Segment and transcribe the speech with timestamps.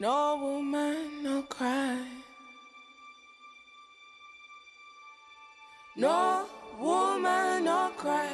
[0.00, 2.22] No woman, no cry.
[5.96, 6.44] No
[6.78, 8.30] woman, no cry.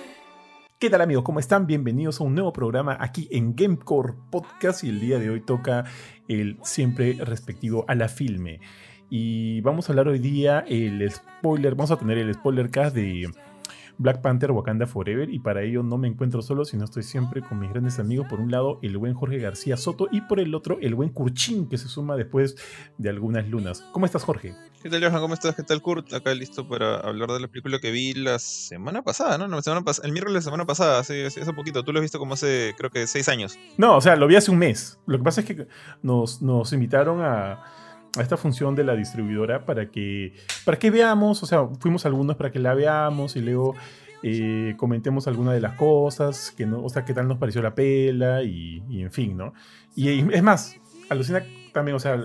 [0.79, 1.25] ¿Qué tal amigos?
[1.25, 1.66] ¿Cómo están?
[1.66, 5.85] Bienvenidos a un nuevo programa aquí en Gamecore Podcast y el día de hoy toca
[6.29, 8.61] el siempre respectivo a la filme.
[9.09, 13.31] Y vamos a hablar hoy día el spoiler, vamos a tener el spoiler cast de
[13.99, 17.59] Black Panther Wakanda Forever y para ello no me encuentro solo, sino estoy siempre con
[17.59, 18.27] mis grandes amigos.
[18.29, 21.69] Por un lado, el buen Jorge García Soto y por el otro, el buen Kurchin
[21.69, 22.57] que se suma después
[22.99, 23.85] de algunas lunas.
[23.93, 24.55] ¿Cómo estás, Jorge?
[24.83, 25.21] ¿Qué tal, Johan?
[25.21, 25.55] ¿Cómo estás?
[25.55, 26.12] ¿Qué tal, Kurt?
[26.12, 29.49] Acá listo para hablar de la película que vi la semana pasada, ¿no?
[29.49, 31.83] la semana el miércoles de la semana pasada, hace, hace, poquito.
[31.85, 33.59] Tú lo has visto como hace, creo que, seis años.
[33.79, 34.99] No, o sea, lo vi hace un mes.
[35.07, 35.66] Lo que pasa es que
[36.02, 37.65] nos, nos invitaron a
[38.16, 42.37] a esta función de la distribuidora para que, para que veamos, o sea, fuimos algunos
[42.37, 43.74] para que la veamos y luego
[44.23, 47.74] eh, comentemos algunas de las cosas, que no, o sea, qué tal nos pareció la
[47.74, 49.52] pela y, en fin, ¿no?
[49.95, 50.76] Y, es más,
[51.10, 52.21] alucina también, o sea,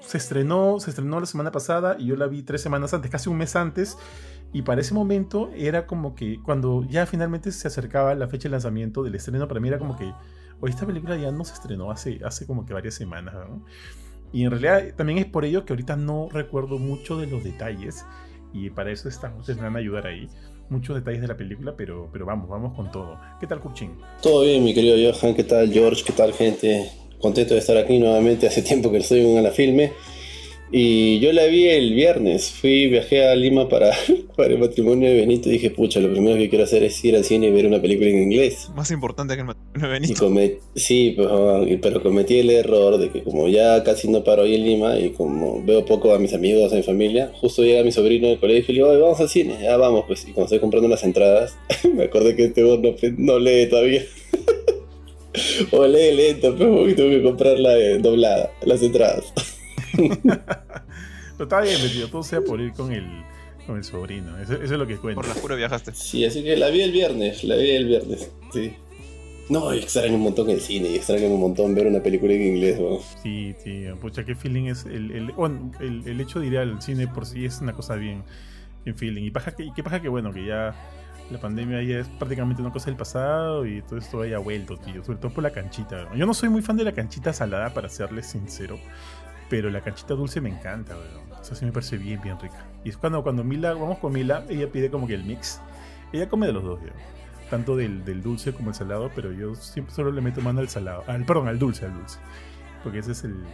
[0.00, 3.28] se estrenó, se estrenó la semana pasada y yo la vi tres semanas antes, casi
[3.28, 3.98] un mes antes,
[4.52, 8.52] y para ese momento era como que cuando ya finalmente se acercaba la fecha de
[8.52, 10.12] lanzamiento del estreno, para mí era como que,
[10.60, 13.64] hoy esta película ya no se estrenó hace, hace como que varias semanas, ¿no?
[14.32, 18.04] Y en realidad también es por ello que ahorita no recuerdo mucho de los detalles.
[18.52, 20.28] Y para eso estamos, ustedes me van a ayudar ahí.
[20.68, 23.18] Muchos detalles de la película, pero, pero vamos, vamos con todo.
[23.40, 23.92] ¿Qué tal, Kurchin?
[24.22, 25.34] Todo bien, mi querido Johan.
[25.34, 26.02] ¿Qué tal, George?
[26.04, 26.90] ¿Qué tal, gente?
[27.20, 28.46] Contento de estar aquí nuevamente.
[28.46, 29.92] Hace tiempo que estoy en la filme.
[30.74, 32.50] Y yo la vi el viernes.
[32.50, 33.90] Fui, viajé a Lima para,
[34.36, 37.14] para el matrimonio de Benito y dije, pucha, lo primero que quiero hacer es ir
[37.14, 38.70] al cine y ver una película en inglés.
[38.74, 40.60] Más importante que el matrimonio de Benito.
[40.74, 41.28] sí, pues,
[41.82, 45.10] pero cometí el error de que como ya casi no paro ahí en Lima y
[45.10, 48.72] como veo poco a mis amigos, a mi familia, justo llega mi sobrino del colegio
[48.72, 49.58] y le digo, vamos al cine.
[49.62, 50.22] Ya vamos, pues.
[50.22, 51.54] Y cuando estoy comprando las entradas,
[51.94, 52.80] me acordé que este no,
[53.18, 54.04] no lee todavía.
[55.70, 59.34] o lee lento, pero tengo que comprarla doblada, las entradas.
[61.38, 63.06] Pero está bien metido, todo sea por ir con el,
[63.66, 64.38] con el sobrino.
[64.38, 65.20] Eso, es lo que cuenta.
[65.20, 65.92] Por la pura viajaste.
[65.94, 68.30] Sí, así que la vi el viernes, la vi el viernes.
[68.52, 68.74] Sí.
[69.48, 72.78] No, extraño un montón el cine y extraño un montón ver una película en inglés,
[73.22, 74.84] Sí, Sí, pucha, qué feeling es.
[74.86, 75.32] El, el,
[75.80, 78.22] el, el, hecho de ir al cine por sí es una cosa bien,
[78.84, 79.24] bien feeling.
[79.24, 80.74] Y, paja que, y qué pasa que, bueno, que ya
[81.30, 85.04] la pandemia ya es prácticamente una cosa del pasado y todo esto haya vuelto, tío.
[85.04, 86.08] Sobre todo por la canchita.
[86.14, 88.78] Yo no soy muy fan de la canchita salada, para serles sincero.
[89.52, 91.30] Pero la canchita dulce me encanta, weón.
[91.38, 92.64] O sea, sí me parece bien, bien rica.
[92.84, 95.60] Y es cuando, cuando Mila, vamos con Mila, ella pide como que el mix.
[96.10, 96.94] Ella come de los dos, weón.
[97.50, 100.70] Tanto del, del, dulce como el salado, pero yo siempre solo le meto mano al
[100.70, 101.04] salado.
[101.06, 102.18] Al, perdón, al dulce, al dulce.
[102.82, 103.44] Porque esa es el,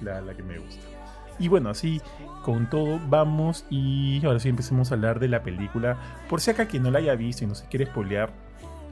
[0.00, 0.80] la, la que me gusta.
[1.38, 2.00] Y bueno, así
[2.42, 5.98] con todo vamos y ahora sí empecemos a hablar de la película.
[6.30, 8.32] Por si acá quien no la haya visto y no se quiere spoilear,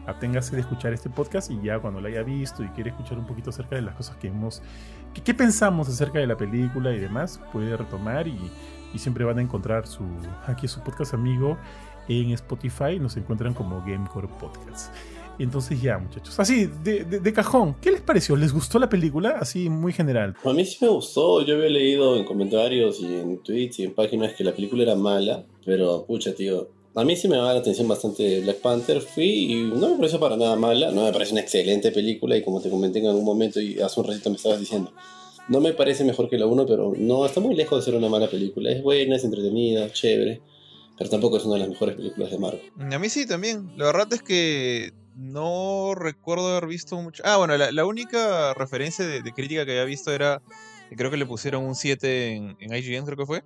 [0.06, 3.27] aténgase de escuchar este podcast y ya cuando la haya visto y quiere escuchar un
[3.27, 4.62] poquito acerca de las cosas que hemos,
[5.22, 8.38] que, pensamos acerca de la película y demás, puede retomar y,
[8.97, 10.04] siempre van a encontrar su,
[10.47, 11.58] aquí su podcast amigo
[12.08, 14.94] en Spotify, nos encuentran como Gamecore Podcast.
[15.38, 16.38] Entonces ya, muchachos.
[16.38, 18.36] Así, de, cajón, ¿qué les pareció?
[18.36, 19.36] ¿Les gustó la película?
[19.41, 20.36] Así, muy general.
[20.44, 21.42] A mí sí me gustó.
[21.42, 24.94] Yo había leído en comentarios y en tweets y en páginas que la película era
[24.94, 25.44] mala.
[25.64, 29.00] Pero, pucha, tío, a mí sí me daba la atención bastante Black Panther.
[29.00, 30.93] Fui y no me pareció para nada mala.
[30.93, 32.37] No me parece una excelente película.
[32.37, 34.93] Y como te comenté en algún momento y hace un ratito me estabas diciendo,
[35.49, 38.09] no me parece mejor que la 1, pero no, está muy lejos de ser una
[38.09, 38.71] mala película.
[38.71, 40.41] Es buena, es entretenida, chévere.
[40.97, 42.62] Pero tampoco es una de las mejores películas de Marvel.
[42.78, 43.72] A mí sí también.
[43.77, 47.25] La verdad es que no recuerdo haber visto mucho.
[47.27, 50.43] Ah, bueno, la, única referencia de, crítica que había visto era.
[50.97, 53.43] Creo que le pusieron un 7 en, en IGN, creo que fue.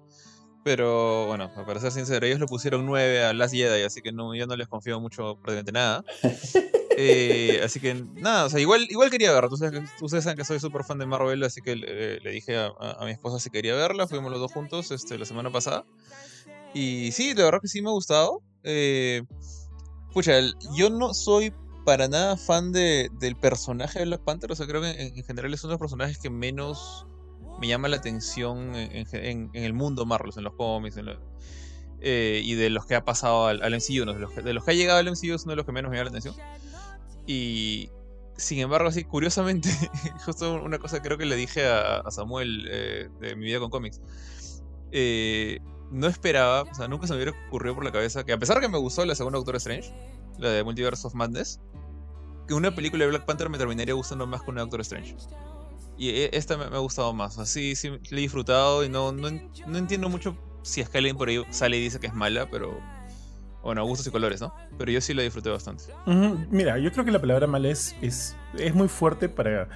[0.69, 4.35] Pero bueno, para ser sincero, ellos le pusieron 9 a Last Jedi, así que no,
[4.35, 6.05] yo no les confío mucho prácticamente nada.
[7.01, 9.49] Eh, así que nada, o sea, igual, igual quería verla.
[9.53, 13.39] Ustedes, saben que soy súper fan de Marvel, así que le, dije a, mi esposa
[13.39, 14.09] si quería verla.
[14.09, 15.85] Fuimos los dos juntos este, la semana pasada.
[16.75, 18.43] Y sí, de verdad que sí me ha gustado.
[18.65, 19.23] Eh,
[20.13, 20.41] pucha,
[20.75, 21.55] yo no soy
[21.85, 24.51] para nada fan de, del personaje de Black Panther.
[24.51, 27.07] O sea, creo que en, en general es uno de los personajes que menos
[27.61, 30.97] me llama la atención en, el mundo Marvel, en los cómics,
[32.01, 34.71] eh, y de los que ha pasado al, MCU, de, los que, de, los que,
[34.71, 36.35] ha llegado al MCU es uno de los que menos me llama la atención.
[37.27, 37.91] Y
[38.37, 39.69] sin embargo, así, curiosamente,
[40.25, 44.01] justo una cosa creo que le dije a, Samuel eh, de mi vida con cómics.
[44.93, 45.59] Eh,
[45.91, 48.57] no esperaba, o sea, nunca se me hubiera ocurrido por la cabeza que a pesar
[48.57, 49.93] de que me gustó la segunda Doctor Strange,
[50.39, 51.61] la de Multiverse of Madness,
[52.47, 55.17] que una película de Black Panther me terminaría gustando más que una Doctor Strange.
[55.99, 57.39] Y e, esta me, ha gustado más.
[57.39, 61.29] Así sí, le he disfrutado y no, no, entiendo mucho si es que alguien por
[61.29, 62.81] ahí sale y dice que es mala, pero.
[63.63, 64.55] Bueno, gustos y colores, ¿no?
[64.79, 65.85] Pero yo sí la disfruté bastante.
[66.51, 69.69] Mira, yo creo que la palabra mala es, es, es muy fuerte para,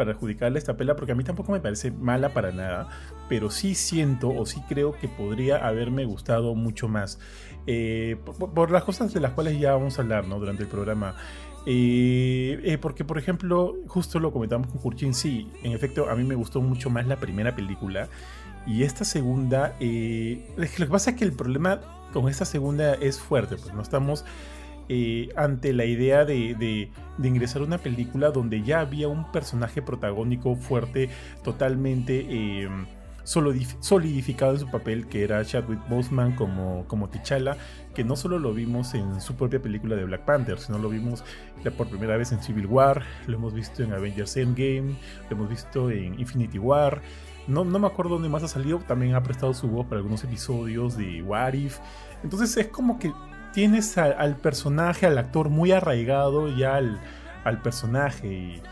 [0.00, 2.88] para adjudicarle esta pela, porque a mí tampoco me parece mala para nada,
[3.28, 7.18] pero sí siento o sí creo que podría haberme gustado mucho más.
[7.66, 8.16] Eh,
[8.54, 10.38] por, las cosas de las cuales ya vamos a hablar ¿no?
[10.38, 11.16] durante el programa.
[11.66, 16.24] Eh, eh, porque, por ejemplo, justo lo comentamos con Kurchin, sí, en efecto, a mí
[16.24, 18.08] me gustó mucho más la primera película.
[18.66, 21.80] Y esta segunda, eh, lo que pasa es que el problema
[22.12, 24.24] con esta segunda es fuerte, pues no estamos
[24.92, 26.90] eh, ante la idea de, de,
[27.28, 31.08] ingresar a una película donde ya había un personaje protagónico fuerte,
[31.44, 32.68] totalmente eh,
[33.30, 37.56] solidificado en su papel, que era Chadwick Boseman como, como T'Challa,
[37.94, 41.22] que no solo lo vimos en su propia película de Black Panther, sino lo vimos
[41.76, 44.96] por primera vez en Civil War, lo hemos visto en Avengers Endgame,
[45.28, 47.02] lo hemos visto en Infinity War.
[47.46, 50.24] No, no, me acuerdo dónde más ha salido, también ha prestado su voz para algunos
[50.24, 51.78] episodios de What If.
[52.24, 53.12] Entonces es como que
[53.52, 57.00] tienes al personaje, al actor muy arraigado ya al,
[57.44, 58.62] al personaje y,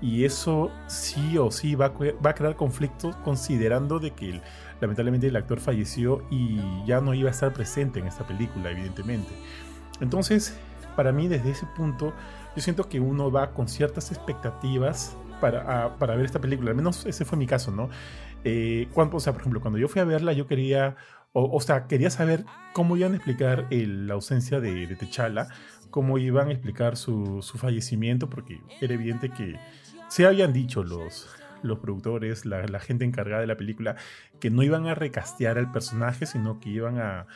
[0.00, 4.40] y, eso sí o sí va a, va a, crear conflictos considerando de que
[4.80, 9.30] lamentablemente el actor falleció y ya no iba a estar presente en esta película, evidentemente.
[10.00, 10.58] Entonces,
[10.96, 12.12] para mí desde ese punto,
[12.56, 17.06] yo siento que uno va con ciertas expectativas para, para ver esta película, al menos
[17.06, 17.88] ese fue mi caso, ¿no?
[18.44, 20.96] Eh, cuando, o sea, por ejemplo, cuando yo fui a verla, yo quería,
[21.32, 25.48] o, sea, quería saber cómo iban a explicar el, la ausencia de, de T'Challa,
[25.90, 29.58] cómo iban a explicar su, su, fallecimiento, porque era evidente que
[30.08, 31.28] se habían dicho los,
[31.62, 33.96] los productores, la, la, gente encargada de la película,
[34.40, 37.26] que no iban a recastear al personaje, sino que iban a,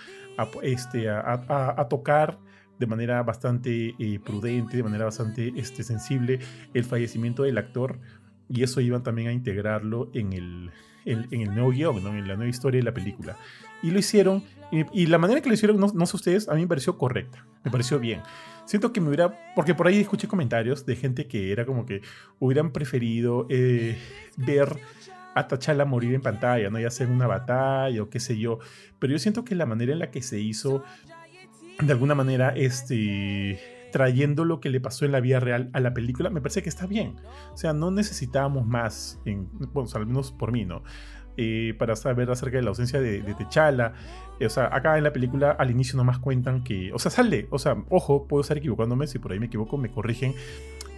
[0.63, 2.39] este, a, a, tocar
[2.79, 6.41] de manera bastante eh, prudente, de manera bastante este, sensible,
[6.75, 7.99] el fallecimiento del actor.
[8.49, 10.71] Y eso iban también a integrarlo en el,
[11.05, 12.11] en, en el nuevo guion, ¿no?
[12.11, 13.37] en la nueva historia de la película.
[13.83, 16.55] Y lo hicieron, y, y la manera que lo hicieron, no, no, sé ustedes, a
[16.55, 18.21] mí me pareció correcta, me pareció bien.
[18.65, 22.01] Siento que me hubiera, porque por ahí escuché comentarios de gente que era como que
[22.39, 23.99] hubieran preferido eh,
[24.37, 24.79] ver
[25.35, 26.79] a T'Challa morir en pantalla, ¿no?
[26.79, 28.59] ya sea una batalla o qué sé yo.
[28.99, 30.85] Pero yo siento que la manera en la que se hizo
[31.81, 33.59] de alguna manera, este,
[33.93, 36.69] trayendo lo que le pasó en la vida real a la película, me parece que
[36.69, 37.17] está bien.
[37.53, 40.83] O sea, no necesitábamos más, en, bueno, al menos por mí, ¿no?
[41.39, 43.95] Eh, para saber acerca de la ausencia de, de T'Challa.
[44.39, 47.47] Eh, o sea, acá en la película al inicio nomás cuentan que, o sea, sale,
[47.51, 50.35] o sea, ojo, puedo estar equivocándome, si por ahí me equivoco me corrigen.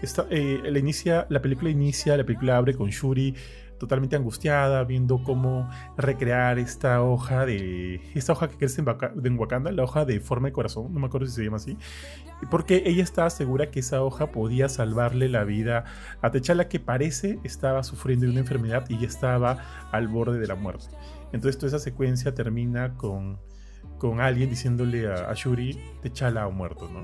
[0.03, 3.35] Esta, eh, la, inicia, la película inicia, la película abre con Shuri
[3.79, 8.01] totalmente angustiada, viendo cómo recrear esta hoja de.
[8.15, 8.87] Esta hoja que crece en,
[9.25, 11.77] en Wakanda, la hoja de forma de corazón, no me acuerdo si se llama así.
[12.51, 15.85] Porque ella estaba segura que esa hoja podía salvarle la vida
[16.23, 19.59] a T'Challa, que parece estaba sufriendo de una enfermedad y ya estaba
[19.93, 20.87] al borde de la muerte.
[21.33, 23.41] Entonces, toda esa secuencia termina con,
[23.99, 27.03] con alguien diciéndole a, a Shuri: T'Challa ha muerto, ¿no?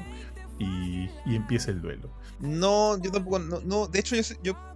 [0.58, 2.12] Y, y, empieza el duelo.
[2.38, 3.38] No, yo tampoco.
[3.38, 4.69] No, no de hecho, yo, yo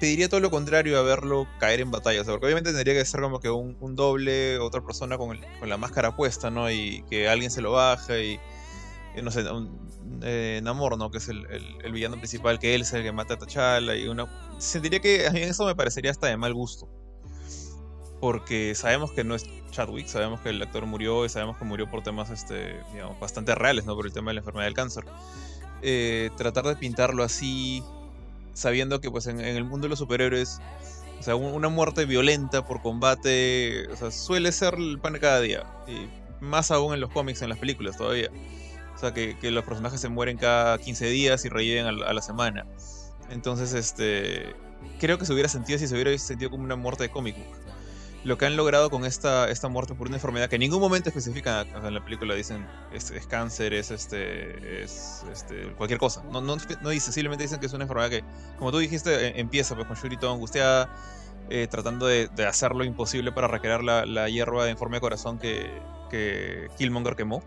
[0.00, 2.22] pediría todo lo contrario a verlo caer en batalla.
[2.22, 5.36] O sea, porque obviamente tendría que ser como que un, un doble, otra persona con,
[5.36, 6.70] el, con, la máscara puesta, ¿no?
[6.70, 8.40] Y que alguien se lo baje y.
[9.16, 9.78] y no sé, un,
[10.22, 11.10] eh, Namor, ¿no?
[11.10, 11.46] Que es el,
[11.92, 13.94] villano principal, que él es el que mata a T'Challa.
[13.94, 14.26] Y una.
[14.58, 16.88] Sentiría que a mí eso me parecería hasta de mal gusto.
[18.20, 21.90] Porque sabemos que no es Chadwick, sabemos que el actor murió y sabemos que murió
[21.90, 22.78] por temas este,
[23.18, 23.94] bastante reales, ¿no?
[23.94, 25.04] Por el tema de la enfermedad del cáncer.
[25.82, 27.82] Eh, tratar de pintarlo así,
[28.52, 30.60] sabiendo que pues en, el mundo de los superhéroes,
[31.18, 35.40] o sea, una muerte violenta por combate, o sea, suele ser el pan de cada
[35.40, 35.64] día.
[35.86, 36.08] Y
[36.42, 38.30] más aún en los cómics, en las películas todavía.
[38.94, 42.12] O sea, que, que los personajes se mueren cada 15 días y reviven a, a,
[42.12, 42.66] la semana.
[43.30, 44.54] Entonces, este,
[44.98, 47.59] creo que se hubiera sentido si se hubiera sentido como una muerte de cómic book.
[48.22, 51.08] Lo que han logrado con esta, esta muerte por una enfermedad que en ningún momento
[51.08, 56.22] especifican en la película, dicen es, es cáncer, es este es este cualquier cosa.
[56.30, 58.22] No, no, no dice, simplemente dicen que es una enfermedad que,
[58.58, 60.94] como tú dijiste, empieza pues, con Shuri toda angustiada,
[61.48, 65.00] eh, tratando de, de, hacer lo imposible para recrear la, la hierba en forma de
[65.00, 65.70] corazón que,
[66.10, 67.42] que Killmonger quemó.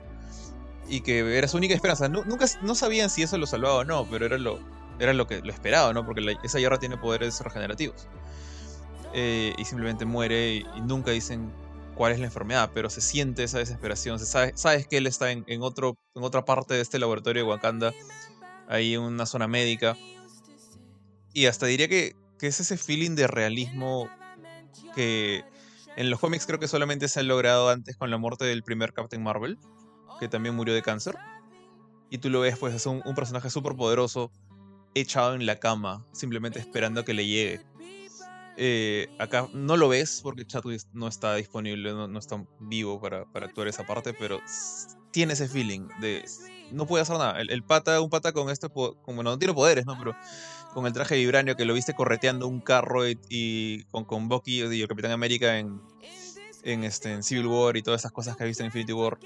[0.89, 2.09] Y que era su única esperanza.
[2.09, 4.59] No, nunca no sabían si eso lo salvaba o no, pero era lo,
[4.99, 6.03] era lo que lo esperaba, ¿no?
[6.03, 8.07] Porque la, esa hierba tiene poderes regenerativos
[9.13, 11.51] eh, y simplemente muere y, nunca dicen
[11.95, 15.31] cuál es la enfermedad, pero se siente esa desesperación, se sabe, sabes que él está
[15.31, 17.93] en, en, otro, en otra parte de este laboratorio de Wakanda,
[18.67, 19.95] ahí en una zona médica,
[21.31, 24.09] y hasta diría que, que es ese feeling de realismo
[24.95, 25.43] que
[25.95, 28.93] en los cómics creo que solamente se ha logrado antes con la muerte del primer
[28.93, 29.59] Captain Marvel,
[30.19, 31.15] que también murió de cáncer,
[32.09, 34.31] y tú lo ves pues es un, un personaje súper poderoso,
[34.95, 37.61] echado en la cama, simplemente esperando a que le llegue
[38.57, 43.67] eh, acá no lo ves porque Chadwick no está disponible, no, está vivo para, actuar
[43.67, 44.39] esa parte, pero
[45.11, 46.23] tiene ese feeling de
[46.71, 47.39] no puede hacer nada.
[47.39, 49.97] El, pata, un pata con este, como no tiene poderes, ¿no?
[49.97, 50.15] Pero
[50.73, 54.87] con el traje vibranio que lo viste correteando un carro y, con, Bucky y el
[54.87, 55.81] Capitán América en,
[56.83, 59.19] este, Civil War y todas esas cosas que has visto en Infinity War.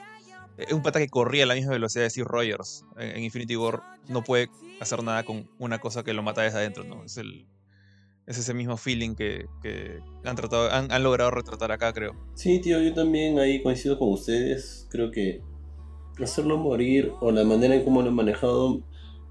[0.57, 3.55] Es un pata que corría a la misma velocidad de Steve Rogers en, en Infinity
[3.55, 3.81] War.
[4.07, 7.03] No puede hacer nada con una cosa que lo mata desde adentro, ¿no?
[7.03, 7.45] Es el.
[8.27, 12.13] Es ese mismo feeling que, que han, tratado, han, han logrado retratar acá, creo.
[12.35, 14.85] Sí, tío, yo también ahí coincido con ustedes.
[14.89, 15.41] Creo que
[16.21, 18.81] hacerlo morir o la manera en cómo lo han manejado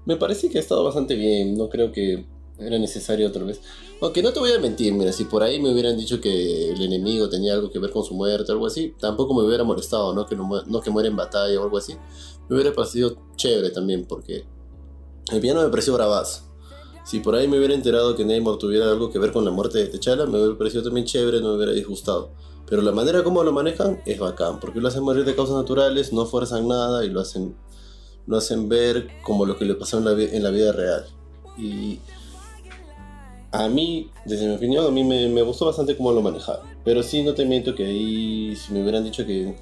[0.07, 1.55] me parece que ha estado bastante bien.
[1.57, 2.25] No creo que
[2.57, 3.61] era necesario otra vez.
[4.01, 6.81] Aunque no te voy a mentir, mira, si por ahí me hubieran dicho que el
[6.81, 10.13] enemigo tenía algo que ver con su muerte o algo así, tampoco me hubiera molestado,
[10.13, 10.25] ¿no?
[10.25, 11.93] Que no, no que muera en batalla o algo así.
[12.47, 14.45] Me hubiera parecido chévere también, porque
[15.31, 16.46] el piano me pareció bravazo.
[17.07, 19.77] Si por ahí me hubiera enterado que Namor tuviera algo que ver con la muerte
[19.77, 22.31] de T'Challa, me hubiera parecido también chévere, no me hubiera disgustado.
[22.69, 26.11] Pero la manera como lo manejan es bacán, porque lo hacen morir de causas naturales,
[26.11, 27.55] no fuerzan nada y lo hacen,
[28.25, 30.03] lo hacen ver como lo que le pasó en
[30.43, 31.05] la, vida real.
[31.57, 31.99] Y
[33.53, 36.67] a mí, desde mi opinión, a mí me, gustó bastante cómo lo manejaron.
[36.83, 39.55] Pero sí, no te miento que ahí, si me hubieran dicho que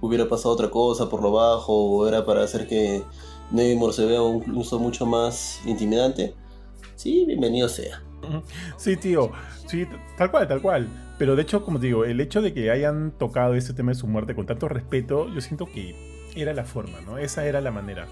[0.00, 3.02] hubiera pasado otra cosa por lo bajo, o era para hacer que
[3.50, 6.34] Namor se vea un uso mucho más intimidante,
[6.96, 8.02] sí, bienvenido sea.
[8.76, 9.32] Sí, tío.
[9.66, 10.88] Sí, tal cual, tal cual.
[11.18, 13.96] Pero de hecho, como te digo, el hecho de que hayan tocado este tema de
[13.96, 15.94] su muerte con tanto respeto, yo siento que
[16.34, 17.18] era la forma, ¿no?
[17.18, 18.06] Esa era la manera.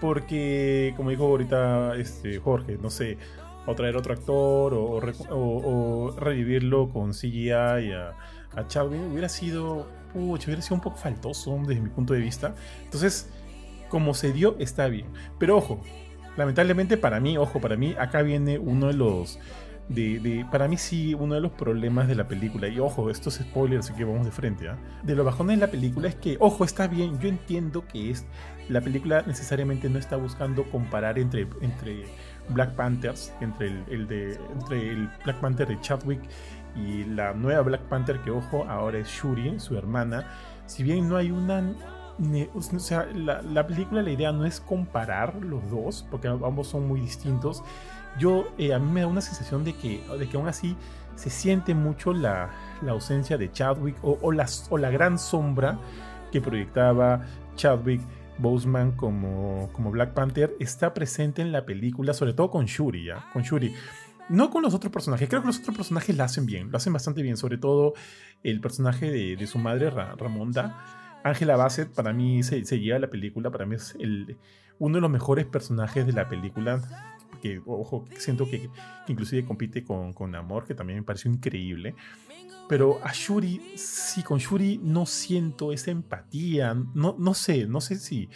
[0.00, 3.18] Porque, como dijo ahorita este, Jorge, no sé,
[3.66, 5.00] o traer otro actor o, o
[5.30, 8.14] o- o revivirlo con CGI a,
[8.54, 12.54] a hubiera sido, pucha, hubiera sido un poco faltoso desde mi punto de vista.
[12.84, 13.28] Entonces,
[13.88, 15.06] como se dio, está bien.
[15.38, 15.80] Pero ojo,
[16.36, 19.38] lamentablemente para mí, ojo, para mí, acá viene uno de los.
[19.88, 23.36] De, para mí sí, uno de los problemas de la película, y ojo, esto es
[23.36, 24.76] spoiler, así que vamos de frente, ¿ah?
[25.04, 28.26] De lo bajón de la película es que, ojo, está bien, yo entiendo que es.
[28.68, 32.04] La película necesariamente no está buscando comparar entre, entre
[32.48, 36.20] Black Panthers, entre el, el de, entre el Black Panther de Chadwick
[36.74, 40.26] y la nueva Black Panther, que ojo, ahora es Shuri, su hermana.
[40.66, 41.62] Si bien no hay una
[42.54, 46.88] o sea, la, la película, la idea no es comparar los dos, porque ambos son
[46.88, 47.62] muy distintos.
[48.18, 50.76] Yo, eh, a mí me da una sensación de que, de que aún así
[51.16, 52.50] se siente mucho la,
[52.82, 55.78] la ausencia de Chadwick o, o, la, o la gran sombra
[56.32, 57.22] que proyectaba
[57.56, 58.00] Chadwick
[58.38, 63.24] Boseman como, como Black Panther está presente en la película, sobre todo con Shuri, ¿ya?
[63.32, 63.74] Con Shuri.
[64.28, 66.92] No con los otros personajes, creo que los otros personajes la hacen bien, lo hacen
[66.92, 67.94] bastante bien, sobre todo
[68.42, 71.05] el personaje de, su madre, Ra- Ramonda.
[71.28, 73.96] Angela Bassett para mí se, lleva la película, para mí es
[74.78, 76.80] uno de los mejores personajes de la película.
[77.42, 78.70] Que, ojo, siento que,
[79.06, 81.94] que inclusive compite con, con Amor, que también me pareció increíble.
[82.68, 86.74] Pero a Shuri, sí, con Shuri no siento esa empatía.
[86.94, 88.28] No, no sé, no sé si,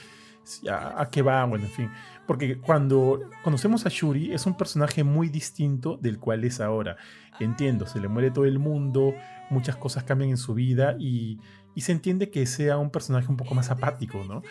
[0.45, 1.91] si a, a qué va, bueno, en fin.
[2.27, 6.97] Porque cuando conocemos a Shuri es un personaje muy distinto del cual es ahora.
[7.41, 9.15] Entiendo, se le muere todo el mundo,
[9.51, 11.41] muchas cosas cambian en su vida y,
[11.81, 14.43] y se entiende que sea un personaje un poco más apático, ¿no?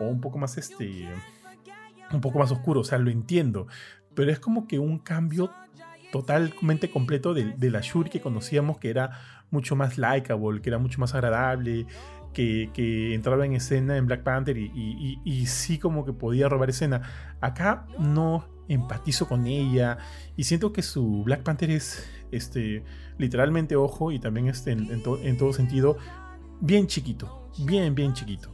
[0.00, 1.06] O un poco más este.
[2.12, 3.68] un poco más oscuro, o sea, lo entiendo.
[4.16, 5.52] Pero es como que un cambio
[6.10, 9.12] totalmente completo de, de la Shuri que conocíamos, que era
[9.52, 11.86] mucho más likeable, que era mucho más agradable,
[12.32, 17.02] que, que entraba en escena en Black Panther y, sí como que podía robar escena.
[17.40, 19.98] Acá no empatizo con ella
[20.36, 22.82] y siento que su Black Panther es este,
[23.18, 25.96] literalmente ojo y también este, en todo sentido
[26.62, 28.50] bien chiquito, bien, bien chiquito.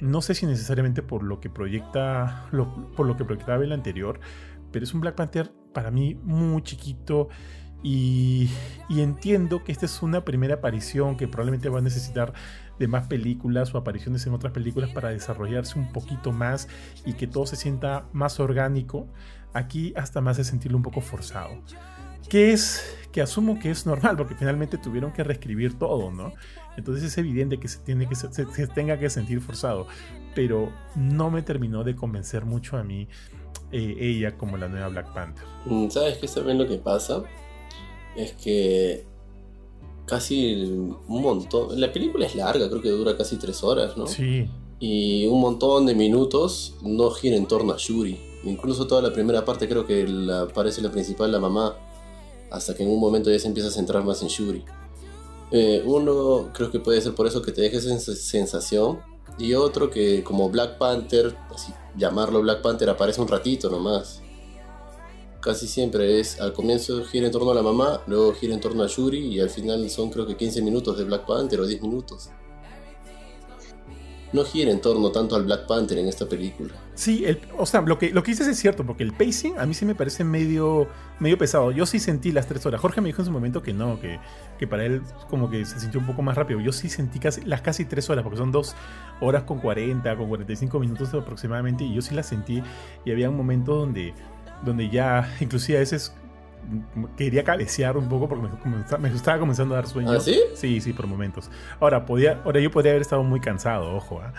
[0.00, 2.48] No sé si necesariamente por lo que proyecta,
[2.96, 4.20] por lo que proyectaba el anterior,
[4.70, 7.28] pero es un Black Panther para mí muy chiquito
[7.82, 8.50] y,
[8.88, 12.34] y entiendo que esta es una primera aparición que probablemente va a necesitar
[12.78, 16.68] de más películas o apariciones en otras películas para desarrollarse un poquito más
[17.06, 19.08] y que todo se sienta más orgánico.
[19.54, 21.62] Aquí hasta más de sentirlo un poco forzado.
[22.28, 26.34] Que es, que asumo que es normal porque finalmente tuvieron que reescribir todo, ¿no?
[26.76, 28.28] Entonces es evidente que se, tiene que se,
[28.68, 29.86] tenga que sentir forzado.
[30.34, 33.08] Pero no me terminó de convencer mucho a mí
[33.72, 35.44] eh, ella como la nueva Black Panther.
[35.64, 37.22] Mm, ¿Sabes qué también lo que pasa?
[38.16, 39.06] Es que
[40.06, 41.78] casi un montón.
[41.78, 44.06] La película es larga, creo que dura casi tres horas, ¿no?
[44.06, 48.18] Sí, Y un montón de minutos no gira en torno a Shuri.
[48.44, 51.74] Incluso toda la primera parte creo que la, aparece la principal, la mamá,
[52.50, 54.64] hasta que en un momento ya se empieza a centrar más en Shuri.
[55.50, 59.00] Eh, uno creo que puede ser por eso que te deje esa sens- sensación.
[59.38, 61.36] Y otro que como Black Panther,
[61.96, 64.22] llamarlo Black Panther, aparece un ratito nomás.
[65.40, 68.82] Casi siempre es, al comienzo gira en torno a la mamá, luego gira en torno
[68.82, 71.82] a Shuri y al final son creo que 15 minutos de Black Panther o 10
[71.82, 72.30] minutos.
[74.32, 76.74] No gira en torno tanto al Black Panther en esta película.
[76.94, 77.24] Sí,
[77.56, 79.84] o sea, lo que, lo que dices es cierto, porque el pacing a mí sí
[79.84, 80.88] me parece medio,
[81.20, 81.70] medio pesado.
[81.70, 82.80] Yo sí sentí las tres horas.
[82.80, 84.18] Jorge me dijo en su momento que no, que,
[84.58, 86.60] que para él como que se sintió un poco más rápido.
[86.60, 88.74] Yo sí sentí casi, las casi tres horas, porque son dos
[89.20, 92.62] horas con 40, con 45 minutos aproximadamente, y yo sí las sentí.
[93.04, 94.14] Y había un momento donde,
[94.64, 96.14] donde ya, inclusive a veces
[97.16, 100.12] quería cabecear un poco porque me, me, estaba comenzando a dar sueño.
[100.12, 100.40] ¿Ah, sí?
[100.54, 101.50] Sí, sí, por momentos.
[101.80, 104.20] Ahora, podía, ahora yo podría haber estado muy cansado, ojo.
[104.20, 104.32] ¿ah?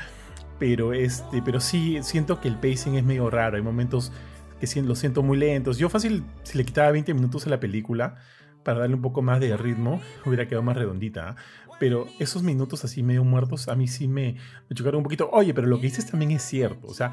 [0.60, 3.58] Pero, este, pero sí, siento que el pacing es medio raro.
[3.58, 4.12] Hay momentos
[4.60, 5.78] que lo siento muy lentos.
[5.78, 8.16] Yo fácil, si le quitaba 20 minutos a la película
[8.64, 11.30] para darle un poco más de ritmo, hubiera quedado más redondita.
[11.30, 11.36] ¿ah?
[11.80, 14.36] Pero esos minutos así medio muertos a mí sí me,
[14.70, 15.30] me chocaron un poquito.
[15.32, 16.88] Oye, pero lo que dices también es cierto.
[16.88, 17.12] O sea,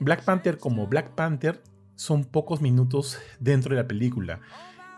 [0.00, 1.62] Black Panther como Black Panther
[1.96, 4.40] son pocos minutos dentro de la película.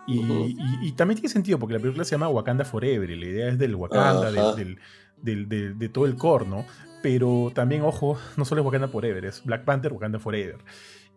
[0.06, 3.58] Y, también tiene sentido porque la película se llama Wakanda Forever y la idea es
[3.58, 4.78] del Wakanda, del,
[5.20, 6.64] del, de todo el core, ¿no?
[7.02, 10.58] Pero también, ojo, no solo es Wakanda Forever, es Black Panther, Wakanda Forever.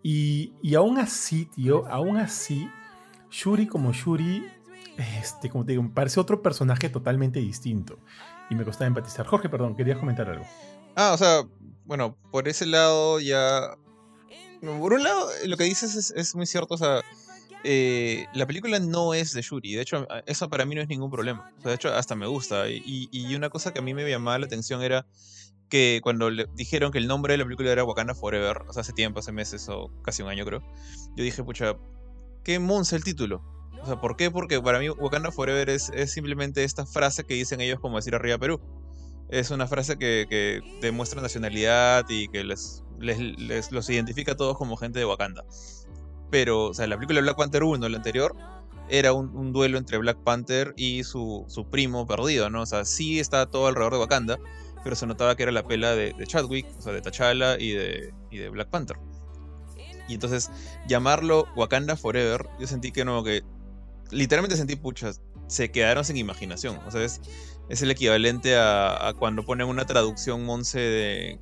[0.03, 2.69] Y, y aún así, tío, aún así,
[3.29, 4.45] Shuri como Shuri,
[4.97, 7.97] este, como te digo, parece otro personaje totalmente distinto.
[8.49, 9.25] Y me costaba empatizar.
[9.25, 10.45] Jorge, perdón, querías comentar algo.
[10.95, 11.43] Ah, o sea,
[11.85, 13.77] bueno, por ese lado ya
[14.61, 17.01] por un lado, lo que dices es, muy cierto, o sea,
[17.63, 21.11] eh, la película no es de Shuri, de hecho, eso para mí no es ningún
[21.11, 23.93] problema, o sea, de hecho, hasta me gusta, y, y una cosa que a mí
[23.93, 25.05] me llamaba la atención era
[25.71, 28.81] que cuando le dijeron que el nombre de la película era Wakanda Forever, o sea,
[28.81, 30.61] hace tiempo, hace meses o casi un año creo,
[31.15, 31.77] yo dije, pucha,
[32.43, 33.41] qué monza el título.
[33.81, 34.29] O sea, ¿por qué?
[34.29, 38.13] Porque para mí Wakanda Forever es, es simplemente esta frase que dicen ellos como decir
[38.13, 38.61] arriba Perú.
[39.31, 44.57] Es una frase que, que demuestra nacionalidad y que les les, los identifica a todos
[44.57, 45.43] como gente de Wakanda.
[46.29, 48.35] Pero, o sea, la película Black Panther 1, la anterior,
[48.89, 52.61] era un, duelo entre Black Panther y su, su, primo perdido, ¿no?
[52.61, 54.39] O sea, sí estaba todo alrededor de Wakanda,
[54.83, 58.13] pero se notaba que era la pela de, Chadwick, o sea, de T'Challa y de,
[58.31, 58.97] y de Black Panther.
[60.07, 60.51] Y entonces,
[60.87, 63.43] llamarlo Wakanda Forever, yo sentí que no, que
[64.09, 66.77] literalmente sentí, puchas, se quedaron sin imaginación.
[66.85, 67.21] O sea, es,
[67.71, 71.39] es el equivalente a, cuando ponen una traducción Monse de,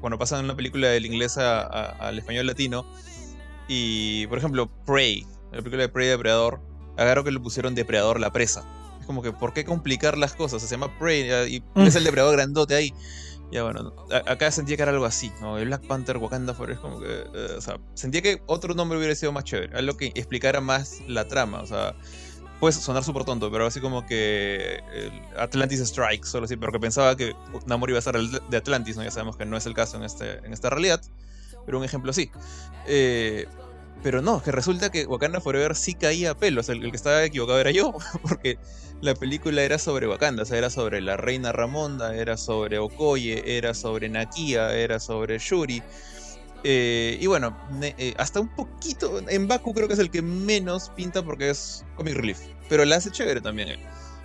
[0.00, 2.84] cuando pasan una película del inglés al español latino
[3.68, 6.60] y por ejemplo Prey la película de Prey Depredador
[6.96, 8.64] agarro que le pusieron Depredador la presa
[9.00, 10.60] es como que ¿por qué complicar las cosas?
[10.60, 11.82] se llama Prey y mm.
[11.82, 12.92] es el depredador grandote ahí
[13.50, 13.94] ya bueno,
[14.26, 15.56] acá sentía que era algo así, ¿no?
[15.56, 19.14] El Black Panther Wakanda Forever, como que, eh, o sea, sentía que otro nombre hubiera
[19.14, 21.94] sido más chévere, algo que explicara más la trama, o sea,
[22.60, 24.82] puede sonar súper tonto, pero así como que
[25.36, 27.34] Atlantis Strike, solo así, pero que pensaba que
[27.66, 29.04] Namor iba a ser el de Atlantis, ¿no?
[29.04, 31.00] Ya sabemos que no es el caso en, este, en esta realidad,
[31.66, 32.30] pero un ejemplo así.
[32.86, 33.46] Eh,
[34.02, 37.24] pero no, que resulta que Wakanda Forever sí caía a pelos, el, el, que estaba
[37.24, 38.58] equivocado era yo, porque
[39.00, 43.56] la película era sobre Wakanda, o sea, era sobre la reina Ramonda, era sobre Okoye,
[43.56, 45.82] era sobre Nakia, era sobre Shuri.
[46.64, 49.20] Eh, y bueno, eh, hasta un poquito.
[49.28, 52.40] En Baku creo que es el que menos pinta porque es comic relief.
[52.68, 53.80] Pero la hace chévere también él.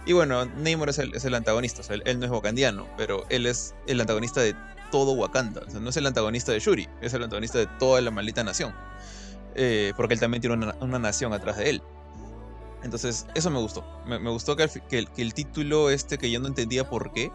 [0.06, 1.82] Y bueno, Namor es el, antagonista.
[1.82, 4.56] O sea, él, no es wakandiano, pero él es el antagonista de
[4.92, 5.62] todo Wakanda.
[5.80, 8.74] No es el antagonista de Shuri, es el antagonista de toda la maldita nación.
[9.56, 11.84] Eh, porque él también tiene una, nación atrás de él.
[12.84, 13.86] Entonces, eso me gustó.
[14.06, 17.32] Me, gustó que que el título este que yo no entendía por qué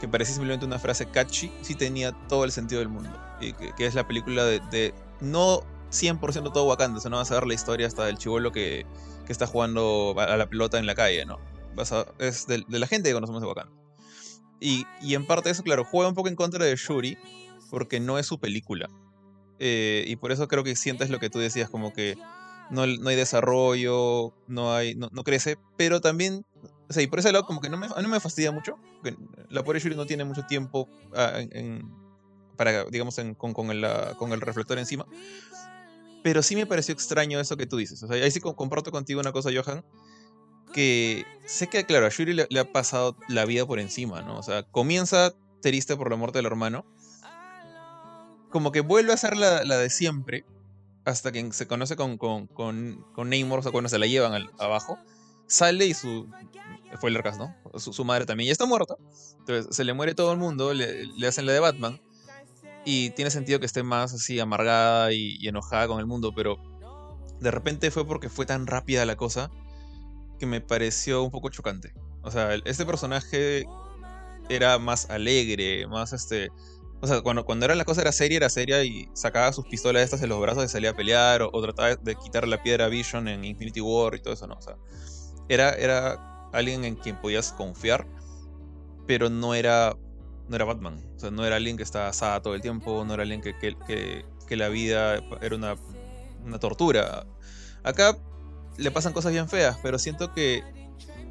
[0.00, 3.10] que parecía simplemente una frase catchy, sí tenía todo el sentido del mundo.
[3.40, 7.54] Y que, es la película de, no 100% todo Wakanda, sino vas a ver la
[7.54, 8.86] historia hasta del chivolo que,
[9.26, 11.38] que está jugando a la pelota en la calle, ¿no?
[11.74, 13.72] Vas es de, la gente que conocemos de Wakanda.
[14.60, 17.16] Y, y, en parte eso, claro, juega un poco en contra de Shuri,
[17.70, 18.88] porque no es su película.
[19.58, 22.18] Eh, y por eso creo que sientes lo que tú decías, como que
[22.70, 26.44] no, no hay desarrollo, no, hay, no, no crece, pero también
[26.90, 28.76] o sea, y por ese lado, como que no me, no me fastidia mucho.
[29.48, 31.88] La pobre Shuri no tiene mucho tiempo ah, en,
[32.90, 35.06] digamos, con, con, el, reflector encima.
[36.22, 38.02] Pero sí me pareció extraño eso que tú dices.
[38.02, 39.84] O sea, ahí sí comparto contigo una cosa, Johan.
[40.72, 44.38] Que sé que, claro, a Shuri le, ha pasado la vida por encima, ¿no?
[44.38, 46.84] O sea, comienza triste por la muerte del hermano.
[48.50, 50.44] Como que vuelve a ser la, de siempre.
[51.04, 54.98] Hasta que se conoce con, con, con, con o sea, cuando se la llevan abajo
[55.50, 56.26] sale y su.
[57.00, 57.54] Fue el ¿no?
[57.78, 58.96] Su, madre también ya está muerta.
[59.40, 62.00] Entonces se le muere todo el mundo, le, hacen la de Batman.
[62.84, 66.56] Y tiene sentido que esté más así amargada y, enojada con el mundo, pero
[67.40, 69.50] de repente fue porque fue tan rápida la cosa
[70.38, 71.92] que me pareció un poco chocante.
[72.22, 73.64] O sea, este personaje
[74.48, 76.50] era más alegre, más este.
[77.02, 80.02] O sea, cuando, cuando era la cosa era seria, era seria y sacaba sus pistolas
[80.02, 83.28] estas en los brazos y salía a pelear, o, trataba de quitar la piedra Vision
[83.28, 84.54] en Infinity War y todo eso, ¿no?
[84.54, 84.76] O sea,
[85.48, 88.06] era, era alguien en quien podías confiar,
[89.06, 89.96] pero no era
[90.50, 91.00] no era Batman.
[91.16, 93.56] O sea, no era alguien que estaba asada todo el tiempo, no era alguien que,
[93.56, 95.76] que, que, que la vida era una,
[96.44, 97.24] una tortura.
[97.84, 98.18] Acá
[98.76, 100.64] le pasan cosas bien feas, pero siento que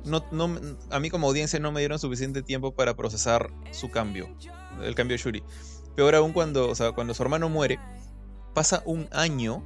[0.05, 0.57] no, no,
[0.89, 4.33] a mí como audiencia no me dieron suficiente tiempo para procesar su cambio,
[4.81, 5.43] el cambio de Shuri.
[5.97, 7.77] Peor aún cuando, o sea, cuando su hermano muere,
[8.53, 9.65] pasa un año,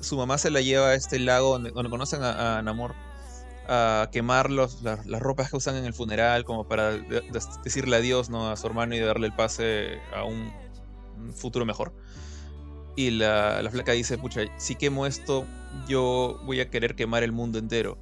[0.00, 2.94] su mamá se la lleva a este lago donde, conocen a, a Namor
[3.72, 7.96] a quemar los, las, ropas que usan en el funeral como para de- de- decirle
[7.96, 10.52] adiós a su hermano y darle el pase a un,
[11.36, 11.94] futuro mejor.
[12.96, 15.46] Y la, la flaca dice, pucha, si quemo esto,
[15.86, 17.96] yo voy a querer quemar el mundo entero.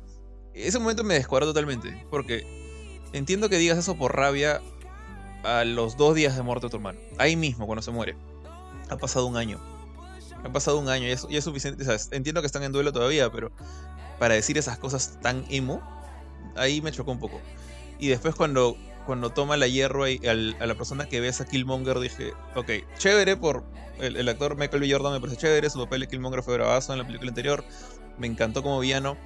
[0.55, 2.47] Ese momento me descuadró totalmente, porque
[3.13, 4.63] entiendo que digas eso por rabia
[5.45, 6.99] a los dos días de muerte de tu hermano.
[7.19, 8.17] Ahí mismo, cuando se muere.
[8.89, 9.61] Ha pasado un año.
[10.45, 11.85] Ha pasado un año y es, y es suficiente.
[12.13, 13.53] entiendo que están en duelo todavía, pero
[14.19, 15.81] para decir esas cosas tan emo,
[16.57, 17.41] ahí me chocó un poco.
[17.99, 18.77] Y después cuando,
[19.07, 23.37] cuando toma la hierro y a la persona que ves a Killmonger, dije, ok, chévere
[23.37, 23.65] por
[23.99, 24.91] el, actor Michael B.
[24.91, 27.65] Jordan me parece chévere, su papel de Killmonger fue bravazo en la película anterior,
[28.19, 29.17] me encantó como villano,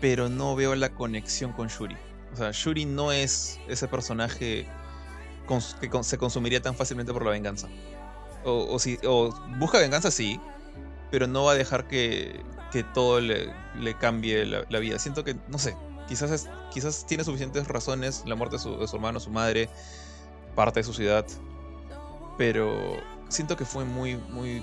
[0.00, 1.96] pero no veo la conexión con Shuri.
[2.32, 4.68] O sea, Shuri no es ese personaje
[5.80, 7.68] que se consumiría tan fácilmente por la venganza.
[8.44, 10.38] O, o si, o busca venganza, sí,
[11.10, 12.40] pero no va a dejar que,
[12.72, 14.98] que todo le, le cambie la, vida.
[14.98, 15.76] Siento que, no sé,
[16.08, 19.68] quizás, es- quizás tiene suficientes razones la muerte de su, de su hermano, su madre,
[20.54, 21.24] parte de su ciudad,
[22.38, 22.96] pero
[23.28, 24.62] siento que fue muy, muy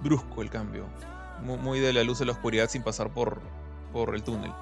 [0.00, 0.86] brusco el cambio.
[1.42, 3.40] Muy, muy de la luz a la oscuridad sin pasar por,
[3.92, 4.52] por el túnel.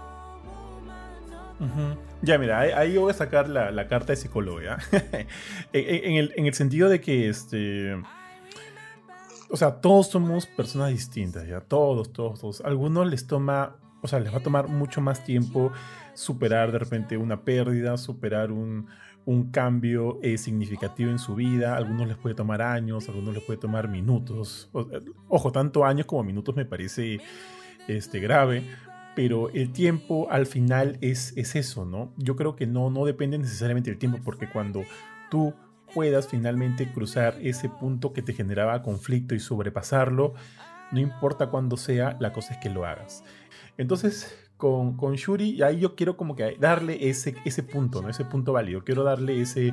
[2.23, 4.79] Ya, mira, ahí, voy a sacar la, la carta de psicólogo, ¿ya?
[4.93, 5.27] en,
[5.73, 8.01] en- en el, en el sentido de que, este...
[9.51, 11.61] O sea, todos somos personas distintas, ¿ya?
[11.61, 12.61] Todos, todos, todos.
[12.63, 15.73] Algunos les toma, o sea, les va a tomar mucho más tiempo
[16.15, 18.87] superar de repente una pérdida, superar un,
[19.25, 21.77] un cambio eh, significativo en su vida.
[21.77, 24.69] Algunos les puede tomar años, algunos les puede tomar minutos.
[24.73, 24.87] O-
[25.29, 27.21] ojo, tanto años como minutos me parece
[27.89, 28.65] este, grave
[29.17, 32.15] pero el tiempo al final es, es eso, ¿no?
[32.17, 34.83] Yo creo que no, no depende necesariamente del tiempo, porque cuando
[35.31, 35.53] tú
[35.95, 40.35] puedas finalmente cruzar ese punto que te generaba conflicto y sobrepasarlo,
[40.93, 43.23] no importa cuándo sea, la cosa es que lo hagas.
[43.79, 48.09] Entonces, con, con Shuri, ahí yo quiero como que darle ese, ese punto, ¿no?
[48.09, 48.85] Ese punto válido.
[48.85, 49.73] Quiero darle ese,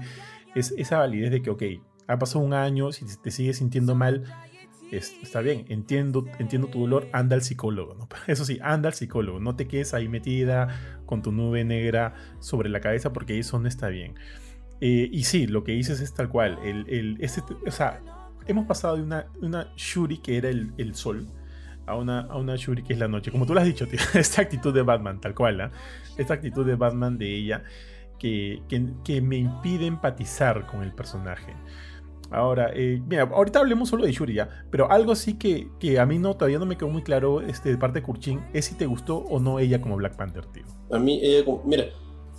[0.56, 1.64] es- esa validez de que, ok,
[2.08, 4.24] ha pasado un año, si te sigues sintiendo mal,
[4.92, 8.08] es- está bien, entiendo, entiendo tu dolor, anda al psicólogo, ¿no?
[8.28, 12.70] Eso sí, anda al psicólogo, no te quedes ahí metida con tu nube negra sobre
[12.70, 14.16] la cabeza porque eso no está bien.
[14.82, 18.02] Eh, y sí, lo que dices es tal cual, el, el- ese- o sea,
[18.46, 21.28] hemos pasado de una, una Shuri que era el, el sol
[21.88, 24.00] a una, a una Shuri que es la noche, como tú lo has dicho, tío,
[24.14, 25.72] esta actitud de Batman, tal cual, ¿ah?
[26.18, 27.64] esta actitud de Batman de ella
[28.20, 31.54] que, que, que me impide empatizar con el personaje.
[32.30, 36.06] Ahora, eh, mira, ahorita hablemos solo de Shuri ya, pero algo sí que, que a
[36.06, 38.76] mí no, todavía no me quedó muy claro este, de parte de Kurchin es si
[38.76, 40.64] te gustó o no ella como Black Panther, tío.
[40.92, 41.86] A mí, ella, como- mira,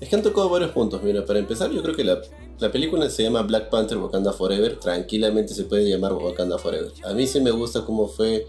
[0.00, 1.02] es que han tocado varios puntos.
[1.02, 2.20] Mira, para empezar, yo creo que la,
[2.58, 4.78] la película se llama Black Panther Wakanda Forever.
[4.78, 6.92] Tranquilamente se puede llamar Wakanda Forever.
[7.04, 8.46] A mí sí me gusta cómo fue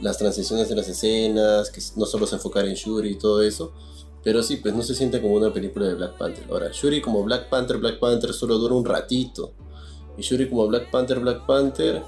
[0.00, 3.72] las transiciones de las escenas, que no solo se enfocar en Shuri y todo eso.
[4.24, 6.44] Pero sí, pues no se siente como una película de Black Panther.
[6.50, 9.52] Ahora, Shuri como Black Panther, Black Panther solo dura un ratito.
[10.16, 12.02] Y Shuri como Black Panther, Black Panther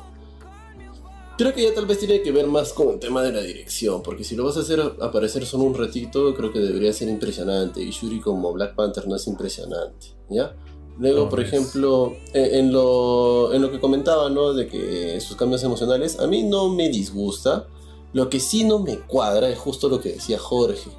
[1.40, 4.02] Creo que ya tal vez tiene que ver más con el tema de la dirección,
[4.02, 7.80] porque si lo vas a hacer aparecer solo un ratito, creo que debería ser impresionante.
[7.80, 10.54] Y Shuri como Black Panther no es impresionante, ¿ya?
[10.98, 11.48] Luego, No, por es.
[11.50, 14.52] ejemplo, en, lo, en lo que comentaba, ¿no?
[14.52, 17.66] De que sus cambios emocionales, a mí no me disgusta.
[18.12, 20.90] Lo que sí no me cuadra es justo lo que decía Jorge.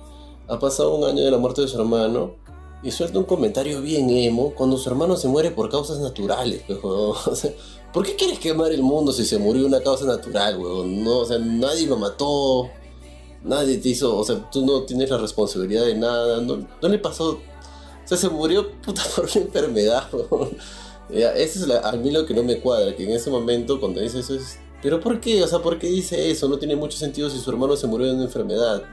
[0.48, 2.34] Ha pasado un año de la muerte de su hermano
[2.82, 6.84] y suelta un comentario bien emo cuando su hermano se muere por causas naturales, pues.
[6.84, 7.52] O sea,
[7.94, 11.04] ¿por qué quieres quemar el mundo si se murió una causa natural, weón?
[11.04, 12.70] No, o sea, nadie lo mató,
[13.44, 16.98] nadie te hizo, o sea, tú no tienes la responsabilidad de nada, no, no le
[17.00, 17.40] pasó, o
[18.08, 20.58] sea, se murió puta por una enfermedad, weón.
[21.10, 23.80] Ya, eso es la- a mí lo que no me cuadra, que en ese momento
[23.82, 25.44] cuando dice eso es, pero ¿por qué?
[25.44, 26.48] O sea, ¿por qué dice eso?
[26.48, 28.84] No tiene mucho sentido si su hermano se murió de una enfermedad.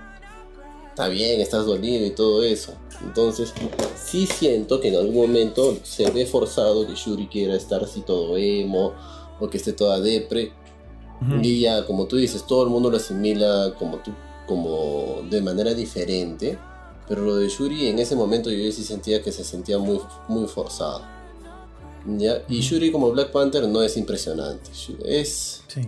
[0.99, 2.73] Está bien, estás dolido y todo eso.
[3.05, 3.55] Entonces,
[3.95, 8.37] sí siento que en algún momento se ve forzado que Shuri quiera estar así todo
[8.37, 8.95] emo
[9.39, 10.51] o que esté toda depre.
[11.23, 11.37] Ujú.
[11.41, 14.11] Y ya, como tú dices, todo el mundo lo asimila como tú,
[14.49, 16.59] como de manera diferente.
[17.07, 20.49] Pero lo de Shuri en ese momento yo sí sentía que se sentía muy, muy
[20.49, 21.03] forzado.
[22.17, 22.43] ¿Ya?
[22.49, 22.59] Y.
[22.59, 24.69] Shuri como Black Panther no es impresionante.
[25.05, 25.83] Es, Sí.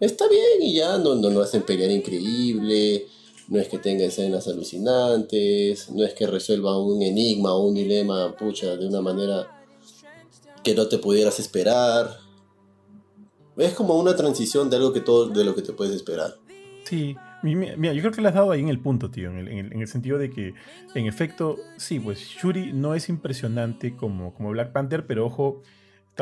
[0.00, 3.06] está bien y ya, no, no lo hacen pelear increíble,
[3.48, 8.34] no es que tenga escenas alucinantes, no es que resuelva un enigma o un dilema,
[8.36, 9.46] pucha, de una manera
[10.62, 12.08] que no te pudieras esperar.
[13.56, 16.34] Es como una transición de algo que todo, de lo que te puedes esperar.
[16.84, 19.30] Sí, mi- mi- mira, yo creo que le has dado ahí en el punto, tío,
[19.30, 20.54] en el, en el- en el sentido de que,
[20.94, 25.62] en efecto, sí, pues Shuri no es impresionante como, como Black Panther, pero ojo,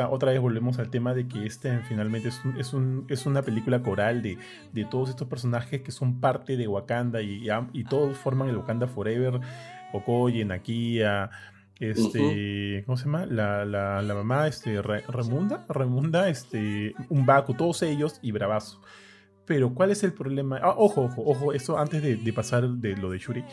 [0.09, 3.41] otra vez volvemos al tema de que este finalmente es, un- es, un- es una
[3.43, 4.37] película coral de,
[4.71, 8.49] de todos estos personajes que son parte de Wakanda y, y am- y todos forman
[8.49, 9.39] el Wakanda Forever,
[9.93, 11.29] Okoye, Nakia,
[11.79, 13.25] este, ¿cómo se llama?
[13.25, 18.81] La, la, la mamá, este, Re- Remunda, Remunda, este, Umbaku, todos ellos y Bravazo.
[19.45, 20.59] Pero ¿cuál es el problema?
[20.63, 23.43] Ah, ojo, ojo, ojo, eso antes de, de pasar de lo de Shuri.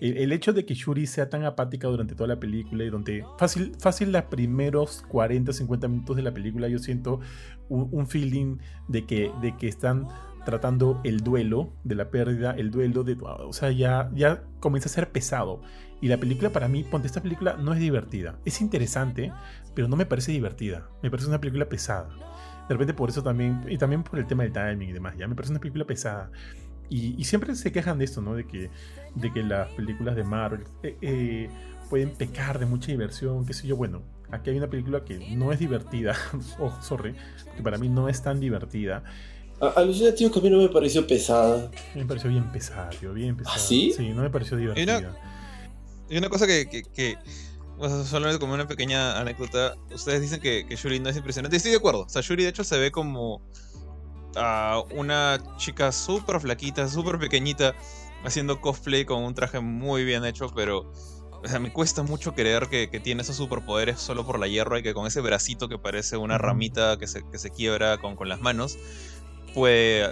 [0.00, 3.72] El, hecho de que Shuri sea tan apática durante toda la película y donde fácil,
[3.78, 7.20] fácil los primeros 40, 50 minutos de la película yo siento
[7.68, 8.58] un, un feeling
[8.88, 10.08] de que, de que están
[10.48, 13.18] tratando el duelo de la pérdida, el duelo de...
[13.20, 15.60] O sea, ya, ya comienza a ser pesado.
[16.00, 18.38] Y la película para mí, ponte, esta película no es divertida.
[18.46, 19.30] Es interesante,
[19.74, 20.88] pero no me parece divertida.
[21.02, 22.08] Me parece una película pesada.
[22.66, 25.28] De repente por eso también, y también por el tema del timing y demás, ya
[25.28, 26.30] me parece una película pesada.
[26.90, 28.34] Y, y siempre se quejan de esto, ¿no?
[28.34, 28.70] De que,
[29.14, 31.50] de que las películas de Marvel eh, eh,
[31.90, 33.76] pueden pecar de mucha diversión, qué sé yo.
[33.76, 36.14] Bueno, aquí hay una película que no es divertida,
[36.58, 37.14] oh, sorry,
[37.56, 39.02] que para mí no es tan divertida.
[39.60, 41.70] A- Alucina, tío, que a mí no me pareció pesada.
[41.94, 43.56] Me pareció bien pesada, tío, bien pesada.
[43.56, 43.92] ¿Ah, sí?
[43.96, 45.14] Sí, no me pareció divertida.
[46.08, 47.18] Y una cosa que, que, que,
[47.76, 51.56] o sea, solamente como una pequeña anécdota, ustedes dicen que, que Shuri no es impresionante.
[51.56, 52.04] y Estoy de acuerdo.
[52.04, 53.42] O sea, Shuri de hecho se ve como
[54.38, 57.74] a una chica súper flaquita, súper pequeñita,
[58.24, 60.90] haciendo cosplay con un traje muy bien hecho, pero
[61.42, 64.78] o sea, me cuesta mucho creer que, que tiene esos superpoderes solo por la hierba
[64.80, 68.16] y que con ese bracito que parece una ramita que se, que se quiebra con,
[68.16, 68.76] con las manos,
[69.54, 70.04] puede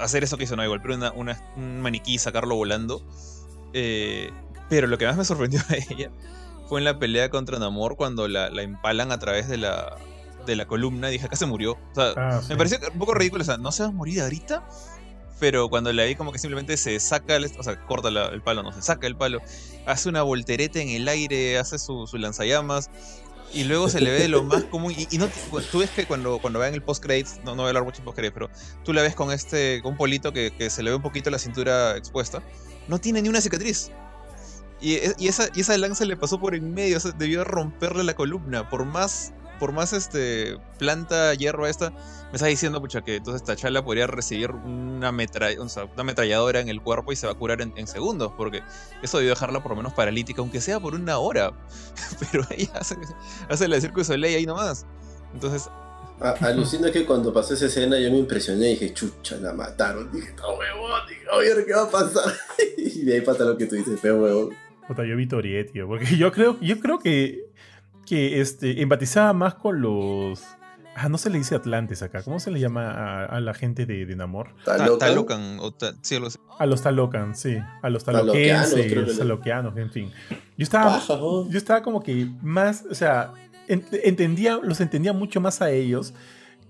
[0.00, 0.66] hacer eso que hizo, ¿no?
[0.68, 3.02] Golpear una, una- un maniquí y sacarlo volando.
[3.72, 4.30] Eh,
[4.68, 6.10] pero lo que más me sorprendió a ella
[6.68, 9.96] fue en la pelea contra Namor cuando la, la empalan a través de la,
[10.46, 11.08] de la columna.
[11.08, 11.72] Dije, acá se murió.
[11.72, 12.48] O sea, Ah, sí.
[12.50, 13.42] me pareció un poco ridículo.
[13.42, 14.66] O sea, no se va a morir ahorita.
[15.40, 18.40] Pero cuando la vi, como que simplemente se saca, el, o sea, corta la- el
[18.40, 19.40] palo, no, se saca el palo,
[19.84, 22.88] hace una voltereta en el aire, hace su, su lanzallamas.
[23.52, 24.92] Y luego se le ve de lo más común.
[24.96, 25.28] Y, y no,
[25.70, 28.04] tú ves que cuando, cuando vean el post-credits, no, no voy a hablar mucho de
[28.04, 28.48] post-credits, pero
[28.84, 31.30] tú la ves con este con un polito que, que se le ve un poquito
[31.30, 32.42] la cintura expuesta.
[32.88, 33.90] No tiene ni una cicatriz.
[34.80, 37.44] Y, e- y esa, y esa lanza le pasó por en medio, o sea, debió
[37.44, 38.68] romperle la columna.
[38.68, 43.84] Por más, por más este planta hierro esta, me está diciendo, pucha, que entonces T'Challa
[43.84, 47.36] podría recibir una, metra- o sea, una ametralladora en el cuerpo y se va a
[47.36, 48.62] curar en, en segundos, porque
[49.02, 51.52] eso debió dejarla por lo menos paralítica, aunque sea por una hora.
[52.32, 52.96] Pero ella hace,
[53.48, 54.84] hace la Circo de Soleil ahí nomás.
[55.32, 55.68] Entonces,
[56.20, 60.10] A- alucina que cuando pasó esa escena yo me impresioné y dije, chucha, la mataron.
[60.12, 62.32] Dije, no huevón, dije, oye, ¿qué va a pasar?
[62.76, 64.50] y de ahí pasa lo que tú dices, feo huevón.
[64.86, 65.86] Puta, yo vi Torié, tío.
[65.88, 67.46] Porque yo creo, yo creo que,
[68.06, 70.42] que este, empatizaba más con los.
[70.96, 72.22] Ah, no se le dice Atlantes acá.
[72.22, 74.50] ¿Cómo se le llama a, a la gente de, de Namor?
[74.58, 75.06] ¿Está Ta- loca?
[75.06, 76.38] Talocan, o ta- sí, así.
[76.56, 77.58] A los Talocan, sí.
[77.82, 80.12] A los Taloqueanos, taloquenses, le- taloqueanos, en fin.
[80.56, 83.32] Yo estaba, yo estaba como que más, o sea,
[83.66, 86.14] en- entendía, los entendía mucho más a ellos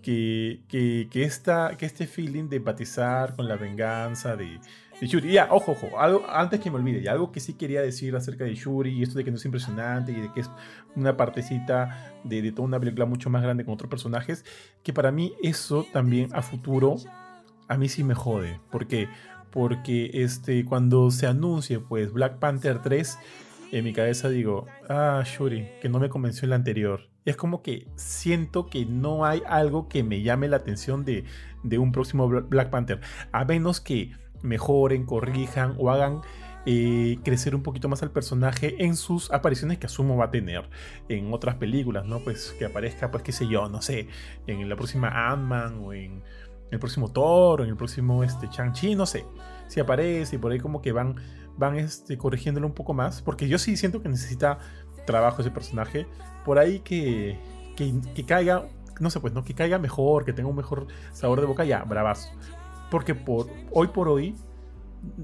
[0.01, 4.59] que, que, que, esta, que este feeling de empatizar con la venganza de,
[5.05, 5.33] de Shuri.
[5.33, 5.88] Ya, ojo, ojo,
[6.29, 9.19] antes que me olvide, y algo que sí quería decir acerca de Shuri y esto
[9.19, 10.51] de que no es impresionante y de que es
[10.97, 14.45] una partecita de, de toda una película mucho más grande con otros personajes,
[14.83, 16.97] que para mí eso también a futuro,
[17.69, 18.61] a mí sí me jode.
[18.71, 19.09] ¿Por qué?
[19.51, 23.19] Porque este, cuando se anuncie pues Black Panther 3,
[23.73, 27.09] en mi cabeza digo, ah, Shuri, que no me convenció el anterior.
[27.25, 31.25] Y es como que siento que no hay algo que me llame la atención de,
[31.62, 33.01] de un próximo Bla- Black Panther.
[33.33, 34.12] A menos que
[34.44, 36.20] mejoren, corrijan o hagan
[36.66, 40.68] eh, crecer un poquito más al personaje en sus apariciones que asumo va a tener
[41.09, 42.20] en otras películas, ¿no?
[42.20, 44.09] Pues que aparezca, pues qué sé yo, no sé,
[44.46, 46.22] en la próxima Ant-Man o en
[46.70, 49.26] el próximo Thor o en el próximo este, Shang-Chi, no sé.
[49.68, 51.16] Si aparece y por ahí como que van,
[51.59, 54.59] van este, corrigiéndolo un poco más, porque yo sí siento que necesita
[55.07, 56.07] trabajo ese personaje.
[56.46, 57.38] Por ahí que,
[57.76, 58.68] que, que caiga,
[59.00, 59.44] no sé, pues, ¿no?
[59.44, 62.30] Que caiga mejor, que tenga un mejor sabor de boca, ya, bravazo.
[62.90, 64.37] Porque por hoy por hoy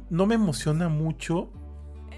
[0.08, 1.48] no me emociona mucho,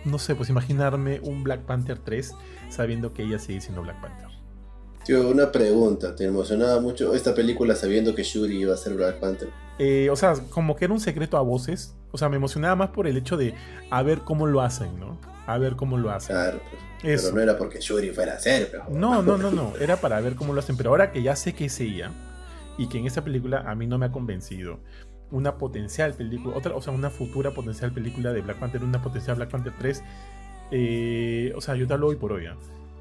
[0.05, 2.35] no sé, pues imaginarme un Black Panther 3
[2.69, 4.29] sabiendo que ella sigue siendo Black Panther.
[5.05, 9.19] Tío, una pregunta, ¿te emocionaba mucho esta película sabiendo que Shuri iba a ser Black
[9.19, 9.49] Panther?
[9.79, 11.97] Eh, o sea, como que era un secreto a voces.
[12.13, 13.55] O sea, me emocionaba más por el hecho de
[13.91, 15.19] a ver cómo lo hacen, ¿no?
[15.47, 16.37] A ver cómo lo hacen.
[16.37, 16.61] Claro,
[17.01, 17.25] pues, Eso.
[17.25, 18.85] pero no era porque Shuri fuera a ser, pero...
[18.91, 19.73] No, no, no, no.
[19.81, 20.77] Era para ver cómo lo hacen.
[20.77, 22.13] Pero ahora que ya sé que es ella
[22.79, 24.79] y que en esta película a mí no me ha convencido
[25.33, 29.37] una potencial película, otra, o sea, una futura potencial película de Black Panther, una potencial
[29.37, 30.03] Black Panther 3,
[30.71, 32.57] eh, o sea, yo te hablo hoy por hoy, ¿ah?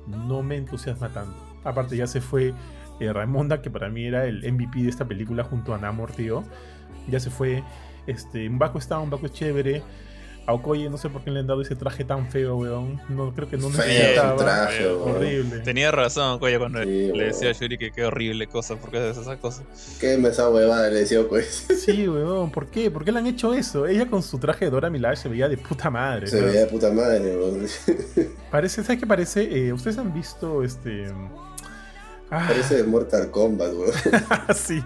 [0.07, 1.35] no me entusiasma tanto.
[1.63, 2.53] Aparte ya se fue
[2.99, 6.43] eh, Raimonda, que para mí era el MVP de esta película junto a Namor, tío.
[7.07, 7.63] Ya se fue.
[8.07, 9.83] Este, Baco está, un Baco es chévere.
[10.47, 12.99] A Okoye no sé por qué le han dado ese traje tan feo, weón.
[13.09, 14.35] No, creo que no Feo necesitaba.
[14.35, 14.87] traje.
[14.87, 15.59] Horrible.
[15.59, 17.17] Tenía razón, coño, cuando Sí, le weón.
[17.27, 19.63] decía a Yuri que qué horrible cosa, porque haces esas cosas.
[19.99, 21.67] ¿Qué me esa huevada le decía, pues?
[21.85, 22.89] Sí, weón, ¿por qué?
[22.89, 23.85] ¿Por qué le han hecho eso?
[23.85, 26.25] Ella con su traje de Dora Milaje se veía de puta madre.
[26.27, 26.47] Se weón.
[26.49, 27.65] veía de puta madre, weón.
[28.49, 29.43] Parece, ¿sabes qué parece?
[29.67, 31.05] Eh, Ustedes han visto este.
[32.33, 33.91] Ah, Parece de Mortal Kombat, weón.
[34.55, 34.81] sí.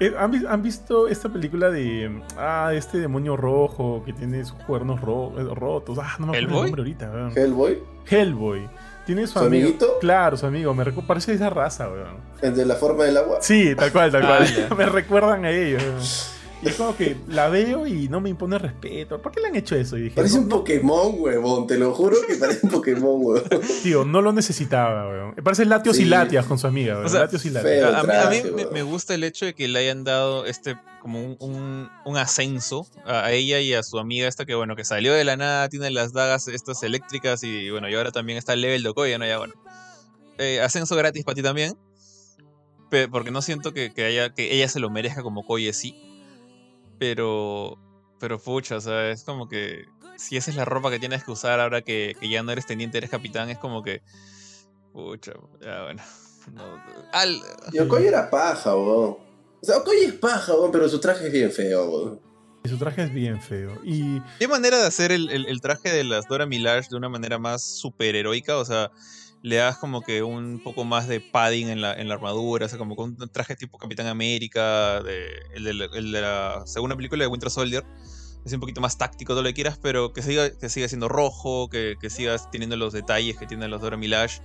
[0.00, 2.20] Eh, ¿Han, vi- han visto esta película de.
[2.36, 5.98] Ah, este demonio rojo que tiene sus cuernos ro- rotos?
[6.00, 7.32] Ah, no me acuerdo el nombre ahorita, weón.
[7.36, 7.78] Hellboy,
[8.08, 8.68] Hellboy.
[9.06, 9.64] Tiene su, ¿Su amigo.
[9.64, 9.98] amiguito?
[10.00, 10.72] Claro, su amigo.
[10.74, 12.16] Me parece de esa raza, weón.
[12.40, 13.38] el de la forma del agua.
[13.40, 14.68] Sí, tal cual, tal Ah, cual.
[14.68, 14.74] ya.
[14.76, 16.33] me recuerdan a ellos.
[16.64, 19.20] Y es como que la veo y no me impone respeto.
[19.20, 19.96] ¿Por qué le han hecho eso?
[19.98, 21.66] Y dije, Parece no, un Pokémon, huevón.
[21.66, 23.44] Te lo juro que parece un Pokémon, huevón.
[23.82, 25.34] tío, no lo necesitaba, weón.
[25.44, 26.04] Parece Latios y.
[26.06, 26.98] Latias con su amiga.
[26.98, 27.72] O sea, Latios y Latias.
[27.72, 27.88] feo.
[27.94, 30.46] A, a mí, a mí traje, me, gusta el hecho de que le hayan dado
[30.46, 34.54] este como un, un- un ascenso a, a ella y a su amiga esta que
[34.54, 38.10] bueno que salió de la nada, tiene las dagas estas eléctricas y bueno, y ahora
[38.10, 39.26] también está el level de Okoye, ¿no?
[39.26, 39.52] Ya bueno.
[40.38, 41.76] Eh, ascenso gratis para ti también.
[42.90, 45.94] pe- porque no siento que, que haya, que ella se lo merezca como Okoye sí.
[46.98, 47.78] Pero.
[48.20, 49.84] Pero pucha, o sea, es como que.
[50.16, 52.66] Si esa es la ropa que tienes que usar ahora que, que ya no eres
[52.66, 54.02] teniente, eres capitán, es como que.
[54.92, 56.02] Pucha, ya bueno.
[56.52, 56.62] No,
[57.14, 57.40] al,
[57.72, 59.16] Y Okoye era paja, huevón.
[59.62, 62.20] O sea, Okoye es paja, pero su traje es bien feo, huevón.
[62.64, 63.78] Y su traje es bien feo.
[63.82, 67.08] Y ¿Qué manera de hacer el, el- el traje de las Dora Milaje de una
[67.08, 68.58] manera más superheroica?
[68.58, 68.90] O sea,
[69.44, 72.68] le das como que un poco más de padding en la, en la armadura, o
[72.68, 77.26] sea, como con un traje tipo Capitán América, de, el, de la, segunda película de
[77.26, 77.84] Winter Soldier.
[78.46, 81.10] Es un poquito más táctico, todo lo que quieras, pero que siga, que siga siendo
[81.10, 84.40] rojo, que, que sigas teniendo los detalles que tienen los Dora Milaje.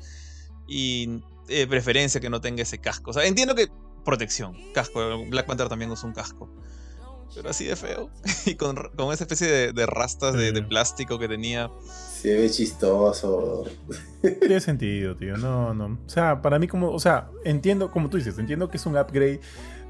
[0.68, 3.12] Y eh, preferencia que no tenga ese casco.
[3.12, 3.70] O sea, entiendo que
[4.04, 5.26] protección, casco.
[5.30, 6.54] Black Panther también usa un casco.
[7.36, 8.10] Pero así de feo.
[8.46, 10.66] y con, con esa especie de, de rastas de, de Sí.
[10.66, 11.70] plástico que tenía.
[11.88, 13.66] Se ve chistoso.
[14.40, 15.38] tiene sentido, tío.
[15.38, 15.98] No, no.
[16.06, 18.98] O sea, para mí como, o sea, entiendo, como tú dices, entiendo que es un
[18.98, 19.40] upgrade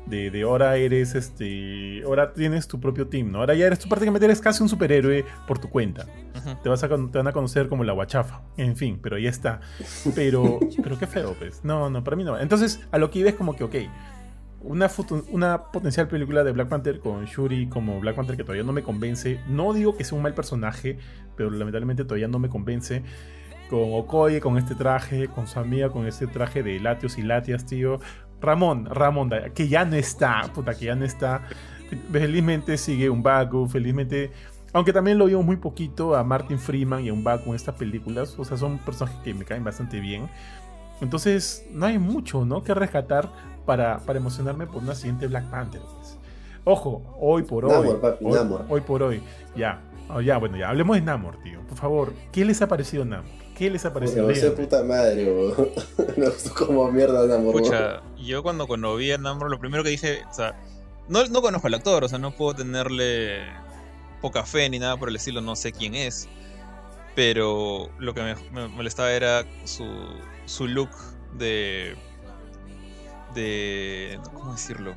[0.06, 3.40] de, de ahora eres este, ahora tienes tu propio team, ¿no?
[3.40, 6.08] Ahora ya eres tú prácticamente eres casi un superhéroe por tu cuenta.
[6.36, 6.56] Ujú.
[6.64, 8.42] Te, vas a, te van a conocer como la guachafa.
[8.58, 9.62] En fin, pero ya está.
[10.16, 11.62] Pero, pero qué feo, pues.
[11.64, 12.40] No, no, para mí no.
[12.40, 13.76] Entonces, a lo que iba es como que, ok,
[14.62, 18.84] una, potencial película de Black Panther con Shuri como Black Panther que todavía no me
[18.84, 19.40] convence.
[19.48, 20.98] No digo que sea un mal personaje,
[21.36, 23.04] pero lamentablemente todavía no me convence.
[23.70, 27.66] Con Okoye, con este traje, con su amiga, con este traje de latios y latias,
[27.66, 28.00] tío.
[28.42, 31.48] Ramón, Ramón, que ya no está, puta, que ya no está.
[32.12, 34.32] Felizmente sigue un Baku, felizmente
[34.74, 37.76] aunque también lo vimos muy poquito a Martin Freeman y a un Baku en estas
[37.76, 38.38] películas.
[38.38, 40.30] O sea, son personajes que me caen bastante bien.
[41.02, 42.64] Entonces, no hay mucho, ¿no?
[42.64, 43.32] Que rescatar
[43.70, 45.80] para, para emocionarme por una siguiente Black Panther.
[45.80, 46.18] pues.
[46.64, 47.72] Ojo, hoy por hoy.
[47.72, 48.66] Namor, papi, hoy, Namor.
[48.68, 49.22] hoy por hoy.
[49.56, 49.80] Ya.
[50.10, 50.70] Oh, ya, bueno, ya.
[50.70, 51.62] Hablemos de Namor, tío.
[51.68, 53.30] Por favor, ¿qué les ha parecido Namor?
[53.56, 54.28] ¿Qué les ha parecido?
[54.28, 55.70] no sé puta madre, huevón.
[56.18, 57.52] Me gustó como mierda Namor.
[57.62, 60.60] Pucha, yo cuando, cuando vi a Namor, lo primero que dije, o sea,
[61.08, 63.44] no, no conozco al actor, o sea, no puedo tenerle
[64.20, 66.28] poca fe ni nada por el estilo, no sé quién es.
[67.16, 69.86] Pero lo que me, me molestaba era su,
[70.46, 70.90] su look
[71.38, 71.96] de.
[73.34, 74.20] De.
[74.34, 74.96] ¿Cómo decirlo?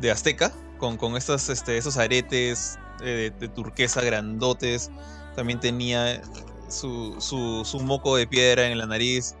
[0.00, 4.90] De azteca, con, con estos, este, esos aretes eh, de, turquesa grandotes.
[5.34, 6.22] También tenía
[6.68, 9.34] su, su, su moco de piedra en la nariz.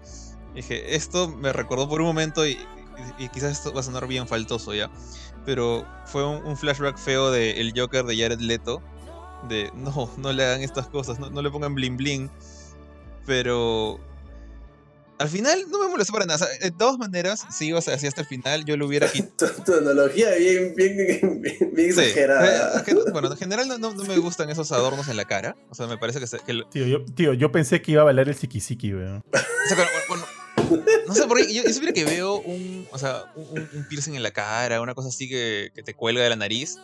[0.54, 2.58] Dije, esto me recordó por un momento y,
[3.32, 4.90] quizás esto va a sonar bien faltoso ya.
[5.44, 8.82] Pero fue un, un flashback feo de El Joker de Jared Leto.
[9.48, 12.30] De no, no le hagan estas cosas, no, no le pongan bling bling.
[13.26, 14.00] Pero
[15.18, 16.44] al final no me molestó para nada.
[16.44, 19.52] O sea, de todas maneras, si ibas así hasta el final, yo lo hubiera quitado.
[19.56, 21.40] Tu, tu analogía bien, bien, bien,
[21.74, 22.00] bien Sí.
[22.00, 22.84] exagerada.
[22.86, 25.56] Eh, Bueno, en general no, no- no me gustan esos adornos en la cara.
[25.70, 28.02] O sea, me parece que, se- que lo- Tío yo, tío, yo pensé que iba
[28.02, 29.24] a bailar el Siki weón.
[29.32, 30.26] O sea, cuando- cuando-
[31.06, 33.88] no sé por qué, yo, yo siempre que veo un, o sea, un, un- un
[33.88, 36.76] piercing en la cara, una cosa así que, que te cuelga de la nariz,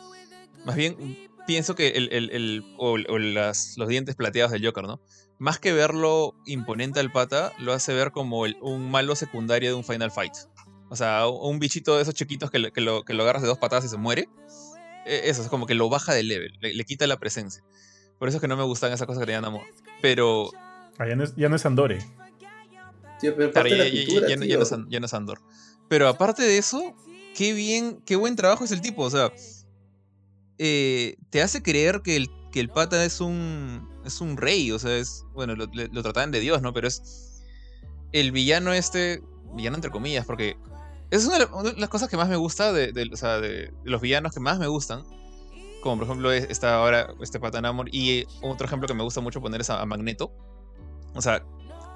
[0.65, 4.85] más bien pienso que el, el- el- o, o las, los dientes plateados del Joker,
[4.85, 5.01] ¿no?
[5.39, 9.75] Más que verlo imponente al pata, lo hace ver como el- un malo secundario de
[9.75, 10.33] un Final Fight.
[10.89, 12.71] O sea, un bichito de esos chiquitos que, lo,
[13.05, 14.29] que lo agarras de dos patadas y se muere.
[15.07, 17.63] Eh, Eso, es como que lo baja de level, le, le quita la presencia.
[18.19, 19.63] Por eso es que no me gustan esas cosas que tenían amor.
[20.01, 20.51] Pero
[20.99, 21.99] Ah, ya, no es, ya no es Andore.
[23.21, 24.57] Tío, pero Claro, parte de ya, no- ya tío.
[24.59, 25.41] no es ya no es Andor.
[25.89, 26.95] Pero aparte de eso,
[27.37, 29.03] qué bien, qué buen trabajo es el tipo.
[29.03, 29.33] O sea,
[30.59, 34.71] eh, te hace creer que el, que el pata es un, es un rey.
[34.73, 36.73] O sea, es, bueno, lo, lo trataban de Dios, ¿no?
[36.73, 37.43] Pero es,
[38.13, 39.23] el villano este,
[39.55, 40.57] villano entre comillas, porque
[41.11, 44.33] es una de las cosas que más me gusta de, o sea, de los villanos
[44.33, 45.03] que más me gustan.
[45.83, 47.89] Como por ejemplo es- está ahora este Patanamor.
[47.93, 50.33] Y otro ejemplo que me gusta mucho poner es a, Magneto.
[51.15, 51.45] O sea,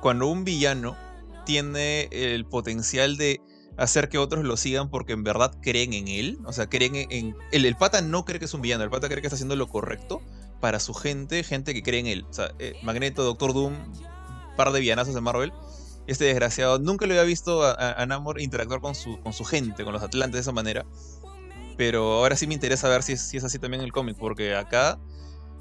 [0.02, 0.96] cuando un villano
[1.44, 3.40] tiene el potencial de
[3.78, 6.38] hacer que otros lo sigan porque en verdad creen en él.
[6.44, 7.12] O sea, creen en...
[7.12, 9.36] en- el, el pata no cree que es un villano, el pata cree que está
[9.36, 10.20] haciendo lo correcto
[10.60, 12.26] para su gente, gente que cree en él.
[12.28, 13.74] O sea, eh, Magneto, Doctor Doom,
[14.56, 15.52] par de villanazos de Marvel.
[16.06, 19.92] Este desgraciado nunca lo había visto a, Namor interactuar con su, con su gente, con
[19.92, 20.86] los Atlantes de esa manera.
[21.76, 24.16] Pero ahora sí me interesa ver si es, si es así también en el cómic,
[24.16, 24.98] porque acá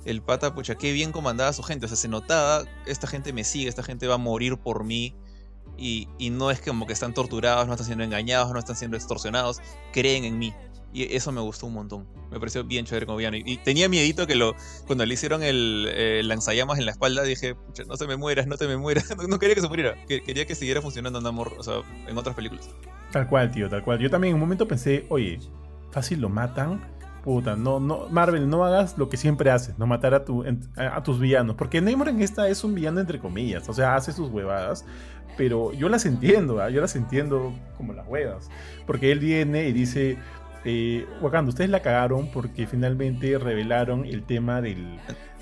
[0.05, 1.85] el pata, pucha, qué bien comandaba a su gente.
[1.87, 5.15] O sea, se notaba, esta gente me sigue, esta gente va a morir por mí.
[5.77, 8.95] Y, y no es como que están torturados, no están siendo engañados, no están siendo
[8.95, 9.59] extorsionados,
[9.91, 10.53] creen en mí.
[10.95, 12.07] Y eso me gustó un montón.
[12.31, 13.35] Me pareció bien chévere como villano.
[13.35, 14.55] Y, tenía miedito que lo,
[14.87, 18.47] cuando le hicieron el eh, lanzallamas en la espalda, dije, "Pucha, no te me mueras,
[18.47, 19.05] no te me mueras.
[19.27, 19.95] No, quería que se muriera.
[20.07, 22.69] Que- quería que siguiera funcionando Namor, o sea, en otras películas.
[23.11, 23.99] Tal cual, tío, tal cual.
[23.99, 25.37] Yo también en un momento pensé, oye,
[25.91, 26.81] fácil lo matan.
[27.25, 30.45] Puta, no, no, Marvel, no hagas lo que siempre haces, no matar a, tu,
[30.77, 31.57] a tus villanos.
[31.57, 34.85] Porque Namor en esta es un villano entre comillas, o sea, hace sus huevadas.
[35.37, 36.69] Pero yo las entiendo, ¿ah?
[36.69, 38.49] yo las entiendo como las huevas.
[38.85, 40.17] Porque él viene y dice,
[40.65, 44.99] eh, Wakanda, ustedes la cagaron porque finalmente revelaron el tema del,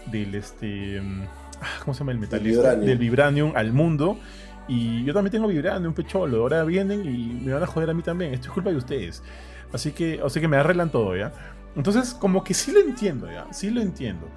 [0.08, 1.24] del este, mm,
[1.62, 2.44] ah, ¿cómo se llama el metal?
[2.44, 2.86] Del vibranium.
[2.86, 4.20] Del vibranium al mundo.
[4.68, 6.42] Y yo también tengo vibranium, pecholo.
[6.42, 8.34] Ahora vienen y me van a joder a mí también.
[8.34, 9.24] Esto es culpa de ustedes.
[9.72, 11.32] Así que, o sea que me arreglan todo, ¿ya?
[11.76, 13.48] Entonces, como que sí lo entiendo, ¿ya?
[13.52, 14.28] Sí lo entiendo.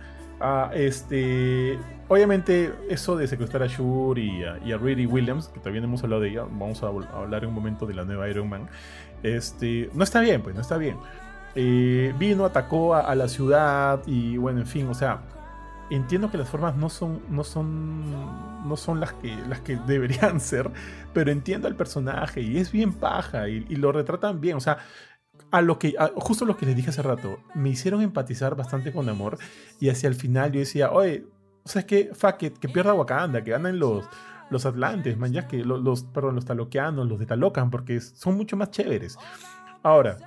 [0.41, 1.79] Ah, este,
[2.09, 6.03] obviamente, eso de secuestrar a Shuri y a, y a Riri Williams, que también hemos
[6.03, 8.69] hablado de ella, vamos a, a hablar en un momento de la nueva Iron Man,
[9.23, 10.97] este, no está bien, pues, no está bien.
[11.55, 15.23] Eh, vino, atacó a, la ciudad y, bueno, en fin, o sea,
[15.91, 20.41] entiendo que las formas no son, no son, no son las que, las que deberían
[20.41, 20.71] ser,
[21.15, 24.79] pero entiendo al personaje y es bien paja y, lo retratan bien, o sea,
[25.51, 28.93] a lo que, a- justo lo que les dije hace rato, me hicieron empatizar bastante
[28.93, 29.39] con Amor
[29.81, 31.25] y hacia el final yo decía, oye,
[31.65, 32.13] o sea, es que,
[32.61, 34.07] que pierda Wakanda, que ganen los,
[34.51, 38.57] los Atlantes, man, ya que los, perdón, los taloqueanos, los de Talocan, porque son mucho
[38.57, 39.19] más chéveres.
[39.83, 40.19] Ahora,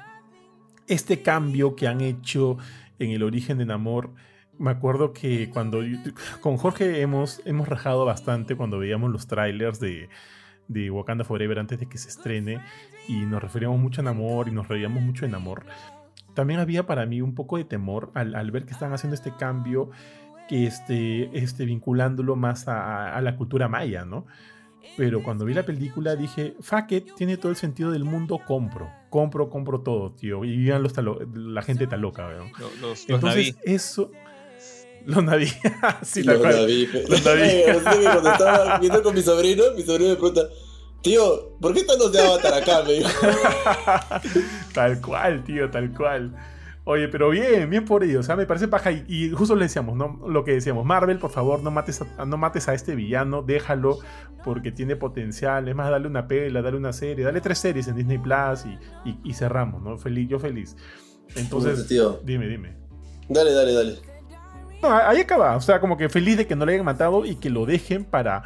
[0.88, 2.57] este cambio que han hecho
[2.97, 4.11] en el origen de Namor,
[4.57, 5.82] me acuerdo que cuando
[6.41, 10.09] con Jorge hemos, hemos rajado bastante cuando veíamos los trailers de,
[10.67, 12.59] de Wakanda Forever antes de que se estrene
[13.07, 15.65] y nos referíamos mucho a Namor y nos reíamos mucho de Namor.
[16.34, 19.34] También había para mí un poco de temor al, al ver que están haciendo este
[19.36, 19.89] cambio
[20.50, 24.26] que este, este vinculándolo más a, la cultura maya, ¿no?
[24.97, 28.89] Pero cuando vi la película dije, fuck it, tiene todo el sentido del mundo, compro.
[29.10, 30.43] Compro, compro todo, tío.
[30.43, 32.52] Y vivan los talo- la gente está loca, weón.
[32.60, 33.74] Lo- Los, los Entonces, Naví.
[33.74, 34.12] eso.
[35.06, 35.47] Los naví.
[36.02, 36.41] sí, Los.
[36.41, 38.04] Naví, Los Naví.
[38.04, 40.41] Cuando estaba viendo con mi sobrino, mi sobrino me pregunta,
[41.04, 42.84] tío, ¿por qué están los de Avatar acá?
[42.86, 43.10] Me dijo.
[44.74, 46.36] tal cual, tío, tal cual.
[46.92, 48.22] Oye, pero bien, bien por ellos.
[48.22, 48.92] O sea, me parece paja.
[48.92, 50.20] Y, y justo le decíamos, ¿no?
[50.28, 54.00] Lo que decíamos, Marvel, por favor, no mates, a, no mates a este villano, déjalo,
[54.44, 55.68] porque tiene potencial.
[55.68, 59.10] Es más, dale una pela, dale una serie, dale tres series en Disney Plus y,
[59.10, 60.00] y- y cerramos, ¿no?
[60.00, 60.76] Feliz, yo feliz.
[61.36, 62.20] Entonces, tío.
[62.24, 62.76] dime, dime.
[63.28, 63.96] Dale, dale, dale.
[64.82, 65.56] No, ahí acaba.
[65.58, 68.04] O sea, como que feliz de que no le hayan matado y que lo dejen
[68.04, 68.44] para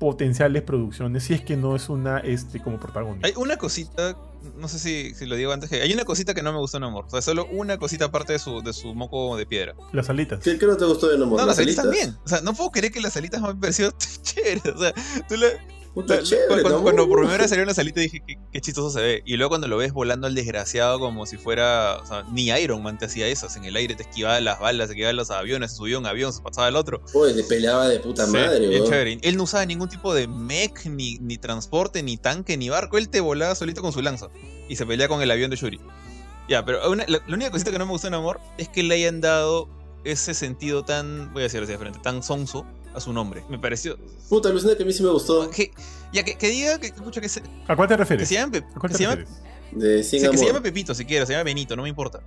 [0.00, 3.28] potenciales producciones, si es que no es una este como protagonista.
[3.28, 4.14] Hay una cosita,
[4.56, 6.76] no sé si, si lo digo antes, que hay una cosita que no me gustó
[6.78, 7.04] en Amor.
[7.06, 9.74] O sea, solo una cosita aparte de su, de su moco de piedra.
[9.92, 10.40] Las alitas.
[10.40, 11.40] ¿Qué, qué no te gustó de Namor?
[11.40, 12.00] No, las alitas alitas?
[12.00, 12.18] también.
[12.24, 14.66] O sea, no puedo creer que las alitas me han parecido chéveres.
[14.66, 14.94] O sea,
[15.28, 15.58] tú le,
[15.96, 18.90] Puta, La- chévere, cuando, cuando por primera vez salieron las alitas dije qué, qué chistoso
[18.90, 19.22] se ve.
[19.24, 21.96] Y luego cuando lo ves volando al desgraciado como si fuera.
[22.02, 23.48] O sea, ni Iron Man te hacía eso.
[23.56, 26.42] En el aire te esquivaba las balas, se esquivaba los aviones, subía un avión, se
[26.42, 27.00] pasaba al otro.
[27.14, 29.18] Uy, te peleaba de puta Sí, madre, bien chévere.
[29.22, 32.98] Él no usaba ningún tipo de mech, ni, ni transporte, ni tanque, ni barco.
[32.98, 34.28] Él te volaba solito con su lanza.
[34.68, 35.80] Y se pelea con el avión de Shuri.
[36.46, 38.82] Ya, pero una- la, la única cosita que no me gustó en Amor es que
[38.82, 39.70] le hayan dado
[40.04, 41.32] ese sentido tan.
[41.32, 42.66] Voy a decirlo así de frente, tan sonso
[42.96, 43.44] a su nombre.
[43.48, 43.96] Me pareció.
[44.28, 45.48] Puta, alucina que a mí sí me gustó.
[45.50, 45.70] Que,
[46.12, 48.28] ya que, que diga que, pucha, que se, ¿A cuál te que refieres?
[48.28, 49.28] se llame, ¿A cuál que te se refieres?
[49.72, 52.20] De Sin Sí, que se llama Pepito si quieres, se llama Benito, no me importa.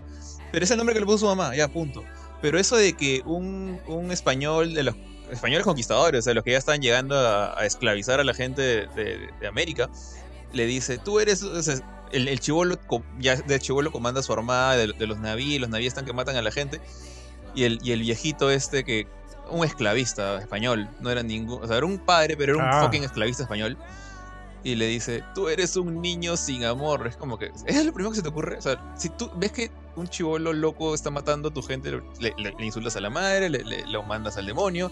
[0.51, 2.03] Pero es el nombre que le puso su mamá, ya, punto.
[2.41, 4.95] Pero eso de que un, un español, de los
[5.31, 8.61] españoles conquistadores, o sea, los que ya están llegando a, a esclavizar a la gente
[8.61, 9.89] de, de- de América,
[10.53, 11.75] le dice, tú eres, o sea,
[12.11, 12.79] el, el chivolo,
[13.19, 16.35] ya de chivolo comanda su armada de, de los navíes, los navíes están que matan
[16.35, 16.81] a la gente,
[17.55, 19.07] y el, y el viejito este que,
[19.51, 22.81] un esclavista español, no era ningún, o sea, era un padre, pero era un Ah.
[22.83, 23.77] fucking esclavista español.
[24.63, 27.07] Y le dice, tú eres un niño sin amor.
[27.07, 28.57] Es como que, ¿es lo primero que se te ocurre?
[28.57, 32.33] O sea, si tú ves que un chivolo loco está matando a tu gente, le,
[32.37, 34.91] le- le insultas a la madre, le, le- lo mandas al demonio.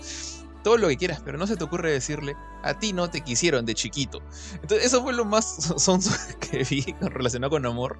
[0.63, 3.65] todo lo que quieras, pero no se te ocurre decirle, a ti no te quisieron
[3.65, 4.21] de chiquito.
[4.55, 5.45] Entonces, eso fue lo más
[5.77, 7.97] sonso que vi relacionado con amor.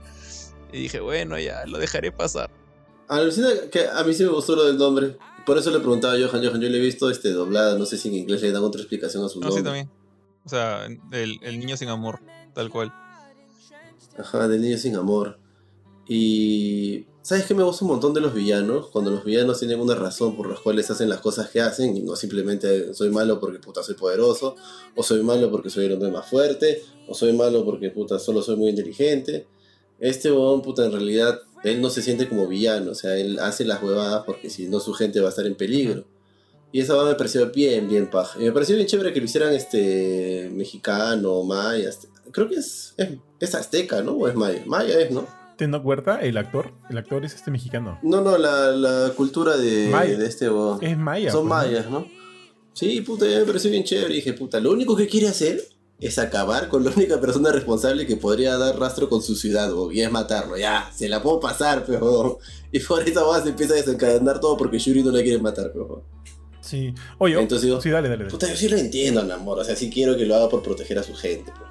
[0.74, 2.49] Y dije, bueno, ya, lo dejaré pasar.
[3.08, 5.18] Alucina que a mí sí me gustó lo del nombre.
[5.47, 7.97] Por eso le preguntaba a Johan, Johan, yo le he visto este doblada, no sé
[7.97, 9.61] si en inglés le dan otra explicación a su No, nombre.
[9.61, 9.89] sí, también.
[10.45, 12.19] O sea, el, el niño sin amor,
[12.53, 12.93] tal cual.
[14.17, 15.39] Ajá, del niño sin amor.
[16.07, 17.05] Y.
[17.21, 18.87] ¿Sabes qué me gusta un montón de los villanos?
[18.87, 22.01] Cuando los villanos tienen una razón por las cuales hacen las cosas que hacen y
[22.01, 24.55] no simplemente soy malo porque puta soy poderoso,
[24.95, 28.41] o soy malo porque soy el hombre más fuerte, o soy malo porque puta solo
[28.41, 29.45] soy muy inteligente.
[29.99, 33.66] Este huevón, puta, en realidad, él no se siente como villano, o sea, él hace
[33.66, 36.05] las huevadas porque si no su gente va a estar en peligro.
[36.72, 38.39] Y esa me pareció bien, bien paja.
[38.39, 41.89] Y me pareció bien chévere que lo hicieran este mexicano, maya.
[41.89, 44.12] este- Creo que es, es, es azteca, ¿no?
[44.14, 44.62] ¿O es maya?
[44.66, 45.26] Maya es, ¿no?
[45.55, 47.97] Tenoch Huerta, el actor, el actor es este mexicano.
[48.03, 50.18] No, no, la, la cultura de, Maya.
[50.18, 50.84] de este huevón.
[50.84, 51.32] Es maya.
[51.32, 52.05] Son pues, mayas, ¿no?
[52.74, 54.12] Sí, puta, ya me pareció bien chévere.
[54.14, 55.64] Y dije, puta, lo único que quiere hacer
[55.99, 59.95] es acabar con la única persona responsable que podría dar rastro con su ciudad, huevón,
[59.95, 60.57] y es matarlo.
[60.57, 62.39] Ya, se la puedo pasar, pero.
[62.69, 65.71] Y por esa huevada se empieza a desencadenar todo porque Shuri no la quiere matar,
[65.71, 66.03] pero.
[66.59, 66.93] Sí.
[67.17, 68.25] Oye, Entonces digo, sí, dale, dale.
[68.25, 68.29] dale.
[68.31, 69.59] Puta, yo sí lo entiendo, Namor.
[69.59, 71.66] O sea, sí quiero que lo haga por proteger a su gente, pero.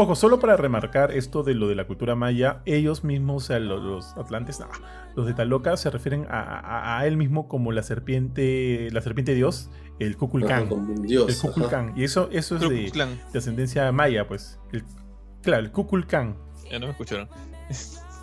[0.00, 3.58] Ojo, solo para remarcar esto de lo de la cultura maya, ellos mismos, o sea,
[3.58, 4.68] los, los atlantes, no,
[5.16, 9.34] los de Taloca se refieren a, a- a él mismo como la serpiente, la serpiente
[9.34, 10.68] dios, el Ajá, Kukulkan.
[10.68, 11.26] como un dios.
[11.28, 11.48] El ajá.
[11.48, 11.92] Kukulkan.
[11.96, 12.92] Y eso, eso es de,
[13.32, 14.60] de ascendencia maya, pues.
[14.72, 14.84] El-
[15.42, 16.36] claro, el Kukulkan.
[16.70, 17.28] Ya no me escucharon.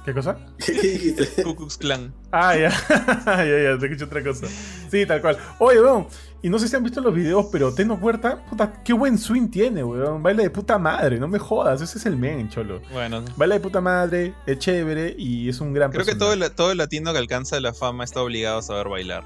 [0.05, 0.37] ¿Qué cosa?
[0.65, 1.43] ¿Qué dijiste?
[1.43, 2.13] Ku Klux Klan.
[2.31, 2.69] Ah, ya.
[3.25, 4.47] ya, ya, te escuché otra cosa.
[4.89, 5.37] Sí, tal cual.
[5.59, 6.07] Oye, weón,
[6.45, 9.47] y no sé si han visto los videos, pero Teno Huerta, puta, qué buen swing
[9.49, 10.21] tiene, weón.
[10.21, 11.81] Baila de puta madre, no me jodas.
[11.81, 12.81] Ese es el men, cholo.
[12.91, 16.51] Bueno, Baila de puta madre, es chévere y es un gran creo que todo el,
[16.51, 19.23] todo el latino que alcanza la fama está obligado a saber bailar.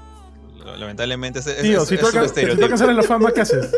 [0.78, 2.34] Lamentablemente, ese, Tío, es, si tú, es un alca-
[2.76, 3.70] si tú la fama, ¿qué haces?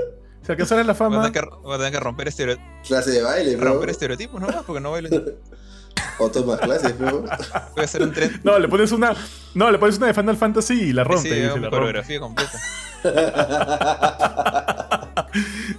[0.44, 3.10] Si alcanzaras la Voy a fama, tener que, voy a tener que romper, estereo- Clase
[3.12, 3.72] de baile, bro.
[3.74, 5.08] romper estereotipos nomás, porque no bailo.
[6.18, 7.22] O tomas clases, bro.
[7.22, 7.28] Voy
[7.76, 8.40] a hacer un tren.
[8.44, 9.14] no, le pones una,
[9.54, 11.28] no, le pones una de Final Fantasy y la rompe.
[11.28, 11.70] Sí, mi la rompe.
[11.70, 12.58] coreografía completa.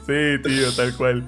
[0.05, 1.23] Sí, tío, tal cual.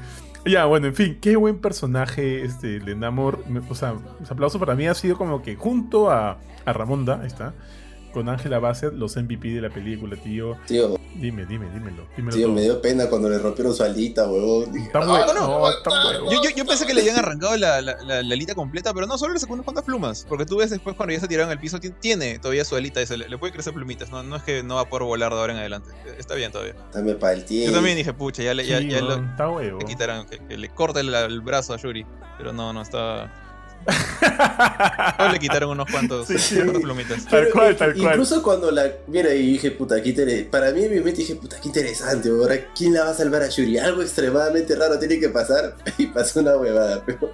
[0.45, 3.45] Ya, bueno, en fin, qué buen personaje este de Namor.
[3.47, 7.19] Me- O sea, los aplausos para mí ha sido como que junto a, a Ramonda,
[7.21, 7.53] ahí está,
[8.15, 10.57] con Angela Bassett, los MVP de la película, tío.
[10.65, 12.07] Tío, Dime, dime, dímelo.
[12.15, 12.55] dímelo tío, todo.
[12.55, 14.71] me dio pena cuando le rompieron su alita, huevón.
[14.71, 16.31] Dije, Está "Ah, bueno, no, no.
[16.31, 19.05] Yo, yo, yo pensé que le habían arrancado la, la, la- la alita completa, pero
[19.05, 20.25] no, solo le sacó unas cuantas plumas.
[20.27, 23.05] Porque tú ves después cuando ya se tiraron al piso, ti- tiene todavía su alita
[23.05, 24.09] se le, le puede crecer plumitas.
[24.09, 25.89] No, no es que no va a poder volar de ahora en adelante.
[26.17, 26.75] Está bien todavía.
[26.93, 27.75] Dame para el Yo tiempo.
[27.75, 29.79] también dije, pucha, ya le, ya, Sí, ya lo- está huevo.
[29.79, 32.05] le quitarán, que, que le corte el, el brazo a Yuri.
[32.37, 33.31] Pero no, no está.
[35.17, 36.61] Solo le quitaron unos cuantos, Sí, sí.
[36.61, 37.25] plumitas.
[37.25, 38.13] Tal cual, tal cual.
[38.13, 38.91] Incluso cuando la.
[39.07, 40.49] Mira, y dije, puta, qué interesante.
[40.49, 42.29] Para mí, en mi mente dije, puta, qué interesante.
[42.29, 43.77] Ahora, ¿quién la va a salvar a Shuri?
[43.77, 45.75] Algo extremadamente raro tiene que pasar.
[45.97, 47.31] Y pasó una huevada, pero.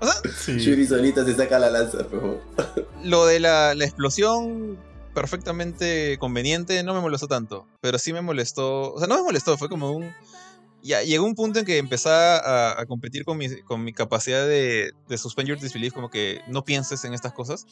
[0.00, 0.58] O sea, Sí.
[0.58, 2.40] Shuri solita se saca la lanza, pero.
[3.04, 4.78] lo de la, la explosión
[5.14, 9.58] perfectamente conveniente no me molestó tanto, pero sí me molestó, o sea, no me molestó,
[9.58, 10.04] fue como un...
[10.82, 14.46] Ya llegó un punto en que empezaba a, a competir con mi, con mi capacidad
[14.46, 17.66] de, de suspend your disbelief, como que no pienses en estas cosas,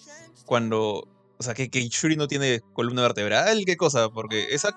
[0.44, 4.76] cuando, o sea, que, que Shuri no tiene columna vertebral, qué cosa, porque esa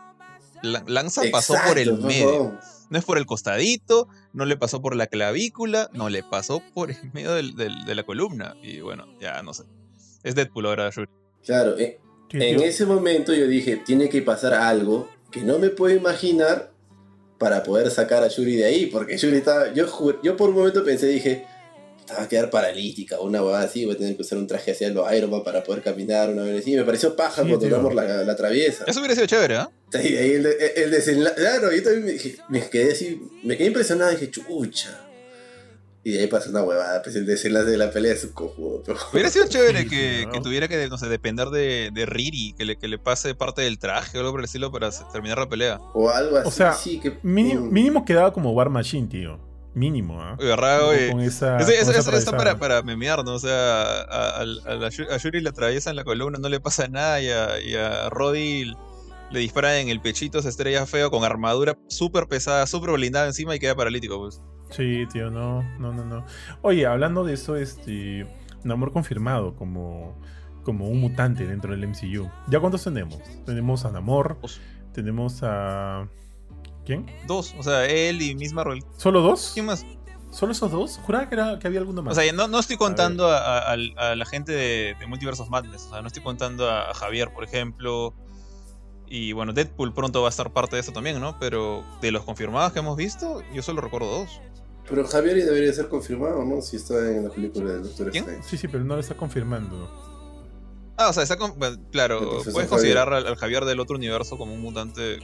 [0.63, 2.27] la- lanza pasó por el Exacto, medio.
[2.31, 2.59] huevón.
[2.89, 6.91] No es por el costadito, no le pasó por la clavícula, no le pasó por
[6.91, 8.55] el medio del- del- de la columna.
[8.61, 9.63] Y bueno, ya no sé.
[10.23, 11.07] Es Deadpool ahora, Shuri.
[11.43, 11.99] Claro, eh,
[12.33, 16.73] en ese momento yo dije, tiene que pasar algo que no me puedo imaginar
[17.41, 19.87] para poder sacar a Shuri de ahí, porque Shuri estaba, yo,
[20.21, 21.43] yo por un momento pensé, dije,
[21.99, 24.45] "Esta va a quedar paralítica o una huevada así, voy a tener que usar un
[24.45, 27.47] traje hacia los Iron Man para poder caminar una vez así, me pareció paja Sí,
[27.49, 27.75] cuando tío.
[27.77, 28.83] Namor la, la atraviesa.
[28.87, 29.71] Eso hubiera sido chévere, ¿ah?
[29.91, 32.05] Sí, ahí el, de- el desenlace, claro, yo también
[32.49, 34.99] me, me quedé así, me quedé impresionado, dije, chucha.
[36.03, 38.81] Y de ahí pasó una huevada, pues el desenlace de la pelea es un cojudo.
[39.13, 40.31] Hubiera sido chévere que, sí, ¿no?
[40.31, 43.61] que tuviera que, no sé, depender de, de Riri, que le, que le pase parte
[43.61, 45.77] del traje o algo por el estilo para terminar la pelea.
[45.93, 47.19] O algo así, O sea, sí, que...
[47.21, 49.39] Mínimo, mínimo quedaba como War Machine, tío.
[49.75, 50.35] Mínimo, ¿ah?
[50.39, 51.11] Oye, raro, oye.
[51.11, 51.57] Con esa.
[51.57, 53.35] Eso, con eso- esa eso- eso está para, para memear, ¿no?
[53.35, 56.59] O sea, a, a- a la Shu- a Yuri le atraviesan la columna, no le
[56.59, 58.73] pasa nada, y a, y a Roddy
[59.29, 63.55] le disparan en el pechito, se estrella feo, con armadura súper pesada, súper blindada encima
[63.55, 64.41] y queda paralítico, pues.
[64.71, 66.25] Sí, tío, no, no, no, no.
[66.61, 68.25] Oye, hablando de eso, este.
[68.63, 70.15] Namor confirmado como,
[70.63, 72.29] como un mutante dentro del MCU.
[72.47, 73.19] ¿Ya cuántos tenemos?
[73.45, 74.59] Tenemos a Namor, Dos.
[74.93, 76.07] tenemos a.
[76.85, 77.05] ¿Quién?
[77.27, 78.83] Dos, o sea, él y Miss Marvel.
[78.97, 79.51] ¿Solo dos?
[79.53, 79.85] ¿Quién más?
[80.31, 80.99] ¿Solo esos dos?
[81.03, 82.17] Juraba que, era, que había alguno más.
[82.17, 85.41] O sea, no, no estoy contando a, a- a- a la gente de, de Multiverse
[85.41, 85.87] of Madness.
[85.87, 88.13] O sea, no estoy contando a, a Javier, por ejemplo.
[89.07, 91.37] Y bueno, Deadpool pronto va a estar parte de eso también, ¿no?
[91.39, 94.39] Pero de los confirmados que hemos visto, yo solo recuerdo dos.
[94.89, 96.61] Pero Javier debería ser confirmado, ¿no?
[96.61, 98.23] Si está en la película del Doctor ¿Quién?
[98.25, 98.47] Strange.
[98.49, 99.89] Sí, sí, pero no lo está confirmando.
[100.97, 102.67] Ah, o sea, está con- bueno, claro, puedes Javier.
[102.69, 105.19] considerar al, al Javier del otro universo como un mutante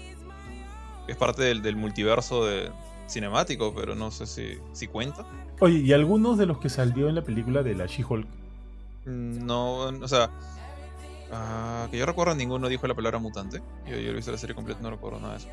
[1.06, 2.72] que es parte del, del multiverso de
[3.08, 5.26] cinemático, pero no sé si, si cuenta.
[5.60, 8.28] Oye, ¿y algunos de los que salió en la película de la She-Hulk?
[9.06, 10.30] Mm, No, o sea,
[11.32, 13.62] ah, que yo recuerdo ninguno dijo la palabra mutante.
[13.86, 15.48] Yo, yo he visto la serie completa, no recuerdo nada de eso.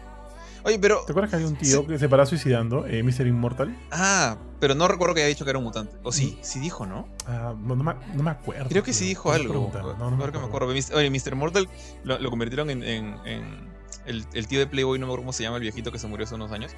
[0.65, 1.03] Oye, pero.
[1.05, 1.87] ¿Te acuerdas que había un tío Sí.
[1.87, 3.27] que se paraba suicidando, eh, Mr.
[3.27, 3.77] Immortal?
[3.91, 5.95] Ah, pero no recuerdo que haya dicho que era un mutante.
[6.03, 7.07] O sí, sí dijo, ¿no?
[7.27, 8.69] Ah, no, no me, no me acuerdo.
[8.71, 9.71] Creo que sí dijo algo.
[9.99, 10.69] No, no me que me acuerdo.
[10.73, 10.97] acuerdo.
[10.97, 11.35] Oye, Mr.
[11.37, 11.69] Mortal
[12.03, 13.69] lo, lo convirtieron en, en- en
[14.07, 16.07] el, el tío de Playboy, no me acuerdo cómo se llama, el viejito que se
[16.07, 16.73] murió hace unos años.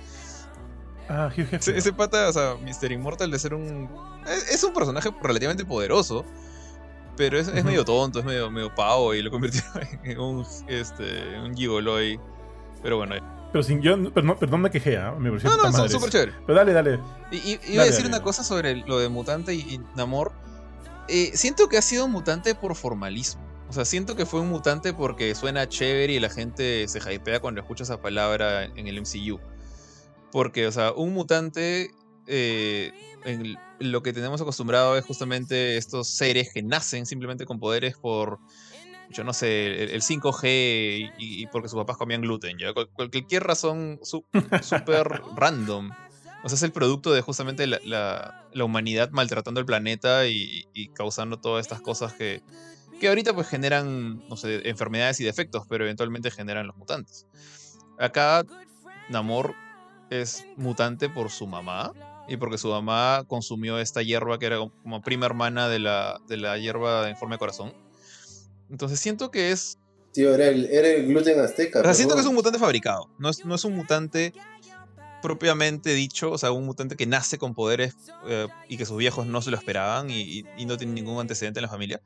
[1.09, 1.76] Ah, Hugh Hefner.
[1.76, 2.91] Ese, pata, o sea, Mr.
[2.91, 3.89] Immortal de ser un.
[4.26, 6.24] Es, es un personaje relativamente poderoso.
[7.16, 9.70] Pero es, medio tonto, es medio, medio pavo y lo convirtieron
[10.05, 12.18] en un, este, un gigolo ahí.
[12.82, 13.14] Pero bueno.
[13.57, 13.80] Pero sin
[14.12, 16.18] pero no me quejé, me pareció No, no, son súper eso.
[16.18, 16.32] chévere.
[16.46, 17.00] Pero dale, dale.
[17.30, 18.22] Y, y- iba Dale, a decir dale, una dale.
[18.24, 20.32] cosa sobre lo de Mutante y, y Namor.
[21.09, 23.40] Eh, siento que ha sido mutante por formalismo.
[23.68, 27.40] O sea, siento que fue un mutante porque suena chévere y la gente se hypea
[27.40, 29.40] cuando escucha esa palabra en el MCU.
[30.32, 31.90] Porque, o sea, un mutante.
[32.26, 32.92] eh,
[33.24, 38.38] en lo que tenemos acostumbrado es justamente estos seres que nacen simplemente con poderes por.
[39.11, 42.72] Yo no sé, el, el 5G y, y porque sus papás comían gluten, ¿ya?
[42.72, 44.24] Cual- cualquier razón su-
[44.62, 45.90] súper random.
[46.42, 50.64] O sea, es el producto de justamente la, la- la humanidad maltratando el planeta y,
[50.72, 52.42] y causando todas estas cosas que,
[53.00, 57.26] que ahorita pues generan, no sé, enfermedades y defectos, pero eventualmente generan los mutantes.
[57.98, 58.44] Acá
[59.09, 59.54] Namor
[60.11, 61.92] es mutante por su mamá
[62.28, 66.36] y porque su mamá consumió esta hierba que era como prima hermana de la, de
[66.36, 67.72] la hierba en forma de corazón.
[68.70, 69.78] Entonces siento que es
[70.12, 71.80] Tío, era el, era el gluten azteca.
[71.80, 73.10] o sea, siento que es un mutante fabricado.
[73.18, 74.32] No es, no es un mutante
[75.22, 77.94] propiamente dicho, o sea, un mutante que nace con poderes
[78.28, 81.20] eh, y que sus viejos no se lo esperaban y, y- y no tiene ningún
[81.20, 82.00] antecedente en la familia.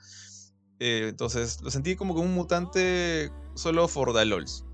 [0.78, 4.64] Eh, entonces, lo sentí como que un mutante solo for the lols.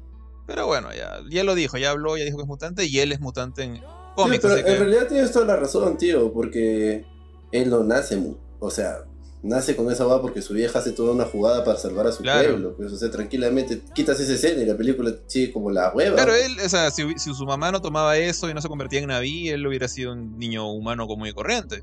[0.47, 3.11] Pero bueno, ya, ya lo dijo, ya habló, ya dijo que es mutante y él
[3.11, 3.85] es mutante en Tío,
[4.15, 4.43] cómics.
[4.43, 7.05] pero así en que- realidad tienes toda la razón, tío, porque
[7.51, 8.23] él no nace,
[8.61, 8.99] o sea,
[9.47, 12.23] nace con esa va porque su vieja hace toda una jugada para salvar a su
[12.23, 12.51] Claro.
[12.51, 12.77] pueblo.
[12.77, 16.15] Pues, o sea, tranquilamente quitas esa escena y la película sigue como la hueva.
[16.17, 19.01] Claro, él, o sea, si, si su mamá no tomaba eso y no se convertía
[19.01, 21.83] en Naví, él hubiera sido un niño humano común y corriente.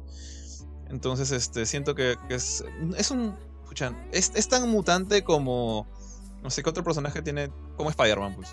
[0.90, 2.64] Entonces, este, siento que, que es,
[2.98, 3.36] es un.
[3.64, 5.88] Escuchan, es, es tan mutante como.
[6.44, 7.50] No sé qué otro personaje tiene.
[7.78, 8.50] Como Spider-Man, pues.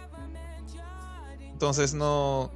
[1.52, 2.50] Entonces, no.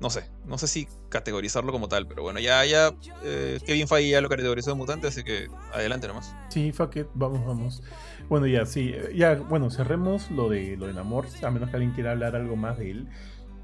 [0.00, 0.28] No sé.
[0.44, 2.94] No sé si categorizarlo como tal, pero bueno, ya, ya.
[3.24, 6.34] eh, Kevin Feige ya lo categorizó de mutante, así que adelante nomás.
[6.50, 7.82] Sí, fuck it, vamos, vamos.
[8.28, 11.76] Bueno, ya, sí, eh, ya, bueno, cerremos lo de lo de Namor, a menos que
[11.76, 13.08] alguien quiera hablar algo más de él.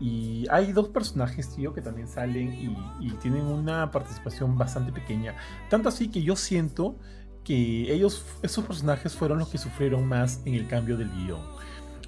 [0.01, 5.37] Y hay dos personajes, tío, que también salen y, y tienen una participación bastante pequeña.
[5.71, 6.97] Tanto así que yo siento
[7.45, 11.41] que ellos, esos personajes fueron los que sufrieron más en el cambio del guion.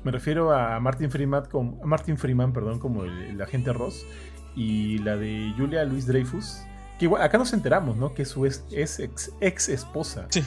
[0.04, 4.06] Me refiero a Martin Freeman, como, a Martin Freeman perdón, como el, el agente Ross
[4.54, 6.60] y la de Julia Louis Dreyfus.
[6.98, 8.14] Que igual, acá nos enteramos, ¿no?
[8.14, 10.44] Que su ex, es ex, ex esposa Sí.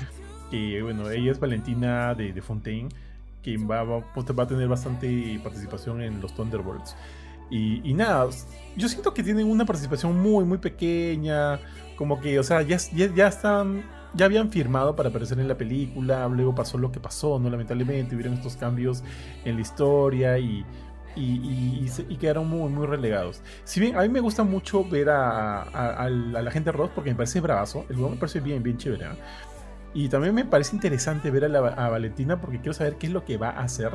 [0.49, 2.89] que bueno, ella es Valentina de, de Fontaine,
[3.41, 6.95] que va, va, pues, va a tener bastante participación en los Thunderbolts.
[7.49, 8.27] Y, y nada,
[8.75, 11.59] yo siento que tienen una participación muy, muy pequeña,
[11.97, 13.83] como que, o sea, ya, ya, ya están,
[14.13, 17.49] ya habían firmado para aparecer en la película, luego pasó lo que pasó, ¿no?
[17.49, 19.03] Lamentablemente hubieron estos cambios
[19.45, 20.65] en la historia y,
[21.15, 23.41] y, y- y quedaron muy, muy relegados.
[23.63, 27.09] Si bien a mí me gusta mucho ver a, a, a la, gente Ross porque
[27.11, 29.05] me parece bravazo, el juego me parece bien, bien chévere.
[29.93, 33.13] Y también me parece interesante ver a, la- a Valentina porque quiero saber qué es
[33.13, 33.91] lo que va a hacer.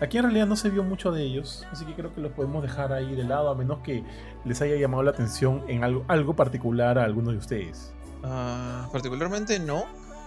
[0.00, 2.62] Aquí en realidad no se vio mucho de ellos, así que creo que los podemos
[2.62, 4.04] dejar ahí de lado, a menos que
[4.44, 7.94] les haya llamado la atención en algo, algo particular a alguno de ustedes.
[8.22, 9.84] Ah, particularmente no.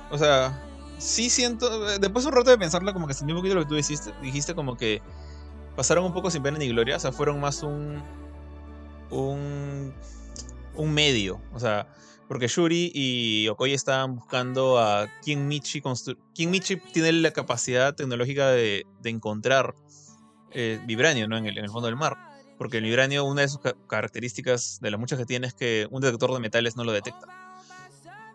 [0.10, 0.64] O sea,
[0.98, 2.00] sí siento.
[2.00, 4.14] Después de un rato de pensarlo, como que sentí un poquito lo que tú dijiste,
[4.22, 5.02] dijiste como que
[5.76, 6.98] pasaron un poco sin pena ni gloria.
[6.98, 8.02] O sea, fueron más un.
[9.10, 9.94] un.
[10.94, 11.42] medio.
[11.54, 11.88] O sea,
[12.28, 15.82] porque Shuri y Okoye estaban buscando a quién Michi
[16.34, 19.76] quién Michi tiene la capacidad tecnológica de, encontrar
[20.52, 21.38] eh, vibranio, ¿no?
[21.38, 22.18] En el, en el fondo del mar.
[22.58, 25.88] Porque el vibranio, una de sus ca- características de las muchas que tiene es que
[25.90, 27.51] un detector de metales no lo detecta.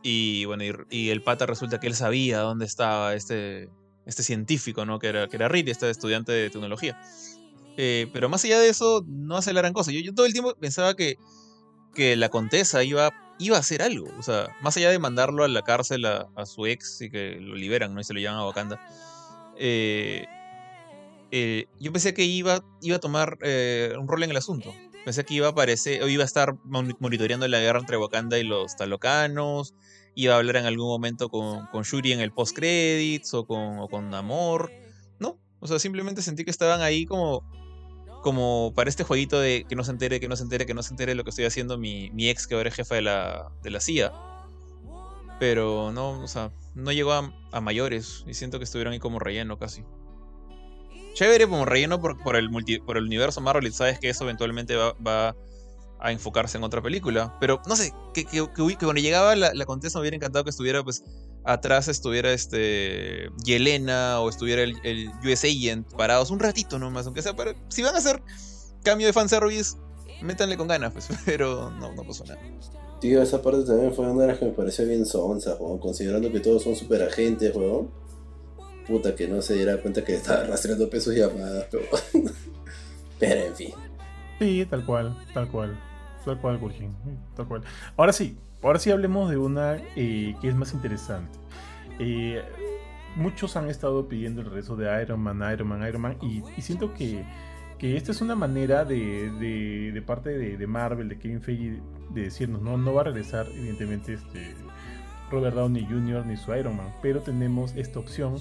[0.09, 3.69] Y bueno, y, el pata resulta que él sabía dónde estaba este,
[4.05, 5.01] este científico, ¿no?
[5.01, 6.97] Que era, que era Reed, este estudiante de tecnología.
[7.77, 9.91] Eh, pero más allá de eso, no hace la gran cosa.
[9.91, 11.17] Yo, todo el tiempo pensaba que,
[11.93, 14.07] que la contesa iba, iba a hacer algo.
[14.17, 17.57] O sea, más allá de mandarlo a la cárcel a, su ex y que lo
[17.57, 18.01] liberan, ¿no?
[18.01, 18.79] Y se lo llevan a Wakanda.
[19.59, 20.25] eh,
[21.33, 23.39] eh, yo pensé que iba, iba a tomar
[23.99, 24.73] un rol en el asunto.
[25.05, 28.45] Pensé que iba a aparecer, iba a estar moni- monitoreando la guerra entre Wakanda y
[28.45, 29.75] los talocanos,
[30.17, 34.11] iba a hablar en algún momento con, con Shuri en el post-credits o con, con
[34.11, 34.73] Namor.
[35.21, 37.43] No, o sea, simplemente sentí que estaban ahí como,
[38.23, 40.83] como para este jueguito de que no se entere, que no se entere, que no
[40.83, 43.53] se entere lo que estoy haciendo mi, mi ex que ahora es jefa de la,
[43.63, 44.13] de la CIA.
[45.39, 49.19] Pero no, o sea, no llegó a, a mayores y siento que estuvieron ahí como
[49.19, 49.85] relleno casi.
[51.15, 54.25] Chévere como relleno por, por el, multi- por el universo Marvel y sabes que eso
[54.25, 55.37] eventualmente va, va
[56.01, 57.37] a enfocarse en otra película.
[57.41, 60.51] Pero no sé, que, que, que, cuando llegaba la, la Contessa me hubiera encantado que
[60.51, 61.05] estuviera pues
[61.45, 67.23] atrás estuviera este Yelena o estuviera el, el US Agent parados un ratito nomás, aunque
[67.23, 67.55] sea para...
[67.69, 68.21] Si van a hacer
[68.83, 69.77] cambio de fanservice,
[70.23, 72.41] métanle con ganas, pues, pero no, no pasó nada.
[73.01, 75.79] Tío, esa parte también fue una de las que me pareció bien sonsa, weón.
[75.79, 77.91] Considerando que todos son super agentes, weón.
[78.87, 81.85] Puta, que no se diera cuenta que estaba rastreando pesos y llamadas, pero.
[83.19, 83.75] pero en fin.
[84.39, 85.79] Sí, tal cual, tal cual.
[86.27, 86.93] Tal cual, Gurgen,
[87.37, 87.63] Tal cual.
[87.97, 91.39] Ahora sí, ahora sí hablemos de una eh, que es más interesante.
[92.01, 92.43] Eh,
[93.15, 96.93] muchos han estado pidiendo el regreso de Iron Man, Iron Man, Iron Man, y, siento
[96.95, 97.25] que,
[97.79, 101.81] que esta es una manera de, de, de parte de, de Marvel, de Kevin Feige,
[102.11, 104.57] de decirnos, no, no va a regresar, evidentemente, este
[105.31, 106.27] Robert Downey Jr.
[106.27, 108.35] ni su Iron Man, pero tenemos esta opción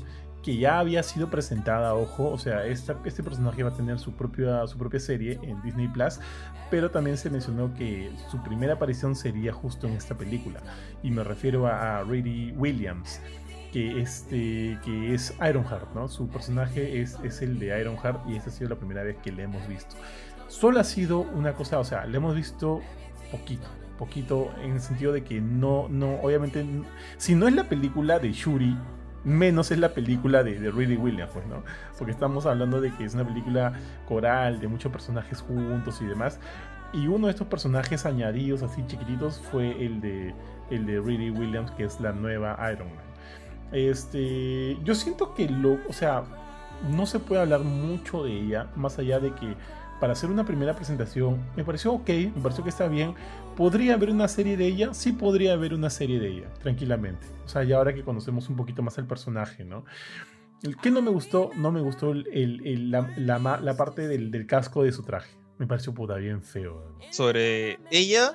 [0.46, 4.12] que ya había sido presentada, ojo, o sea, esta, este personaje va a tener su
[4.12, 6.20] propia, su propia serie en Disney Plus,
[6.70, 10.60] pero también se mencionó que su primera aparición sería justo en esta película,
[11.02, 13.20] y me refiero a, a Williams,
[13.74, 16.08] que, este, que es Ironheart, ¿no?
[16.08, 19.32] Su personaje es, es el de Ironheart y esta ha sido la primera vez que
[19.32, 19.96] le hemos visto.
[20.48, 22.82] Solo ha sido una cosa, o sea, le hemos visto
[23.32, 23.68] poquito,
[23.98, 26.64] poquito en el sentido de que no, no, obviamente,
[27.18, 28.78] si no es la película de Shuri,
[29.26, 31.64] menos es la película de, de Riri Williams, pues, ¿no?
[31.98, 33.74] Porque estamos hablando de que es una película
[34.08, 36.40] coral, de muchos personajes juntos y demás.
[36.94, 40.34] Y uno de estos personajes añadidos, así chiquititos, fue el de,
[40.70, 43.04] el de Riri Williams, que es la nueva Iron Man.
[43.72, 46.24] Este, yo siento que lo, o sea,
[46.90, 49.56] no se puede hablar mucho de ella, más allá de que
[50.06, 53.16] para hacer una primera presentación me pareció ok, me pareció que está bien.
[53.58, 54.94] ¿Podría haber una serie de ella?
[54.94, 57.26] Sí podría haber una serie de ella, tranquilamente.
[57.44, 59.84] O sea, ya ahora que conocemos un poquito más al personaje, ¿no?
[60.62, 64.08] El que no me gustó, no me gustó el, el- el- la, la- la parte
[64.08, 65.32] del, del casco de su traje.
[65.58, 66.96] Me pareció puta bien feo.
[67.12, 68.34] Sobre ella,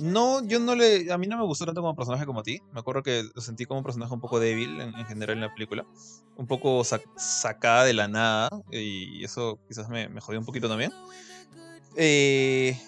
[0.00, 1.12] no, yo no le.
[1.12, 2.60] A mí no me gustó tanto como personaje como a ti.
[2.72, 5.42] Me acuerdo que lo sentí como un personaje un poco débil en, en general en
[5.42, 5.84] la película.
[6.36, 8.48] Un poco sac- sacada de la nada.
[8.70, 10.92] Y eso quizás me, me jodió un poquito también.
[11.96, 12.78] Eh,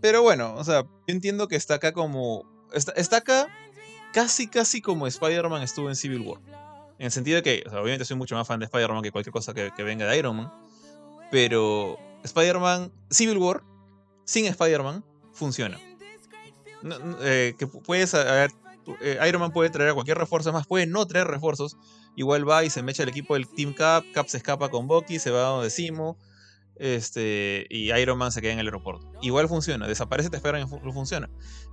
[0.00, 2.44] pero bueno, o sea, yo entiendo que está acá como.
[2.72, 3.48] Está, está acá
[4.12, 6.40] casi, casi como Spider-Man estuvo en Civil War.
[6.98, 9.54] En el sentido de que, obviamente soy mucho más fan de Spider-Man que cualquier cosa
[9.54, 10.52] que, que venga de Iron Man.
[11.30, 13.62] Pero Spider-Man, Civil War,
[14.24, 15.04] sin Spider-Man,
[15.38, 15.78] funciona.
[17.22, 18.48] Eh, que pu- puedes, eh,
[19.28, 21.76] Iron Man puede traer a cualquier refuerzo, más, puede no traer refuerzos.
[22.16, 25.18] Igual va y se mecha el equipo del Team Cap, Cap se escapa con Bucky,
[25.18, 26.18] se va a donde Simo,
[26.76, 29.10] este, y Iron Man se queda en el aeropuerto.
[29.22, 31.28] Igual funciona, desaparece, te esperan y fu- funciona.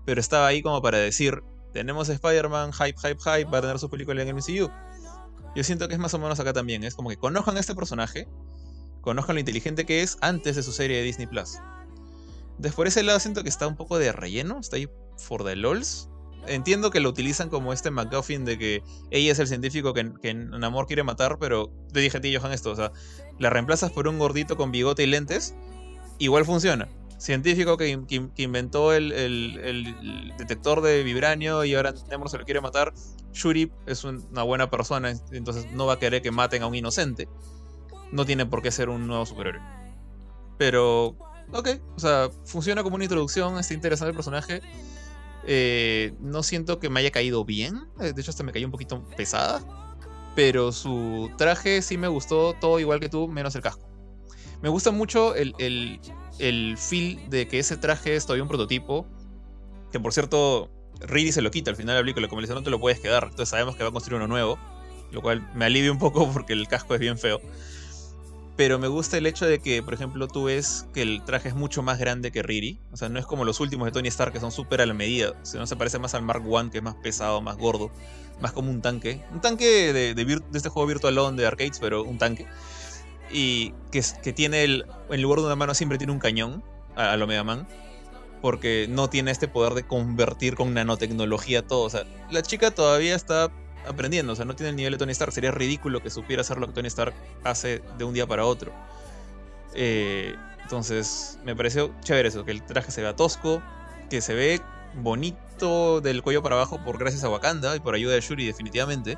[0.05, 1.41] Pero estaba ahí como para decir,
[1.74, 4.70] tenemos Spider-Man, hype, hype, hype, va a tener su película en el MCU.
[5.55, 7.76] Yo siento que es más o menos acá también, es como que conozcan a este
[7.76, 8.28] personaje,
[9.01, 11.57] conozcan lo inteligente que es antes de su serie de Disney Plus.
[12.57, 14.87] Entonces, por ese lado siento que está un poco de relleno, está ahí
[15.17, 16.09] for the lols.
[16.47, 20.33] Entiendo que lo utilizan como este McGuffin de que ella es el científico que, que
[20.33, 22.91] Namor quiere matar, pero te dije a ti, Johan, esto, o sea,
[23.39, 25.55] la reemplazas por un gordito con bigote y lentes,
[26.19, 26.87] igual funciona.
[27.17, 27.97] Científico que,
[28.37, 32.93] inventó el, el- el detector de vibranio y ahora Namor se lo quiere matar.
[33.33, 36.75] Shuri es un- una buena persona, entonces no va a querer que maten a un
[36.75, 37.27] inocente.
[38.11, 39.61] No tiene por qué ser un nuevo superhéroe.
[40.57, 41.15] Pero,
[41.51, 44.61] ok, o sea, funciona como una introducción, está interesante el personaje.
[45.47, 48.71] Eh, no siento que me haya caído bien, eh, de hecho hasta me cayó un
[48.71, 49.63] poquito pesada.
[50.35, 53.87] Pero su traje sí me gustó, todo igual que tú, menos el casco.
[54.61, 55.99] Me gusta mucho el, el,
[56.39, 59.05] el feel de que ese traje es todavía un prototipo.
[59.91, 60.69] Que por cierto,
[60.99, 62.79] Riri se lo quita al final de la película, como le dice, no te lo
[62.79, 63.23] puedes quedar.
[63.23, 64.59] Entonces sabemos que va a construir uno nuevo.
[65.11, 67.39] Lo cual me alivia un poco porque el casco es bien feo.
[68.55, 71.55] Pero me gusta el hecho de que, por ejemplo, tú ves que el traje es
[71.55, 72.79] mucho más grande que Riri.
[72.93, 74.93] O sea, no es como los últimos de Tony Stark que son súper a la
[74.93, 75.33] medida.
[75.43, 77.91] Sino se parece más al Mark I, que es más pesado, más gordo.
[78.39, 79.21] Más como un tanque.
[79.33, 82.47] Un tanque de, de, este juego Virtual On de arcades, pero un tanque.
[83.29, 84.85] Y que, que tiene el.
[85.09, 86.63] En lugar de una mano siempre tiene un cañón.
[86.95, 87.67] A, a lo Mega Man.
[88.41, 91.83] Porque no tiene este poder de convertir con nanotecnología todo.
[91.83, 93.51] O sea, la chica todavía está
[93.88, 95.31] aprendiendo, o sea, no tiene el nivel de Tony Stark.
[95.33, 97.13] Sería ridículo que supiera hacer lo que Tony Stark
[97.43, 98.71] hace de un día para otro.
[99.73, 103.61] Eh, entonces, me pareció chévere eso, que el traje se vea tosco,
[104.09, 104.61] que se ve
[104.95, 109.17] bonito del cuello para abajo por gracias a Wakanda y por ayuda de Shuri definitivamente.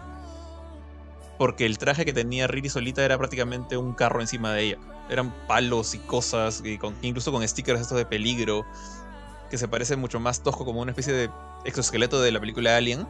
[1.38, 4.78] Porque el traje que tenía Riri solita era prácticamente un carro encima de ella.
[5.10, 8.66] Eran palos y cosas, y con- incluso con stickers estos de peligro,
[9.50, 11.30] que se parece mucho más tosco como una especie de
[11.64, 13.08] exoesqueleto de la película Alien.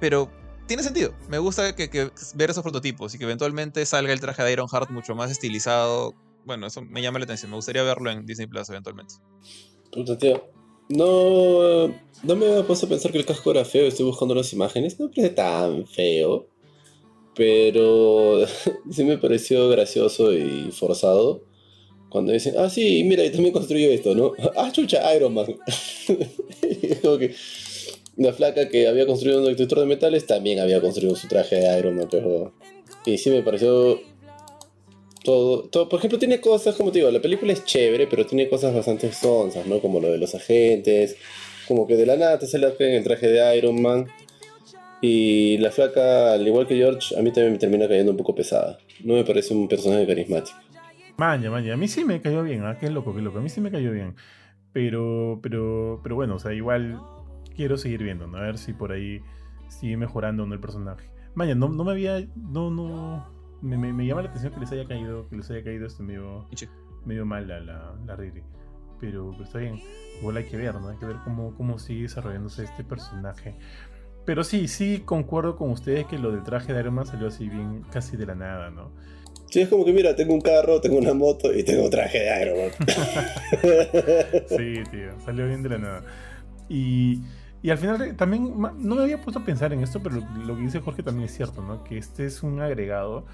[0.00, 0.30] Pero
[0.66, 1.14] tiene sentido.
[1.28, 4.68] Me gusta que, que ver esos prototipos y que eventualmente salga el traje de Iron
[4.68, 6.14] Heart mucho más estilizado.
[6.44, 7.50] Bueno, eso me llama la atención.
[7.50, 9.14] Me gustaría verlo en Disney Plus eventualmente.
[10.88, 11.88] No,
[12.22, 13.86] no me había puesto a pensar que el casco era feo.
[13.86, 14.98] Estoy buscando las imágenes.
[14.98, 16.46] No me parece tan feo.
[17.34, 18.46] Pero
[18.90, 21.42] sí me pareció gracioso y forzado.
[22.08, 24.32] Cuando dicen, ah, sí, mira, y también construyó esto, ¿no?
[24.56, 25.46] Ah, chucha, Iron Man.
[27.02, 27.34] Como que
[28.18, 31.78] la flaca que había construido un detector de metales también había construido su traje de
[31.78, 32.52] Iron Man, pero.
[33.06, 34.00] Y sí me pareció
[35.22, 38.48] todo, todo, por ejemplo, tiene cosas, como te digo, la película es chévere, pero tiene
[38.48, 39.80] cosas bastante sonzas, ¿no?
[39.80, 41.16] Como lo de los agentes,
[41.68, 44.06] como que de la nada te sale en el traje de Iron Man.
[45.00, 48.34] Y la flaca, al igual que George, a mí también me termina cayendo un poco
[48.34, 48.78] pesada.
[49.04, 50.58] No me parece un personaje carismático.
[51.18, 51.74] Maña, maña.
[51.74, 52.78] A mí sí me cayó bien, ¿ah?
[52.80, 53.38] Qué loco, qué loco.
[53.38, 54.16] A mí sí me cayó bien.
[54.72, 57.00] Pero, pero, pero bueno, o sea, igual
[57.58, 58.38] quiero seguir viendo, ¿no?
[58.38, 59.20] A ver si por ahí
[59.68, 61.10] sigue mejorando o no el personaje.
[61.34, 62.24] Maña, no, no me había.
[62.36, 63.26] No, no.
[63.60, 66.02] Me, me- me llama la atención que les haya caído, que les haya caído este
[66.04, 66.68] medio, Sí.
[67.04, 68.42] medio mal la, la, la Riri.
[69.00, 69.80] Pero, pero está bien.
[70.20, 70.88] Igual hay que ver, ¿no?
[70.88, 73.56] Hay que ver cómo, cómo sigue desarrollándose este personaje.
[74.24, 77.48] Pero sí, sí concuerdo con ustedes que lo del traje de Iron Man salió así
[77.48, 78.90] bien, casi de la nada, ¿no?
[79.50, 82.42] Sí, es como que mira, tengo un carro, tengo una moto y tengo traje de
[82.42, 82.70] Iron Man.
[84.48, 86.02] Sí, tío, salió bien de la nada.
[86.68, 87.22] Y,
[87.68, 90.56] y al final también no me había puesto a pensar en esto, pero lo, lo
[90.56, 91.84] que dice Jorge también es cierto, ¿no?
[91.84, 93.26] Que este es un agregado.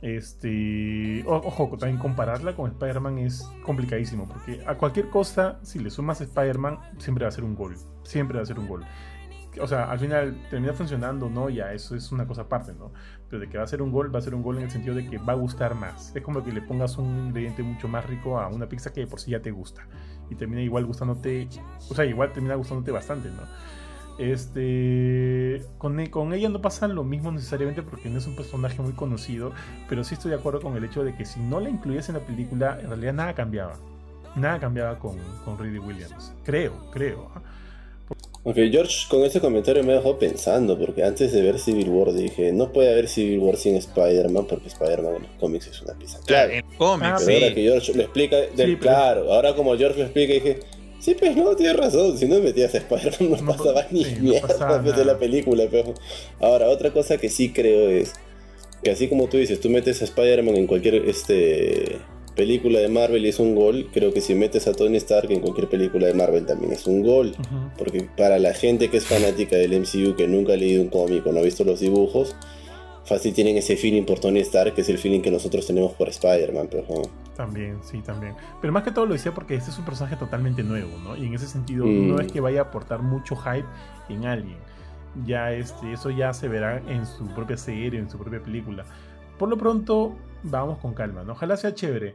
[0.00, 1.22] Este.
[1.26, 6.20] o- ojo, también compararla con Spider-Man es complicadísimo, porque a cualquier cosa, si le sumas
[6.22, 7.76] Spider-Man, siempre va a ser un gol.
[8.04, 8.84] Siempre va a ser un gol.
[9.60, 11.50] O sea, al final termina funcionando, ¿no?
[11.50, 12.92] Ya, eso es una cosa aparte, ¿no?
[13.28, 14.70] Pero de que va a ser un gol, va a ser un gol en el
[14.70, 16.14] sentido de que va a gustar más.
[16.14, 19.06] Es como que le pongas un ingrediente mucho más rico a una pizza que de
[19.08, 19.82] por sí ya te gusta.
[20.30, 21.48] Y termina igual gustándote,
[21.90, 23.42] o sea, igual termina gustándote bastante, ¿no?
[24.18, 28.82] Este, con, e- con ella no pasa lo mismo necesariamente porque no es un personaje
[28.82, 29.52] muy conocido,
[29.88, 32.16] pero sí estoy de acuerdo con el hecho de que si no la incluyes en
[32.16, 33.76] la película, en realidad nada cambiaba.
[34.36, 36.34] Nada cambiaba con, con Ridley Williams.
[36.44, 37.30] Creo, creo.
[37.34, 37.42] ¿ah?
[38.44, 42.52] Aunque George con ese comentario me dejó pensando, porque antes de ver Civil War dije,
[42.52, 46.18] no puede haber Civil War sin Spider-Man, porque Spider-Man en los cómics es una pieza
[46.24, 46.58] clave.
[46.58, 47.42] en cómics, Ah, Pero sí.
[47.44, 50.60] ahora que George lo explica, del- Sí, pero- claro, ahora como George lo explica, dije,
[51.00, 54.14] sí, pues no, tienes razón, si no metías a Spider-Man no, No, pasaba ni sí,
[54.18, 55.92] no mierda pasaba pues, de la película, pero
[56.40, 58.12] ahora otra cosa que sí creo es
[58.82, 61.98] que así como tú dices, tú metes a Spider-Man en cualquier este
[62.38, 65.68] película de Marvel es un gol, creo que si metes a Tony Stark en cualquier
[65.68, 67.34] película de Marvel también es un gol.
[67.76, 71.26] Porque para la gente que es fanática del MCU, que nunca ha leído un cómic
[71.26, 72.36] o no ha visto los dibujos,
[73.04, 76.08] fácil tienen ese feeling por Tony Stark, que es el feeling que nosotros tenemos por
[76.08, 76.68] Spider-Man.
[76.70, 77.02] Pero, ¿no?
[77.36, 78.34] También, sí, también.
[78.60, 81.16] Pero más que todo lo decía porque este es un personaje totalmente nuevo, ¿no?
[81.16, 82.08] Y en ese sentido Mm.
[82.08, 83.66] no es que vaya a aportar mucho hype
[84.08, 84.58] en alguien.
[85.26, 88.84] Ya este, eso ya se verá en su propia serie, en su propia película.
[89.38, 91.32] Por lo pronto, vamos con calma, ¿no?
[91.32, 92.14] Ojalá sea chévere.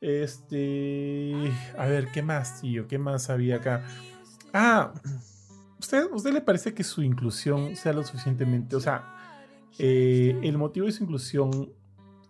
[0.00, 1.34] Este.
[1.76, 2.88] A ver, ¿qué más, tío?
[2.88, 3.84] ¿Qué más había acá?
[4.52, 4.92] Ah,
[5.78, 8.76] ¿usted, ¿usted le parece que su inclusión sea lo suficientemente.
[8.76, 9.14] O sea,
[9.78, 11.72] eh, el motivo de su inclusión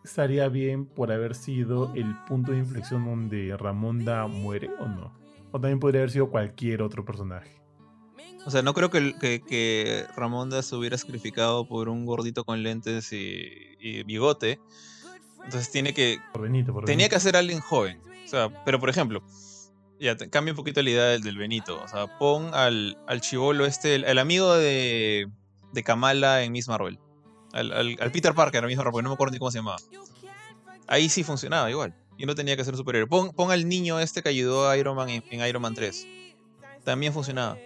[0.05, 5.19] estaría bien por haber sido el punto de inflexión donde Ramonda muere o no?
[5.53, 7.61] O también podría haber sido cualquier otro personaje.
[8.47, 12.63] O sea, no creo que, que, que Ramonda se hubiera sacrificado por un gordito con
[12.63, 14.59] lentes y, y bigote.
[15.45, 16.19] Entonces tiene que.
[16.33, 18.01] Por Benito, por Tenía que hacer alguien joven.
[18.25, 19.23] O sea, pero por ejemplo,
[19.99, 21.81] ya cambia un poquito la idea del, del Benito.
[21.83, 25.29] O sea, pon al, al chivolo este, el, el amigo de,
[25.73, 26.99] de Kamala en Miss Marvel.
[27.53, 29.59] Al, al- al Peter Parker en Miss Marvel, porque no me acuerdo ni cómo se
[29.59, 29.79] llamaba.
[30.87, 31.95] Ahí sí funcionaba igual.
[32.17, 33.09] Y no tenía que ser un superhéroe.
[33.09, 36.07] Pon, pon al niño este que ayudó a Iron Man en, en Iron Man 3.
[36.85, 37.57] También funcionaba.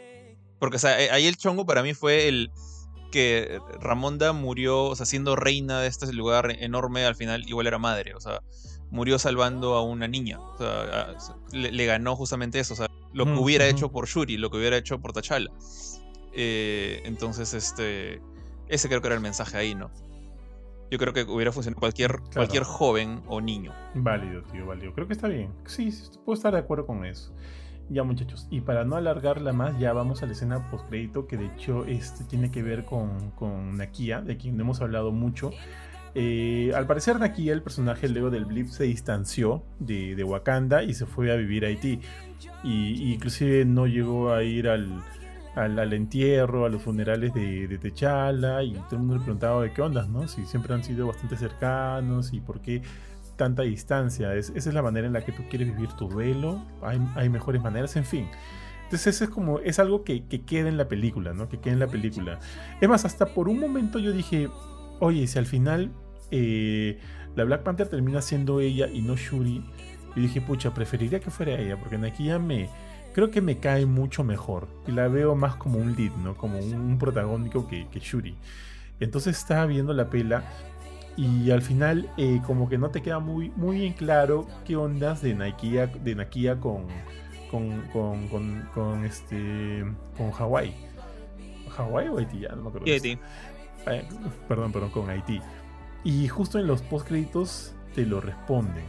[0.59, 2.51] Porque, o sea, eh, ahí el chongo para mí fue el
[3.15, 7.79] que Ramonda murió, o sea, siendo reina de este lugar enorme, al final igual era
[7.79, 8.41] madre, o sea,
[8.91, 10.41] murió salvando a una niña.
[10.41, 11.15] O sea,
[11.53, 14.57] le, le ganó justamente eso, o sea, lo que hubiera hecho por Shuri, lo que
[14.57, 15.49] hubiera hecho por T'Challa.
[16.33, 18.21] Eh, entonces, este,
[18.69, 19.93] ese creo que era el mensaje ahí, ¿no?
[20.91, 23.73] Yo creo que hubiera funcionado cualquier, cualquier joven o niño.
[23.95, 24.93] Válido, tío, válido.
[24.93, 25.55] Creo que está bien.
[25.67, 25.95] Sí,
[26.25, 27.33] puedo estar de acuerdo con eso.
[27.91, 31.47] Ya muchachos, y para no alargarla más, ya vamos a la escena postcrédito que de
[31.47, 35.51] hecho este tiene que ver con, con Nakia, de quien hemos hablado mucho.
[36.15, 40.95] Eh, al parecer Nakia, el personaje luego del blip, se distanció de, de Wakanda y
[40.95, 42.01] se fue a vivir a Haití.
[42.63, 45.03] Y, inclusive no llegó a ir al,
[45.55, 49.63] al, al entierro, a los funerales de, de T'Challa y todo el mundo le preguntaba
[49.63, 50.27] de qué ondas, ¿no?
[50.27, 52.83] Si siempre han sido bastante cercanos y por qué
[53.37, 54.35] tanta distancia.
[54.35, 56.63] Es, esa es la manera en la que tú quieres vivir tu duelo.
[56.83, 58.29] Hay, hay mejores maneras, en fin.
[58.85, 61.49] Entonces eso es como, es algo que, que, queda en la película, ¿no?
[61.49, 62.39] Que queda en la película.
[62.81, 64.49] Es más, hasta por un momento yo dije,
[65.01, 65.91] oye, si al final
[66.31, 66.99] eh,
[67.35, 69.65] la Black Panther termina siendo ella y no Shuri,
[70.17, 72.69] y dije, pucha, preferiría que fuera ella, porque aquí ya me,
[73.15, 74.69] creo que me cae mucho mejor.
[74.87, 76.37] Y la veo más como un lead, ¿no?
[76.37, 78.37] Como un, un protagónico que, que, Shuri.
[79.01, 80.45] Entonces estaba viendo la pela
[81.17, 85.23] y al final eh, como que no te queda muy, muy bien claro qué ondas
[85.23, 86.87] de Nakia, de Nakia con,
[87.51, 89.85] con, con, con, con este
[90.17, 90.75] con Hawái.
[91.71, 92.41] ¿Hawái o Haití?
[92.41, 92.87] Ya no me acuerdo.
[92.91, 93.19] Haití.
[93.87, 94.09] Eh,
[94.49, 95.41] perdón, perdón, con Haití.
[96.03, 98.85] Y justo en los postcréditos te lo responden.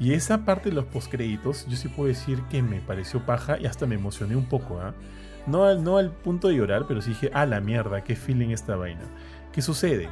[0.00, 3.66] Y esa parte de los postcréditos, yo sí puedo decir que me pareció paja y
[3.66, 4.80] hasta me emocioné un poco.
[4.80, 4.92] ¿eh?
[5.46, 8.50] No, al, no al punto de llorar, pero sí dije, ah, la mierda, qué feeling
[8.50, 9.02] esta vaina.
[9.52, 10.08] ¿Qué sucede?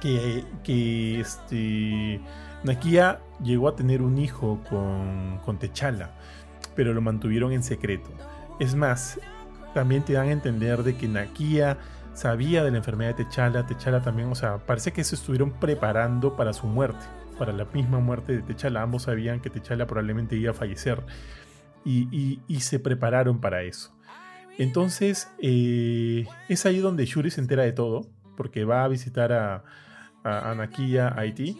[0.00, 2.20] Que, que este,
[2.64, 6.12] Nakia llegó a tener un hijo con, con Techala,
[6.74, 8.10] pero lo mantuvieron en secreto.
[8.58, 9.20] Es más,
[9.74, 11.78] también te dan a entender de que Nakia
[12.14, 16.36] sabía de la enfermedad de Techala, Techala también, o sea, parece que se estuvieron preparando
[16.36, 17.04] para su muerte,
[17.38, 18.82] para la misma muerte de Techala.
[18.82, 21.02] Ambos sabían que Techala probablemente iba a fallecer
[21.84, 23.94] y, se prepararon para eso.
[24.58, 29.64] Entonces, eh, es ahí donde Shuri se entera de todo, porque va a visitar a,
[30.24, 31.58] a, a Nakia, a Haití,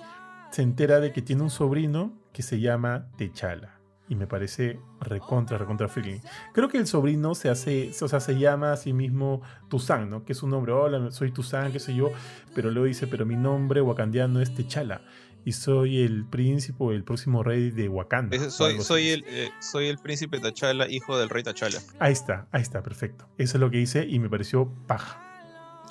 [0.50, 3.80] se entera de que tiene un sobrino que se llama Techala.
[4.08, 6.18] Y me parece recontra, recontra feeling.
[6.52, 10.24] Creo que el sobrino se hace, o sea, se llama a sí mismo Tuzán, ¿no?
[10.24, 12.10] Que es un nombre, hola, soy Tuzán, qué sé yo.
[12.52, 15.02] Pero luego dice, pero mi nombre wakandiano es Techala.
[15.44, 18.36] Y soy el príncipe, el próximo rey de Wakanda.
[18.36, 21.78] Es, soy, soy, el, eh, soy el príncipe T'Challa, hijo del rey T'Challa.
[22.00, 23.28] Ahí está, ahí está, perfecto.
[23.38, 25.29] Eso es lo que dice y me pareció paja.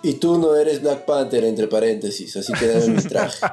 [0.02, 3.46] Y tú no eres Black Panther, entre paréntesis, así que dame mi traje.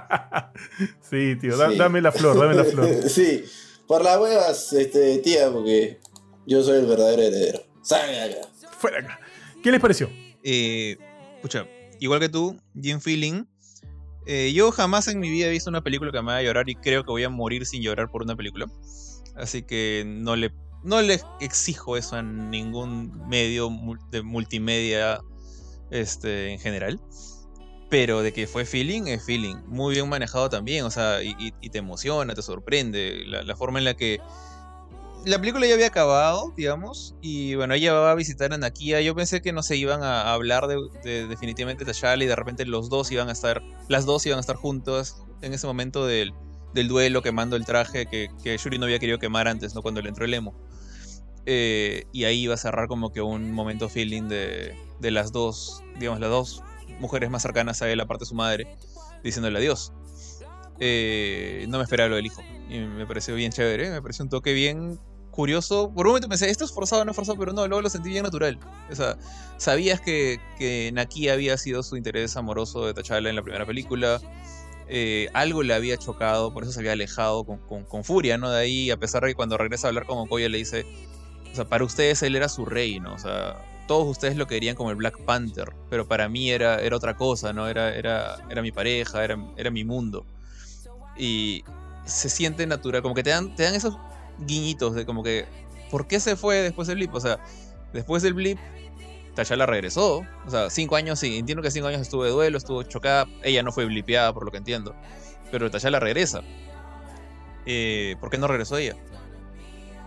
[1.11, 1.77] sí, tío, da, sí.
[1.77, 2.89] dame la flor, dame la flor.
[3.09, 3.45] sí,
[3.87, 5.99] por las huevas, este, tía, porque
[6.47, 7.63] yo soy el verdadero heredero.
[7.83, 8.49] Salga acá.
[8.79, 9.21] Fuera acá.
[9.63, 10.09] ¿Qué les pareció?
[10.45, 10.97] Eh,
[11.37, 11.67] escucha,
[11.99, 13.45] igual que tú, Jim Feeling.
[14.27, 16.75] Eh, yo jamás en mi vida he visto una película que me haga llorar y
[16.77, 18.67] creo que voy a morir sin llorar por una película.
[19.35, 20.53] Así que no le,
[20.85, 23.71] no le exijo eso a ningún medio
[24.11, 25.21] de multimedia
[25.91, 27.01] este, en general.
[27.89, 29.57] Pero de que fue feeling, es feeling.
[29.67, 33.23] Muy bien manejado también, o sea, y, te emociona, te sorprende.
[33.27, 34.21] La, forma en la que.
[35.25, 39.01] La película ya había acabado, digamos, y bueno, ella va a visitar a Nakia.
[39.01, 42.65] Yo pensé que no se iban a hablar de, de definitivamente T'Challa y de repente
[42.65, 46.33] los dos iban a estar, las dos iban a estar juntas en ese momento del,
[46.75, 49.83] duelo quemando el traje que, que, Shuri no había querido quemar antes, ¿no?
[49.83, 50.55] Cuando le entró el emo.
[51.47, 55.83] Eh, y ahí iba a cerrar como que un momento feeling de, de las dos,
[55.99, 56.63] digamos, las dos
[57.01, 58.77] mujeres más cercanas a él, aparte de su madre,
[59.23, 59.93] diciéndole adiós.
[60.79, 62.43] Eh, no me esperaba lo del hijo.
[62.69, 64.99] Y me pareció bien chévere, me pareció un toque bien
[65.31, 65.93] curioso.
[65.95, 68.09] Por un momento pensé, esto es forzado no es forzado, pero no, luego lo sentí
[68.09, 68.59] bien natural.
[68.91, 69.17] O sea,
[69.59, 74.21] sabías que, que Naki había sido su interés amoroso de T'Challa en la primera película.
[74.89, 78.51] Eh, algo le había chocado, por eso se había alejado con, con, con, furia, ¿no?
[78.51, 80.87] De ahí, a pesar de que cuando regresa a hablar con Okoye le dice,
[81.53, 83.15] o sea, para ustedes él era su rey, ¿no?
[83.15, 83.57] O sea,
[83.87, 87.53] todos ustedes lo querían como el Black Panther, pero para mí era, era otra cosa,
[87.53, 87.69] ¿no?
[87.69, 90.27] Era, era, era mi pareja, era, era mi mundo.
[91.17, 91.65] Y
[92.05, 93.97] se siente natural, como que te dan, te dan esos
[94.39, 95.47] guiñitos de como que,
[95.91, 97.15] ¿por qué se fue después del blip?
[97.15, 97.39] O sea,
[97.93, 98.59] después del blip,
[99.37, 100.25] T'Challa regresó.
[100.47, 103.27] O sea, cinco años, sí, entiendo que cinco años estuvo de duelo, estuvo chocada.
[103.43, 104.95] Ella no fue blipeada, por lo que entiendo.
[105.51, 106.43] Pero T'Challa regresa.
[107.67, 108.97] Eh, ¿Por qué no regresó ella?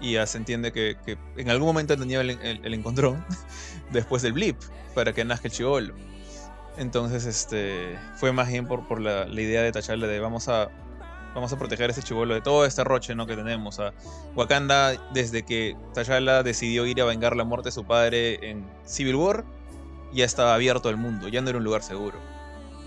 [0.01, 0.95] Y ya se entiende que,
[1.37, 3.25] en algún momento tenía el, el, el, encontrón
[3.91, 4.57] después del blip
[4.93, 5.93] para que nazca el chivolo.
[6.77, 10.69] Entonces, este fue más bien por, la, idea de T'Challa de vamos a
[11.35, 13.27] vamos a proteger a ese chivolo de todo este roche ¿no?
[13.27, 13.79] que tenemos.
[13.79, 13.93] A
[14.35, 19.15] Wakanda, desde que T'Challa decidió ir a vengar la muerte de su padre en Civil
[19.15, 19.43] War,
[20.13, 22.17] ya estaba abierto el mundo, ya no era un lugar seguro.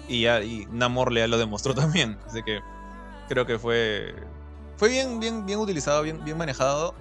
[0.09, 0.41] Y, ya,
[0.71, 2.19] Namor le lo demostró también.
[2.27, 2.61] Así que
[3.29, 4.15] creo que fue,
[4.77, 6.95] fue bien, bien, bien utilizado, bien, bien manejado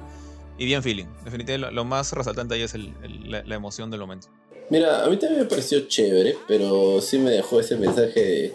[0.57, 1.05] y bien feeling.
[1.23, 4.27] Definitivamente lo, lo más resaltante ahí es el, el, la, la, emoción del momento.
[4.69, 8.53] Mira, a mí también me pareció chévere, pero sí me dejó ese mensaje de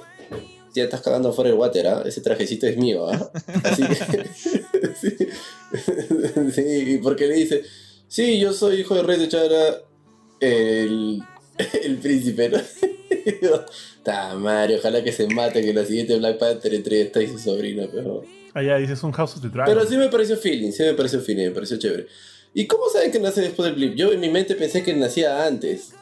[0.76, 2.02] ya estás cagando fuera el water, ¿ah?
[2.04, 3.30] Ese trajecito es mío, ¿ah?
[3.64, 4.28] Así que.
[5.00, 5.16] sí,
[6.54, 7.62] Sí, porque le dice,
[8.06, 9.82] sí, yo soy hijo de rey de Chara,
[10.40, 11.22] el,
[11.82, 12.58] el príncipe, ¿no?
[13.10, 13.64] Y yo,
[14.02, 17.38] Ta madre, ojalá que se mate, que la siguiente Black Panther entre esta y su
[17.38, 18.22] sobrino, pero...
[18.56, 19.74] Allá dices un House of the Dragon.
[19.74, 22.06] Pero sí me pareció feeling, sí me pareció feeling, me pareció chévere.
[22.54, 23.94] ¿Y cómo saben que nace después del blip?
[23.96, 25.92] Yo en mi mente pensé que nacía antes.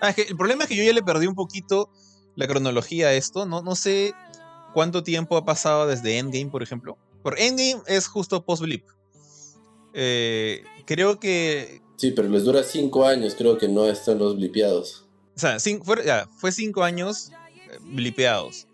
[0.00, 1.88] Ah, es que el problema es que yo ya le perdí un poquito
[2.34, 3.46] la cronología a esto.
[3.46, 4.12] No, no sé
[4.74, 6.98] cuánto tiempo ha pasado desde Endgame, por ejemplo.
[7.22, 8.84] Por Endgame es justo post-blip.
[9.94, 11.80] Eh, creo que.
[11.94, 15.06] Sí, pero les dura cinco años, creo que no están los blipeados.
[15.36, 18.66] O sea, fue, ya, fue cinco años eh, blipeados.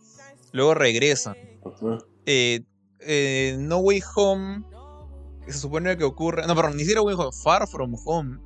[0.53, 1.37] Luego regresan.
[1.63, 1.99] Ajá.
[2.25, 2.63] Eh,
[3.01, 4.63] eh, no Way Home.
[5.47, 6.47] Se supone que ocurre.
[6.47, 7.31] No, perdón, ni siquiera Way Home.
[7.43, 8.39] Far From Home.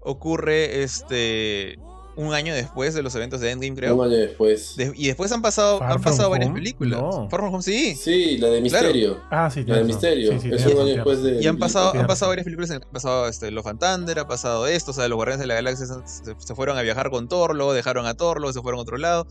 [0.00, 1.78] Ocurre este.
[2.16, 3.96] Un año después de los eventos de Endgame, creo.
[3.96, 4.76] Un año después.
[4.76, 6.60] De- y después han pasado, Far han pasado varias Home?
[6.60, 7.00] películas.
[7.00, 7.28] No.
[7.28, 7.96] Far From Home, sí.
[7.96, 9.20] Sí, la de Misterio.
[9.32, 9.84] Ah, sí, La de.
[9.84, 10.30] Misterio.
[10.34, 11.42] Sí, sí, es un año después de.
[11.42, 12.70] Y han pasado, han pasado varias películas.
[12.70, 14.92] Han pasado este, Los Van Thunder, ha pasado esto.
[14.92, 17.72] O sea, los Guardianes de la Galaxia se, se fueron a viajar con Thor, luego
[17.72, 19.26] dejaron a Thor, luego se fueron a otro lado.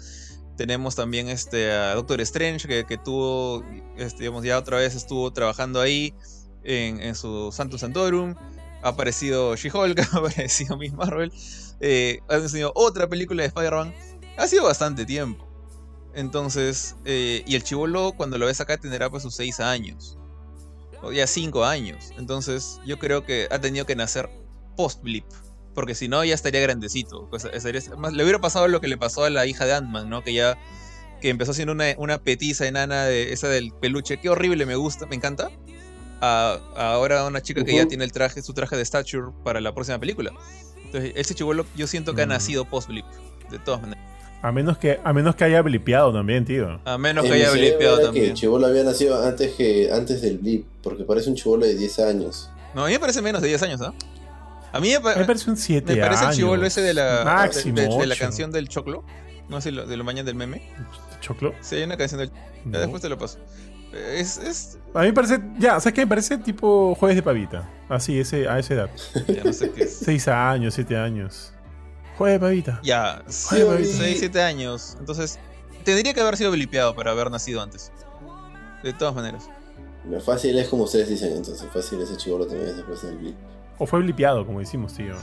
[0.56, 3.64] Tenemos también este, a Doctor Strange, que, tuvo,
[3.98, 6.14] este, ya otra vez estuvo trabajando ahí
[6.64, 8.36] en, en su Santo Santorum.
[8.84, 11.32] Ha aparecido She-Hulk, ha aparecido Miss Marvel.
[11.80, 13.94] Eh, ha tenido otra película de Spider-Man.
[14.38, 15.48] Ha sido bastante tiempo.
[16.14, 20.18] Entonces, eh, y el chivolo cuando lo ves acá tendrá pues sus 6 años.
[21.02, 22.12] O ya 5 años.
[22.18, 24.30] Entonces, yo creo que ha tenido que nacer
[24.78, 25.26] post-blip.
[25.74, 27.28] Porque si no, ya estaría grandecito.
[27.30, 30.10] Pues, estaría- más, le hubiera pasado lo que le pasó a la hija de Ant-Man,
[30.10, 30.24] ¿no?
[30.24, 30.58] Que ya
[31.22, 34.18] que empezó siendo una, una petiza enana de esa del peluche.
[34.18, 35.50] Qué horrible, me gusta, me encanta.
[36.22, 39.60] A, a ahora una chica que ya tiene el traje, su traje de stature para
[39.62, 40.32] la próxima película.
[40.86, 42.30] Entonces, ese chivolo yo siento que ha Mm.
[42.30, 43.06] nacido post-blip.
[43.50, 44.04] De todas maneras.
[44.42, 46.80] A menos que, a menos que haya blipeado también, tío.
[46.86, 48.26] A menos En que haya blipeado era que también.
[48.26, 52.00] el chivolo había nacido antes, que, antes del blip, porque parece un chivolo de 10
[52.00, 52.50] años.
[52.76, 53.94] No, a mí me parece menos de 10 años, ¿ah?
[54.74, 56.36] A mí me, parece un 7 me parece el años.
[56.38, 59.06] chivolo ese de la, Máximo de, de- de la canción del choclo.
[59.50, 60.70] No sé, de lo mañana del meme.
[61.22, 61.54] ¿Choclo?
[61.62, 62.32] Sí, hay una canción del.
[62.66, 62.74] No.
[62.74, 63.38] Ya después te lo paso.
[63.94, 64.38] Es.
[64.40, 66.02] es A mí me parece, ya, ¿sabes qué?
[66.02, 67.70] Me parece tipo jueves de pavita.
[67.90, 68.90] Así, ese, a esa edad.
[69.28, 69.96] ya no sé qué es.
[69.98, 71.54] 6 años, 7 años.
[72.18, 72.80] Jueves de pavita.
[72.84, 74.96] Ya, Ay, 6, 7 años.
[75.00, 75.38] Entonces,
[75.84, 77.92] tendría que haber sido blipeado para haber nacido antes.
[78.82, 79.50] De todas maneras.
[80.10, 83.36] Lo fácil es como ustedes dicen, entonces fácil ese chivolo también es después del blip.
[83.84, 85.16] O fue blipeado, como decimos, tío.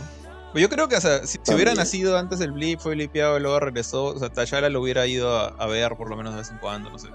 [0.52, 3.38] Pues yo creo que, o sea, si, si hubiera nacido antes del blip, fue blipeado
[3.38, 6.34] y luego regresó, o sea, T'Challa lo hubiera ido a, a ver por lo menos
[6.34, 7.08] de vez en cuando, no sé.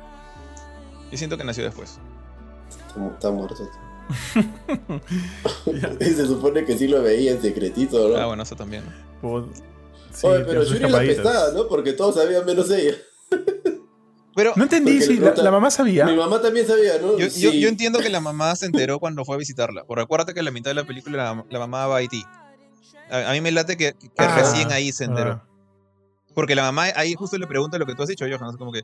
[1.12, 2.00] Yo siento que nació después.
[2.88, 3.56] Está, mu- está muerto.
[6.00, 8.18] Y se supone que sí lo veía en secretito, ¿no?
[8.18, 8.84] Ah, bueno, eso también.
[9.22, 9.50] Por-
[10.12, 11.68] sí, Oye, pero Shuri la pestaba, ¿no?
[11.68, 12.94] Porque todos sabían menos ella.
[14.36, 16.06] Pero No entendí si la, mamá sabía.
[16.06, 17.14] Mi mamá también sabía, ¿no?
[17.18, 17.60] yo, yo, Sí.
[17.60, 19.86] yo entiendo que la mamá se enteró cuando fue a visitarla.
[19.86, 22.24] Porque acuérdate que a la mitad de la película la, la mamá va a Haití.
[23.10, 25.32] A, a mí me late que, que Ah, recién ahí se enteró.
[25.32, 25.48] ah.
[26.34, 28.50] Porque la mamá ahí justo le pregunta lo que tú has dicho, Johan.
[28.50, 28.84] Es como que,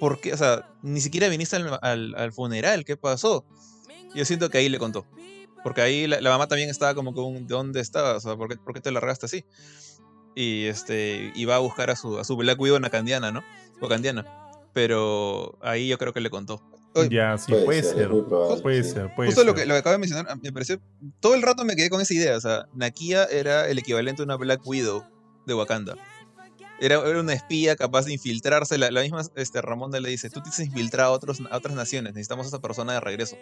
[0.00, 0.32] ¿por qué?
[0.32, 3.44] O sea, ni siquiera viniste al, al- al funeral, ¿qué pasó?
[4.16, 5.06] Yo siento que ahí le contó.
[5.62, 8.16] Porque ahí la, la mamá también estaba como con, ¿dónde estabas?
[8.16, 9.44] O sea, ¿por qué, por qué te largaste así?
[10.34, 13.42] Y este, y va a buscar a su, a su Black Widow nacandiana, ¿no?
[13.80, 14.26] Wakandiana.
[14.76, 16.60] Pero ahí yo creo que le contó.
[17.08, 18.10] Ya, sí, Puede, puede ser.
[18.62, 18.90] Puede sí.
[18.90, 19.46] ser, puede Justo ser.
[19.46, 20.78] lo que, lo que acabo de mencionar, me pareció.
[21.18, 22.36] Todo el rato me quedé con esa idea.
[22.36, 25.02] O sea, Nakia era el equivalente a una Black Widow
[25.46, 25.94] de Wakanda.
[26.78, 28.76] Era, era una espía capaz de infiltrarse.
[28.76, 31.74] La, la misma este, Ramonda le dice: Tú te has infiltrado a, otros, a otras
[31.74, 32.12] naciones.
[32.12, 33.38] Necesitamos a esa persona de regreso.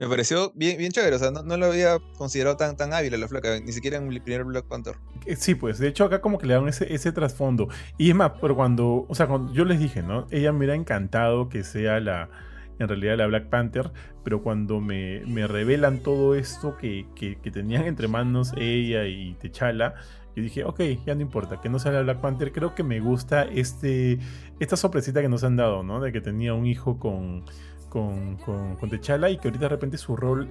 [0.00, 1.16] Me pareció bien, chévere.
[1.16, 3.58] O sea, no, no lo había considerado tan, tan hábil a la flaca.
[3.60, 4.96] Ni siquiera en el primer Black Panther.
[5.26, 7.68] Eh, Sí, pues, de hecho acá como que le dan ese, ese trasfondo.
[7.96, 10.26] Y es más, pero cuando, o sea, cuando yo les dije, ¿no?
[10.30, 12.30] Ella me hubiera encantado que sea la,
[12.78, 13.90] en realidad la Black Panther,
[14.24, 19.94] pero cuando me, me revelan todo esto que, que, tenían entre manos ella y T'Challa,
[20.36, 23.00] yo dije, ok, ya no importa, que no sea la Black Panther, creo que me
[23.00, 24.18] gusta este,
[24.60, 26.00] esta sorpresita que nos han dado, ¿no?
[26.00, 27.44] De que tenía un hijo con,
[27.88, 30.48] con, con, con T'Challa y que ahorita de repente su rol,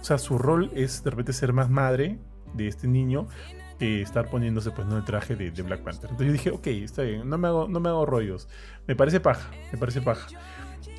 [0.00, 2.18] o sea, su rol es de repente ser más madre
[2.54, 3.26] de este niño
[3.78, 6.10] que estar poniéndose pues no el traje de, de Black Panther.
[6.10, 8.48] Entonces yo dije, ok, está bien, no me hago, no me hago rollos.
[8.86, 10.28] Me parece paja, me parece paja.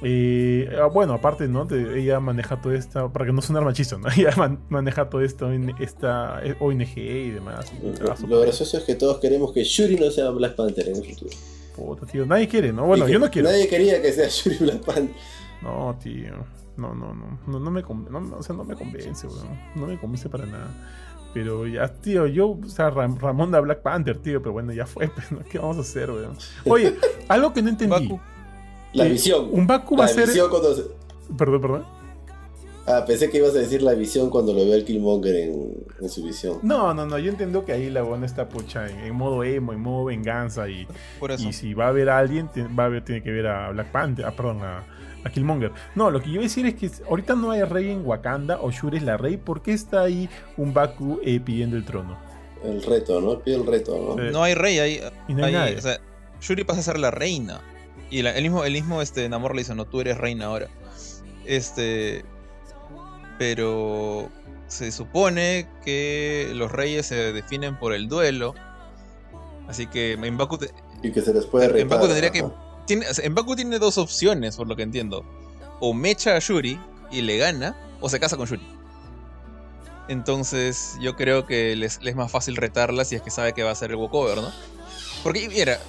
[0.03, 1.65] Eh, ah, bueno, aparte, ¿no?
[1.65, 4.07] De- ella maneja todo esto, para que no suene machista, ¿no?
[4.15, 7.72] Ella man- maneja todo esto en esta eh, ONG y demás.
[7.81, 10.97] y trabaja Lo gracioso es que todos queremos que Shuri no sea Black Panther en
[10.97, 11.31] el futuro.
[11.76, 12.26] puta, tío.
[12.27, 12.85] Nadie quiere, ¿no?
[12.85, 13.49] Bueno, yo no quiero.
[13.49, 15.15] Nadie quería que sea Shuri Black Panther.
[15.61, 16.45] No, tío.
[16.77, 17.39] No, no, no.
[17.47, 19.47] No, no me, no, o sea, no me convence, weón.
[19.75, 20.67] No me convence para nada.
[21.34, 24.85] Pero ya, tío, yo, o sea, Ram- Ramón da Black Panther, tío, pero bueno, ya
[24.85, 25.39] fue, pues, ¿no?
[25.49, 26.35] ¿qué vamos a hacer, weón?
[26.65, 26.95] Oye,
[27.27, 28.07] algo que no entendí.
[28.07, 28.19] Baku.
[28.93, 29.49] La Eh, visión.
[29.51, 30.27] Un Baku va la a ser.
[30.27, 30.85] visión cuando se-
[31.38, 31.85] Perdón, perdón.
[32.89, 36.09] Ah, pensé que ibas a decir la visión cuando lo ve al Killmonger en, en
[36.09, 36.59] su visión.
[36.63, 39.73] No, no, no, yo entiendo que ahí la buena está pucha en, en modo emo,
[39.73, 40.88] en modo venganza y,
[41.19, 41.49] Por eso.
[41.49, 43.91] y si va a ver a alguien, va a ver, tiene que ver a Black
[43.91, 44.85] Panther, ah, perdón, a,
[45.27, 45.71] a Killmonger.
[45.95, 48.59] No, lo que yo iba a decir es que ahorita no hay rey en Wakanda
[48.61, 52.17] o Shuri es la rey, ¿por qué está ahí un Baku eh, pidiendo el trono?
[52.63, 53.39] El reto, ¿no?
[53.39, 54.23] Pide el reto, ¿no?
[54.23, 54.29] Sí.
[54.31, 54.99] No hay rey ahí.
[55.27, 55.77] Y no hay nadie.
[55.77, 55.99] o sea,
[56.41, 57.61] Shuri pasa a ser la reina.
[58.09, 60.67] Y la- el mismo, el mismo este, Namor le dice, no, tú eres reina ahora.
[61.45, 62.23] Este.
[63.37, 64.29] Pero
[64.67, 68.55] se supone que los reyes se definen por el duelo.
[69.67, 70.71] Así que Mbaku, te-
[71.03, 71.85] Y que se les puede retar.
[71.85, 72.43] Mbaku tendría que.
[72.88, 75.23] Tiene, sea, Mbaku tiene dos opciones, por lo que entiendo.
[75.80, 76.80] O mecha a Shuri
[77.11, 78.65] y le gana, o se casa con Shuri.
[80.07, 83.64] Entonces, yo creo que les, les es más fácil retarla si es que sabe que
[83.64, 84.51] va a ser el walkover, ¿no?
[85.23, 85.80] Porque, mira,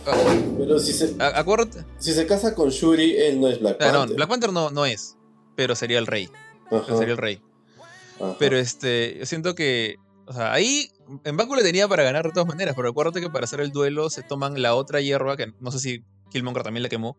[0.58, 1.84] Pero si se, acuérdate.
[1.98, 4.08] si se casa con Shuri, él no es Black Ah, Panther.
[4.08, 5.16] no, Black Panther no, no es,
[5.54, 6.28] pero sería el rey.
[6.70, 7.40] Ajá, sería el rey.
[8.20, 8.34] ajá.
[8.38, 9.96] Pero este, yo siento que.
[10.26, 10.90] O sea, ahí
[11.24, 14.10] Mbaku le tenía para ganar de todas maneras, pero acuérdate que para hacer el duelo
[14.10, 17.16] se toman la otra hierba, que no sé si Killmonger también la quemó,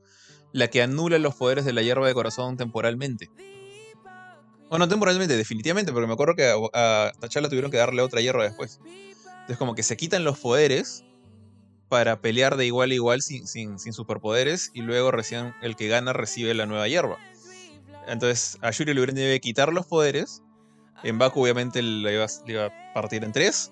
[0.51, 3.29] la que anula los poderes de la hierba de corazón temporalmente.
[4.69, 8.21] Bueno, no temporalmente, definitivamente, porque me acuerdo que a, a T'Challa tuvieron que darle otra
[8.21, 8.79] hierba después.
[8.83, 11.03] Entonces, como que se quitan los poderes
[11.87, 15.87] para pelear de igual a igual sin, sin, sin superpoderes, y luego recién el que
[15.87, 17.17] gana recibe la nueva hierba.
[18.07, 20.43] Entonces, a Yuri le hubieran debido quitar los poderes.
[21.01, 23.71] En Baku, obviamente, le iba, le iba a partir en tres.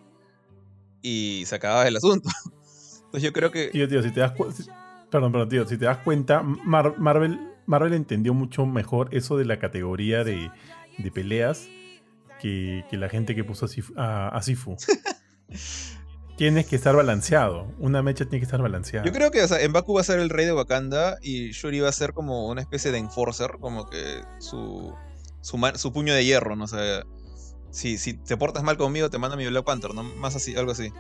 [1.03, 2.27] Y se acababa el asunto.
[3.05, 3.67] Entonces, yo creo que.
[3.69, 4.63] Tío, tío, si te das cu- si-
[5.09, 9.45] Perdón, perdón, tío, si te das cuenta, Mar- Marvel, Marvel entendió mucho mejor eso de
[9.45, 10.51] la categoría de,
[10.97, 11.67] de peleas
[12.41, 14.75] que, que la gente que puso a, Sif- a- a Sifu.
[16.37, 17.73] Tienes que estar balanceado.
[17.79, 19.03] Una mecha tiene que estar balanceada.
[19.05, 21.79] Yo creo que o sea, Mbaku va a ser el rey de Wakanda y Shuri
[21.79, 24.93] va a ser como una especie de enforcer, como que su,
[25.41, 27.01] su, su puño de hierro, no sé.
[27.71, 30.03] Si, si te portas mal conmigo, te manda mi Black Panther, ¿no?
[30.03, 30.91] Más así, algo así.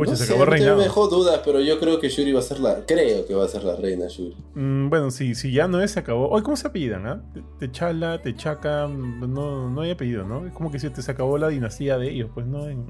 [0.00, 2.40] Pucha, no se sé, acabó el me dejó dudas, pero yo creo que Shuri va
[2.40, 2.84] a ser la.
[2.86, 4.36] Creo que va a ser la reina Shuri.
[4.54, 6.28] Mm, bueno, sí, si ya no es, se acabó.
[6.28, 7.06] Hoy, ¿cómo se apellidan?
[7.06, 7.22] Ah?
[7.32, 10.46] Te- Techala, Techaca, no, no hay apellido, ¿no?
[10.46, 12.68] Es como que se, te se acabó la dinastía de ellos, pues, ¿no?
[12.68, 12.84] En,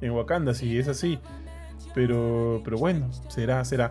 [0.00, 1.18] en Wakanda, si es así.
[1.94, 3.90] Pero, pero bueno, será, será.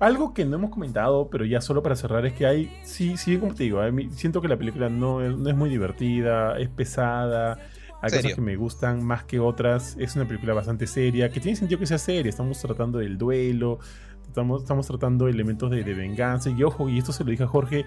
[0.00, 3.38] Algo que no hemos comentado, pero ya solo para cerrar, es que hay, sí, sí,
[3.38, 3.80] como te digo,
[4.10, 7.58] siento que la película no no es muy divertida, es pesada,
[8.04, 8.22] hay Serio.
[8.22, 11.78] cosas que me gustan más que otras, es una película bastante seria, que tiene sentido
[11.80, 13.78] que sea seria, estamos tratando del duelo,
[14.26, 17.48] estamos, estamos tratando elementos de, de venganza, y ojo, y esto se lo dije a
[17.48, 17.84] Jorge,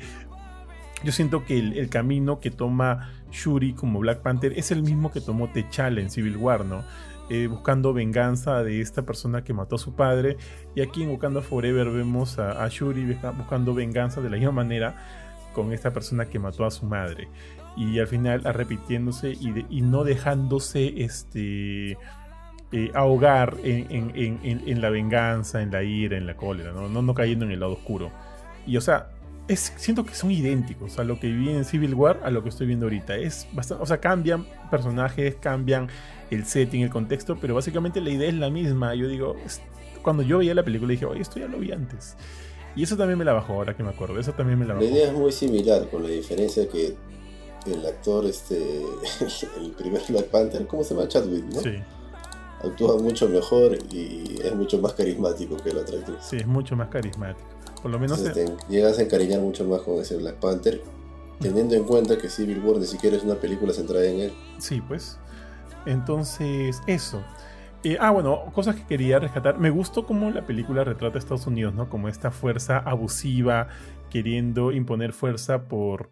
[1.03, 5.11] yo siento que el, el camino que toma Shuri como Black Panther es el mismo
[5.11, 6.83] que tomó T'Challa en Civil War, ¿no?
[7.29, 10.37] Eh, buscando venganza de esta persona que mató a su padre.
[10.75, 14.53] Y aquí en Wakanda Forever vemos a, a Shuri busca- buscando venganza de la misma
[14.53, 14.95] manera
[15.53, 17.27] con esta persona que mató a su madre.
[17.77, 21.91] Y al final a repitiéndose y, de- y no dejándose este,
[22.71, 26.89] eh, ahogar en, en- en- en- la venganza, en la ira, en la cólera, ¿no?
[26.89, 28.11] No, no cayendo en el lado oscuro.
[28.65, 29.09] Y o sea,
[29.47, 32.49] es, siento que son idénticos a lo que vi en Civil War a lo que
[32.49, 33.15] estoy viendo ahorita.
[33.15, 35.87] Es bastante, o sea, cambian personajes, cambian
[36.31, 38.93] el setting, el contexto, pero básicamente la idea es la misma.
[38.95, 39.61] Yo digo, es-
[40.01, 42.17] cuando yo veía la película dije, oye, esto ya lo vi antes.
[42.75, 44.19] Y eso también me la bajó, ahora que me acuerdo.
[44.19, 44.91] Eso también me la La bajó.
[44.93, 46.95] idea es muy similar, con la diferencia que
[47.73, 48.57] el actor, este,
[49.61, 51.07] el primer Black Panther, ¿cómo se llama?
[51.07, 51.61] Chadwick, ¿no?
[51.61, 51.75] Sí,
[52.63, 56.17] Actúa mucho mejor y es mucho más carismático que el otro actriz.
[56.21, 57.47] sí, es mucho más carismático.
[57.81, 58.17] Por lo menos.
[58.19, 60.81] Entonces te llegas a encariñar mucho más con ese Black Panther,
[61.39, 64.33] teniendo en cuenta que Civil War ni siquiera es una película centrada en él.
[64.57, 65.19] Sí, pues.
[65.85, 67.23] Entonces, eso.
[67.83, 69.59] Eh, ah, bueno, cosas que quería rescatar.
[69.59, 71.89] Me gustó cómo la película retrata a Estados Unidos, ¿no?
[71.89, 73.67] Como esta fuerza abusiva,
[74.09, 76.09] queriendo imponer fuerza por.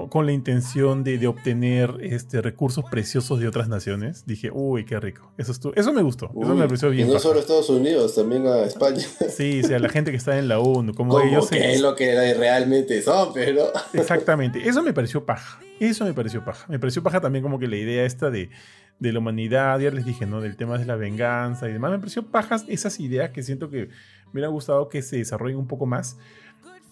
[0.00, 4.26] Con, con la intención de, de obtener este, recursos preciosos de otras naciones.
[4.26, 5.32] Dije, uy, qué rico.
[5.38, 6.30] Eso, estuvo- eso me gustó.
[6.40, 7.08] eso me pareció y bien.
[7.08, 7.22] no paja.
[7.22, 9.02] solo a Estados Unidos, también a España.
[9.30, 11.72] Sí, sí, a la gente que está en la ONU, como Como ellos que se-
[11.72, 13.72] es lo que realmente son, pero...
[13.94, 15.60] Exactamente, eso me pareció paja.
[15.80, 16.66] Eso me pareció paja.
[16.68, 18.50] Me pareció paja también como que la idea esta de,
[18.98, 20.40] de la humanidad, ya les dije, ¿no?
[20.40, 21.90] Del tema de la venganza y demás.
[21.90, 23.86] Me pareció pajas esas ideas que siento que
[24.26, 26.16] me hubiera gustado que se desarrollen un poco más.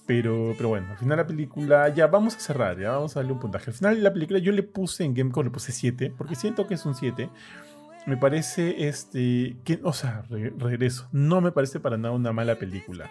[0.06, 3.32] Pero, pero bueno, al final la película, ya vamos a cerrar, ya vamos a darle
[3.32, 3.70] un puntaje.
[3.70, 6.74] Al final la película yo le puse en Gamecore, le puse 7, porque siento que
[6.74, 7.30] es un 7.
[8.06, 12.56] Me parece, este, que, o sea, re- regreso, no me parece para nada una mala
[12.56, 13.10] película.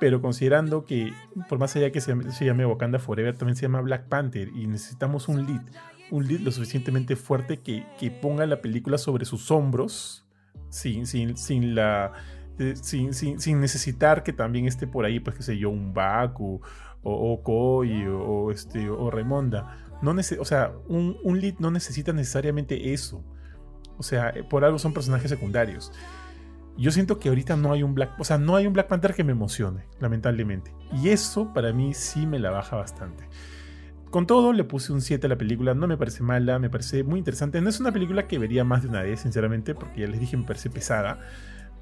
[0.00, 1.12] Pero considerando que,
[1.48, 4.66] por más allá que se, se llame Wakanda Forever, también se llama Black Panther y
[4.66, 5.60] necesitamos un lead,
[6.10, 10.24] un lead lo suficientemente fuerte que, que ponga la película sobre sus hombros,
[10.70, 12.12] sin, sin, sin la...
[12.58, 15.94] eh, sin, sin, sin necesitar que también esté por ahí, pues qué sé yo, un
[15.94, 16.60] Baku
[17.02, 19.76] o, o Koi o, este, o Raimonda.
[20.02, 23.24] No o sea, un, un lead no necesita necesariamente eso.
[23.96, 25.92] O sea, eh, por algo son personajes secundarios.
[26.76, 29.12] Yo siento que ahorita no hay un Black, o sea, no hay un Black Panther
[29.12, 30.72] que me emocione, lamentablemente.
[30.92, 33.28] Y eso para mí sí me la baja bastante.
[34.10, 35.74] Con todo, le puse un 7 a la película.
[35.74, 37.60] No me parece mala, me parece muy interesante.
[37.60, 40.36] No es una película que vería más de una vez, sinceramente, porque ya les dije,
[40.36, 41.20] me parece pesada.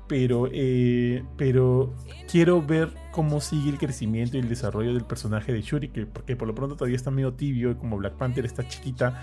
[0.09, 1.93] Pero, eh, pero
[2.31, 6.37] quiero ver cómo sigue el crecimiento y el desarrollo del personaje de Shuri, que, porque
[6.37, 9.23] por lo pronto todavía está medio tibio, y como Black Panther está chiquita,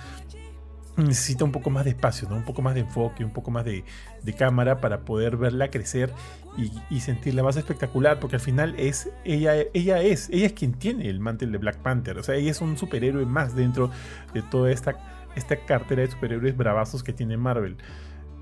[0.97, 2.35] necesita un poco más de espacio, ¿no?
[2.35, 3.83] un poco más de enfoque, un poco más de,
[4.37, 6.11] cámara para poder verla crecer
[6.57, 10.73] y, y, sentirla más espectacular, porque al final es ella, ella es, ella es quien
[10.73, 13.91] tiene el mantel de Black Panther, o sea, ella es un superhéroe más dentro
[14.33, 17.77] de toda esta, esta cartera de superhéroes bravazos que tiene Marvel.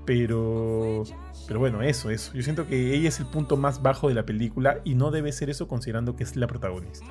[0.04, 1.04] Pero,
[1.46, 2.32] pero bueno, eso, eso.
[2.34, 5.32] Yo siento que ella es el punto más bajo de la película y no debe
[5.32, 7.06] ser eso considerando que es la protagonista.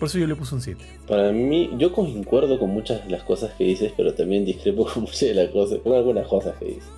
[0.00, 0.82] Por eso yo le puse un 7.
[1.06, 5.02] Para mí, yo concuerdo con muchas de las cosas que dices, pero también discrepo con
[5.02, 6.88] muchas de las cosas, con algunas cosas que dices.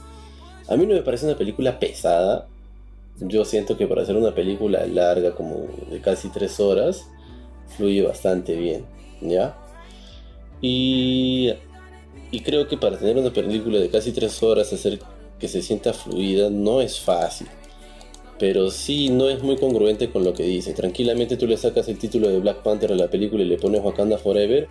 [0.68, 2.46] A mí no me parece una película pesada.
[3.18, 7.08] Yo siento que para hacer una película larga, como de casi 3 horas,
[7.76, 8.86] fluye bastante bien,
[9.20, 9.56] ¿ya?
[10.60, 11.52] Y,
[12.32, 14.98] y creo que para tener una película de casi 3 horas, hacer
[15.38, 17.46] que se sienta fluida no es fácil
[18.42, 20.72] pero sí no es muy congruente con lo que dice.
[20.72, 23.80] Tranquilamente tú le sacas el título de Black Panther a la película y le pones
[23.84, 24.66] Wakanda Forever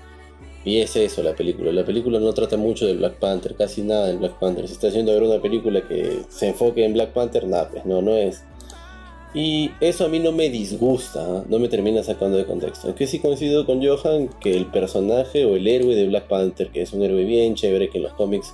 [0.66, 1.72] y es eso la película.
[1.72, 4.68] La película no trata mucho de Black Panther, casi nada de Black Panther.
[4.68, 8.02] Si está haciendo ver una película que se enfoque en Black Panther, nada, pues no,
[8.02, 8.44] no es.
[9.34, 11.44] Y eso a mí no me disgusta, ¿eh?
[11.48, 12.88] no me termina sacando de contexto.
[12.88, 16.82] Aunque sí coincido con Johan que el personaje o el héroe de Black Panther, que
[16.82, 18.54] es un héroe bien chévere que en los cómics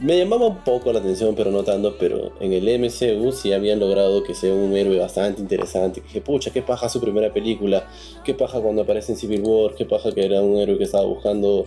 [0.00, 1.96] me llamaba un poco la atención, pero no tanto.
[1.98, 6.00] Pero en el MCU sí habían logrado que sea un héroe bastante interesante.
[6.00, 7.88] Que pucha, qué paja su primera película.
[8.24, 9.74] Qué paja cuando aparece en Civil War.
[9.74, 11.66] Qué paja que era un héroe que estaba buscando,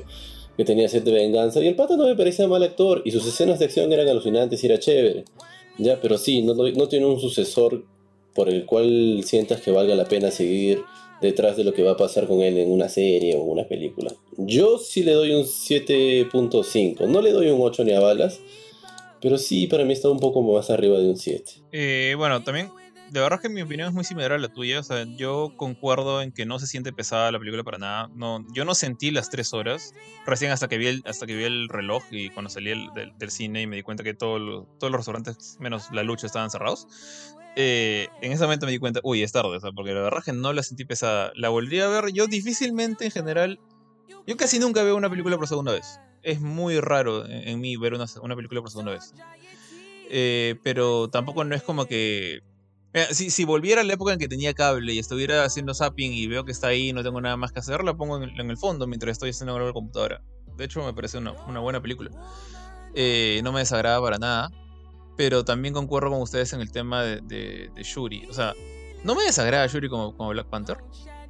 [0.57, 1.61] que tenía cierta venganza.
[1.61, 3.01] Y el pata no me parecía mal actor.
[3.05, 5.25] Y sus escenas de acción eran alucinantes y era chévere.
[5.77, 7.85] Ya, pero sí, no, no tiene un sucesor
[8.37, 10.83] por el cual sientas que valga la pena seguir
[11.21, 14.13] detrás de lo que va a pasar con él en una serie o una película.
[14.37, 17.07] Yo sí le doy un 7.5.
[17.07, 18.39] No le doy un 8 ni a balas.
[19.19, 21.51] Pero sí, para mí está un poco más arriba de un 7.
[21.71, 22.69] Eh, bueno, también,
[23.09, 24.81] de verdad que mi opinión es muy similar a la tuya.
[24.81, 28.11] O sea, yo concuerdo en que no se siente pesada la película para nada.
[28.13, 29.95] No, yo no sentí las 3 horas.
[30.27, 33.31] Recién hasta que vi el, hasta que vi el reloj y cuando salí el, del,
[33.31, 36.87] cine y me di cuenta que todo todos los restaurantes, menos la lucha, estaban cerrados.
[37.59, 40.61] Eh, en ese momento me di cuenta, uy, es tarde, porque la verdad no la
[40.61, 41.31] sentí pesada.
[41.33, 43.59] La volví a ver, yo difícilmente en general,
[44.27, 45.99] yo casi nunca veo una película por segunda vez.
[46.21, 49.11] Es muy raro en, en mí ver una, película por segunda vez.
[50.11, 52.41] Eh, pero tampoco no es como que...
[53.11, 56.45] Si, volviera a la época en que tenía cable y estuviera haciendo zapping y veo
[56.45, 58.85] que está ahí y no tengo nada más que hacer, la pongo en el, fondo
[58.85, 60.21] mientras estoy haciendo algo en la computadora.
[60.57, 62.11] De hecho, me parece una, una buena película.
[62.93, 64.51] Eh, no me desagrada para nada
[65.17, 68.27] pero también concuerdo con ustedes en el tema de, de, de Shuri.
[68.29, 68.53] O sea,
[69.03, 70.77] no me desagrada Shuri como, como Black Panther.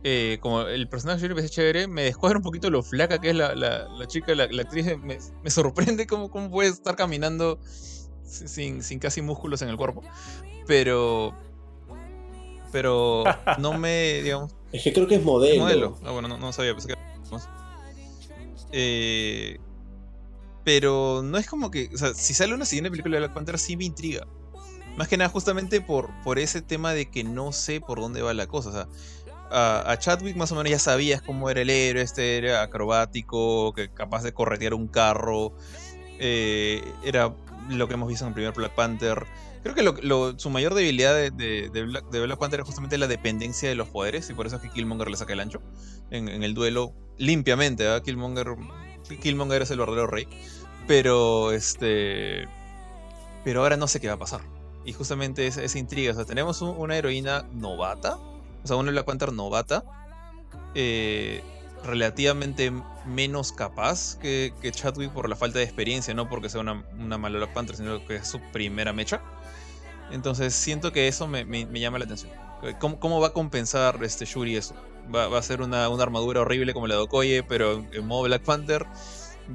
[0.03, 3.19] Eh, como el personaje de Shuri me parece chévere, me descuadra un poquito lo flaca
[3.19, 4.85] que es la, la, la chica, la, la, actriz.
[5.01, 7.59] Me, me sorprende cómo, cómo, puede estar caminando
[8.23, 10.03] sin, sin, casi músculos en el cuerpo.
[10.67, 11.33] Pero.
[12.71, 13.23] Pero
[13.57, 14.21] no me.
[14.21, 14.53] digamos.
[14.73, 15.53] Es que creo que es modelo.
[15.53, 15.99] ¿Es modelo?
[16.03, 16.97] Ah, bueno, no, no sabía, pensé que.
[18.73, 19.59] Eh,
[20.67, 23.57] pero no es como que, o sea, si sale una siguiente película de Black Panther
[23.57, 24.27] sí me intriga.
[24.97, 28.33] Más que nada justamente por, por ese tema de que no sé por dónde va
[28.33, 28.69] la cosa.
[28.69, 28.87] O sea,
[29.49, 33.93] a, Chadwick más o menos ya sabías cómo era el héroe, este era acrobático, que
[33.93, 35.53] capaz de corretear un carro.
[36.19, 37.33] Eh, era
[37.69, 39.25] lo que hemos visto en el primer Black Panther.
[39.63, 43.75] Creo que lo, lo, su mayor debilidad de, Black, Panther es justamente la dependencia de
[43.75, 45.61] los poderes, y por eso es que Killmonger le saca el ancho
[46.11, 47.85] en, en el duelo limpiamente.
[47.85, 48.03] ¿verdad?
[48.03, 48.57] Killmonger,
[49.21, 50.27] Killmonger es el verdadero rey.
[50.87, 52.47] Pero este.
[53.43, 54.41] Pero ahora no sé qué va a pasar.
[54.85, 56.13] Y justamente esa, intriga.
[56.13, 58.15] O sea, tenemos un, una heroína novata.
[58.15, 59.83] O sea, una Black Panther novata.
[60.75, 61.43] Eh,
[61.83, 62.71] relativamente
[63.05, 66.13] menos capaz que, que, Chadwick por la falta de experiencia.
[66.13, 69.21] No porque sea una, una mala Black Panther, sino que es su primera mecha.
[70.11, 72.31] Entonces siento que eso me, me, me llama la atención.
[72.79, 74.73] ¿Cómo, ¿Cómo, va a compensar este Shuri eso?
[75.13, 78.23] Va, va a ser una, una, armadura horrible como la de Okoye, pero en modo
[78.23, 78.85] Black Panther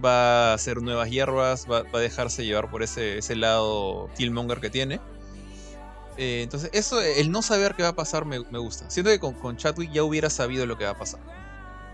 [0.03, 4.71] va a hacer nuevas hierbas, va, a dejarse llevar por ese, ese lado Killmonger que
[4.71, 5.01] tiene.
[6.17, 8.91] Eh, entonces, eso, el no saber qué va a pasar me, gusta.
[8.91, 11.21] Siento que con, Chadwick ya hubiera sabido lo que va a pasar.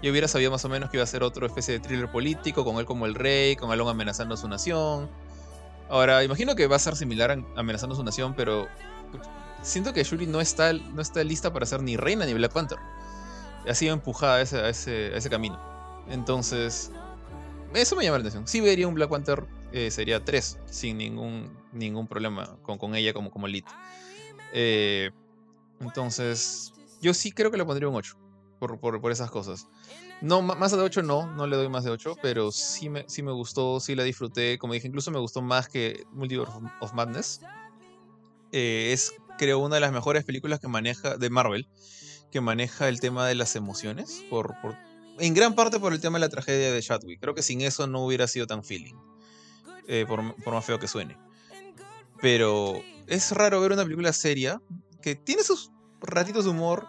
[0.02, 2.64] Ya hubiera sabido más o menos que iba a ser otra especie de thriller político,
[2.64, 5.08] con él como el rey, con Alon amenazando a su nación.
[5.88, 8.68] Ahora, imagino que va a ser similar amenazando a su nación, pero
[9.62, 12.78] siento que Shuri no está, no está lista para ser ni reina ni Black Panther.
[13.68, 15.58] ha sido empujada ese, a ese camino.
[16.08, 16.92] Entonces,
[17.74, 18.46] eso me llama la atención.
[18.46, 23.12] Sí vería un Black Panther eh, sería 3 sin ningún, ningún problema con, con ella
[23.12, 23.64] como, como lead.
[24.52, 25.10] Eh,
[25.80, 28.16] entonces, yo sí creo que le pondría un 8
[28.58, 29.68] por, por, por esas cosas.
[30.20, 33.22] No, más de 8 no, no le doy más de 8, pero sí me, sí
[33.22, 34.58] me gustó, sí la disfruté.
[34.58, 37.40] Como dije, incluso me gustó más que Multiverse of Madness.
[38.50, 41.68] Eh, es, creo, una de las mejores películas que maneja, de Marvel,
[42.32, 44.76] que maneja el tema de las emociones, por, por,
[45.18, 47.20] en gran parte por el tema de la tragedia de Chadwick.
[47.20, 48.94] Creo que sin eso no hubiera sido tan feeling,
[49.86, 51.16] eh, por, por más feo que suene.
[52.20, 54.60] Pero es raro ver una película seria
[55.02, 55.70] que tiene sus
[56.00, 56.86] ratitos de humor,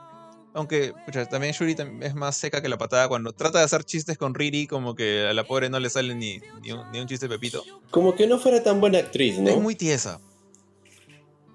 [0.53, 4.17] aunque pucha, también Shuri es más seca que la patada cuando trata de hacer chistes
[4.17, 7.07] con Riri, como que a la pobre no le sale ni, ni, un, ni un
[7.07, 7.63] chiste pepito.
[7.91, 9.49] Como que no fuera tan buena actriz, ¿no?
[9.49, 10.19] Es muy tiesa.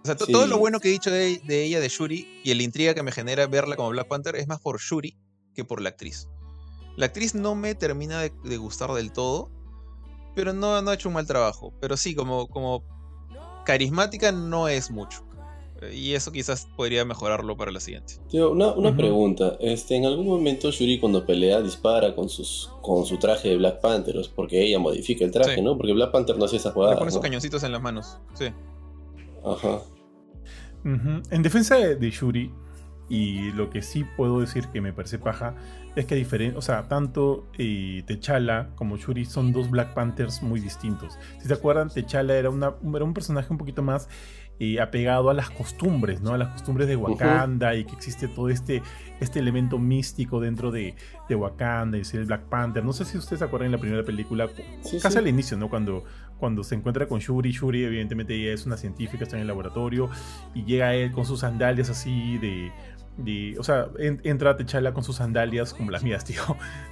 [0.03, 0.31] O sea, Sí.
[0.31, 3.03] todo lo bueno que he dicho de, de ella, de Shuri, y el intriga que
[3.03, 5.17] me genera verla como Black Panther es más por Shuri
[5.55, 6.29] que por la actriz.
[6.97, 9.51] La actriz no me termina de, de gustar del todo,
[10.35, 11.73] pero no, no ha hecho un mal trabajo.
[11.81, 12.85] Pero sí, como, como
[13.65, 15.25] carismática no es mucho.
[15.83, 18.15] Eh, Y eso quizás podría mejorarlo para la siguiente.
[18.29, 19.57] Tío, una, una pregunta.
[19.61, 23.81] Este, ¿En algún momento Shuri cuando pelea dispara con sus con su traje de Black
[23.81, 24.17] Panther?
[24.17, 25.63] Es porque ella modifica el traje, Sí.
[25.63, 25.77] ¿no?
[25.77, 26.97] Porque Black Panther no hacía esa Le jugada.
[26.99, 27.23] pone sus ¿no?
[27.23, 28.19] cañoncitos en las manos.
[28.35, 28.47] Sí.
[29.45, 29.81] Ajá.
[30.85, 32.53] En defensa de, de Shuri,
[33.09, 35.55] y lo que sí puedo decir que me parece paja,
[35.97, 40.61] es que diferente, o sea, tanto eh, T'Challa como Shuri son dos Black Panthers muy
[40.61, 41.19] distintos.
[41.41, 44.09] Si se acuerdan, T'Challa era, una, era un personaje un poquito más
[44.61, 46.33] eh, apegado a las costumbres, ¿no?
[46.33, 48.83] A las costumbres de Wakanda y que existe todo este,
[49.19, 50.95] este elemento místico dentro de,
[51.29, 52.85] de Wakanda y ser el Black Panther.
[52.85, 54.49] No sé si ustedes se acuerdan en la primera película,
[54.83, 55.19] Sí, casi sí.
[55.19, 55.69] al inicio, ¿no?
[55.69, 56.05] Cuando,
[56.39, 60.09] cuando se encuentra con Shuri, Shuri evidentemente ella es una científica, está en el laboratorio
[60.55, 62.73] y llega él con sus sandalias así de...
[63.17, 66.43] de- o sea, en- entra T'Challa con sus sandalias como las mías, tío,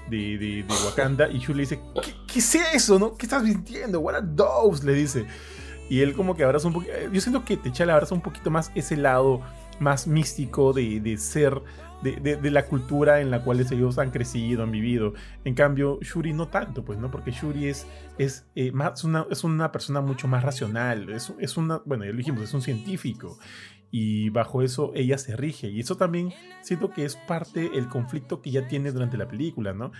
[0.08, 1.80] de, de, de Wakanda y Shuri le dice,
[2.32, 3.16] ¿Qué, es eso, no?
[3.16, 4.00] ¿Qué estás mintiendo?
[4.00, 4.84] What are those?
[4.86, 5.26] Le dice.
[5.90, 6.92] Y él como que abraza un poquito...
[7.12, 9.42] Yo siento que T'Challa abraza un poquito más ese lado
[9.80, 11.60] más místico de, de ser...
[12.02, 15.14] De, de- de la cultura en la cual ellos han crecido, han vivido.
[15.44, 17.12] En cambio, Shuri no tanto, pues, ¿no?
[17.12, 17.86] Porque Shuri es,
[18.18, 21.10] es, eh, más una, es una persona mucho más racional.
[21.10, 23.38] Es, es una, bueno, ya lo dijimos, es un científico.
[23.92, 25.68] Y bajo eso ella se rige.
[25.68, 26.32] Y eso también
[26.62, 29.92] siento que es parte del conflicto que ya tiene durante la película, ¿no?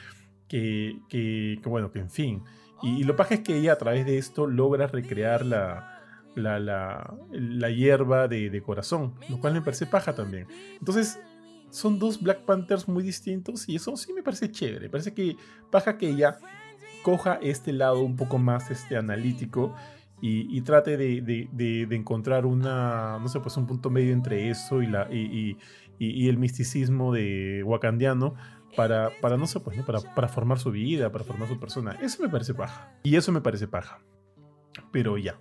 [0.49, 2.43] Que, que, que bueno, que en fin.
[2.83, 6.03] Y, y lo paja es que ella a través de esto logra recrear la,
[6.35, 10.47] la, la, la hierba de, de corazón, lo cual me parece paja también.
[10.79, 11.21] Entonces,
[11.71, 14.89] son dos Black Panthers muy distintos y eso sí me parece chévere.
[14.89, 15.37] Parece que
[15.71, 16.39] paja que ella
[17.03, 19.75] coja este lado un poco más este, analítico
[20.23, 24.81] y, trate de, de- de- encontrar una, no sé, pues un punto medio entre eso
[24.81, 25.57] y, la, y-
[26.25, 28.35] y el misticismo de wakandiano
[28.77, 29.85] para, para no sé, pues, ¿no?
[29.85, 31.99] Para, para formar su vida, para formar su persona.
[32.01, 32.91] Eso me parece paja.
[33.03, 34.01] Y eso me parece paja.
[34.93, 35.37] Pero ya.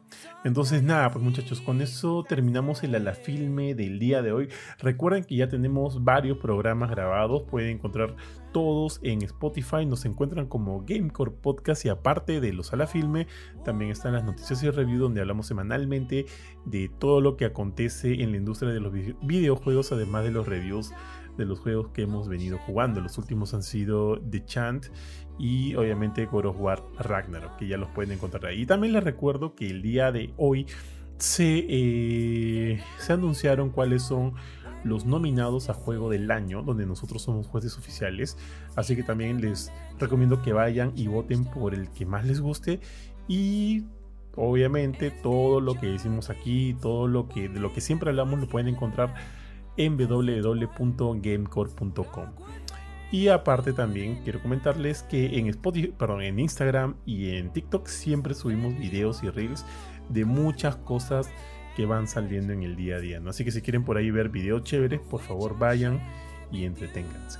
[0.45, 4.47] Entonces, nada, pues muchachos, con eso terminamos el Alafilme del día de hoy.
[4.79, 7.43] Recuerden que ya tenemos varios programas grabados.
[7.43, 8.15] Pueden encontrar
[8.53, 9.85] todos en Spotify.
[9.85, 11.85] Nos encuentran como Gamecore Podcast.
[11.85, 13.27] Y aparte de los Alafilme,
[13.65, 16.25] también están las noticias y reviews donde hablamos semanalmente
[16.65, 20.47] de todo lo que acontece en la industria de los vide- videojuegos, además de los
[20.47, 20.93] reviews
[21.37, 22.99] de los juegos que hemos venido jugando.
[23.01, 24.87] Los últimos han sido The Chant
[25.37, 28.61] y obviamente God War Ragnarok, que ya los pueden encontrar ahí.
[28.61, 30.67] Y también les recuerdo que el día de hoy
[31.17, 34.33] se, eh, se anunciaron cuáles son
[34.83, 38.37] los nominados a Juego del Año, donde nosotros somos jueces oficiales.
[38.75, 42.79] Así que también les recomiendo que vayan y voten por el que más les guste.
[43.27, 43.85] Y
[44.35, 48.47] obviamente todo lo que decimos aquí, todo lo que de lo que siempre hablamos lo
[48.47, 49.13] pueden encontrar
[49.77, 52.25] en www.gamecore.com.
[53.11, 58.33] Y aparte también quiero comentarles que en Spotify, perdón, en Instagram y en TikTok siempre
[58.33, 59.65] subimos videos y reels
[60.07, 61.29] de muchas cosas
[61.75, 63.19] que van saliendo en el día a día.
[63.19, 63.31] ¿no?
[63.31, 65.99] Así que si quieren por ahí ver videos chéveres, por favor vayan
[66.51, 67.39] y entreténganse.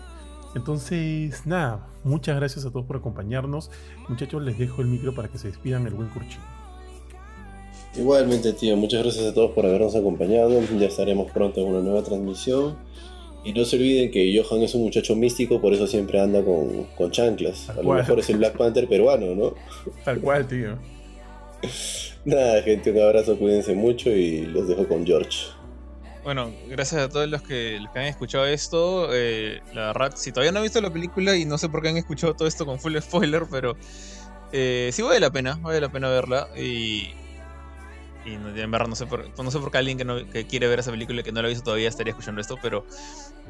[0.56, 3.72] Entonces, nada, muchas gracias a todos por acompañarnos.
[4.10, 6.42] Muchachos, les dejo el micro para que se despidan el buen curchín.
[7.96, 10.62] Igualmente, tío, muchas gracias a todos por habernos acompañado.
[10.78, 12.78] Ya estaremos pronto en una nueva transmisión.
[13.44, 16.86] Y no se olviden que Johan es un muchacho místico, por eso siempre anda con,
[16.96, 17.70] con chanclas.
[17.70, 19.56] A lo mejor es el Black Panther peruano, ¿no?
[20.06, 20.78] Tal cual, tío.
[22.26, 25.48] Nada, gente, un abrazo, cuídense mucho y los dejo con George.
[26.24, 29.08] Bueno, gracias a todos los que, los que han escuchado esto.
[29.12, 31.90] eh, la verdad, si todavía no han visto la película y no sé por qué
[31.90, 33.76] han escuchado todo esto con full spoiler, pero
[34.52, 36.48] eh, sí vale la pena, vale la pena verla.
[36.56, 37.10] Y
[38.26, 40.46] y no, en verdad no sé por, no sé por qué alguien que, no, que
[40.46, 42.86] quiere ver esa película y que no la ha visto todavía estaría escuchando esto, pero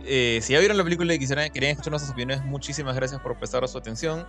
[0.06, 3.38] eh, si ya vieron la película y quisieran, querían escuchar nuestras opiniones, muchísimas gracias por
[3.38, 4.26] prestar su atención.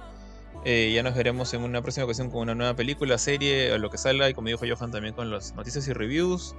[0.64, 3.90] Eh, ya nos veremos en una próxima ocasión con una nueva película, serie, o lo
[3.90, 6.54] que salga, y como dijo Johan también con las noticias y reviews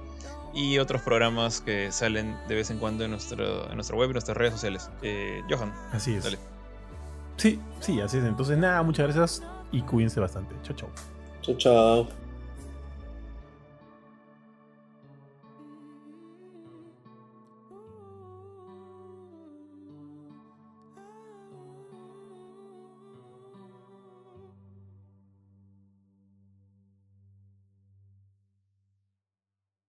[0.52, 4.12] y otros programas que salen de vez en cuando en, nuestro, en nuestra web y
[4.12, 4.90] nuestras redes sociales.
[5.02, 6.24] Eh, Johan, Así es.
[6.24, 6.38] dale.
[7.36, 8.24] Sí, sí, así es.
[8.24, 9.42] Entonces, nada, muchas gracias
[9.72, 10.54] y cuídense bastante.
[10.62, 10.90] Chao, chao.
[11.42, 12.23] Chao, chao.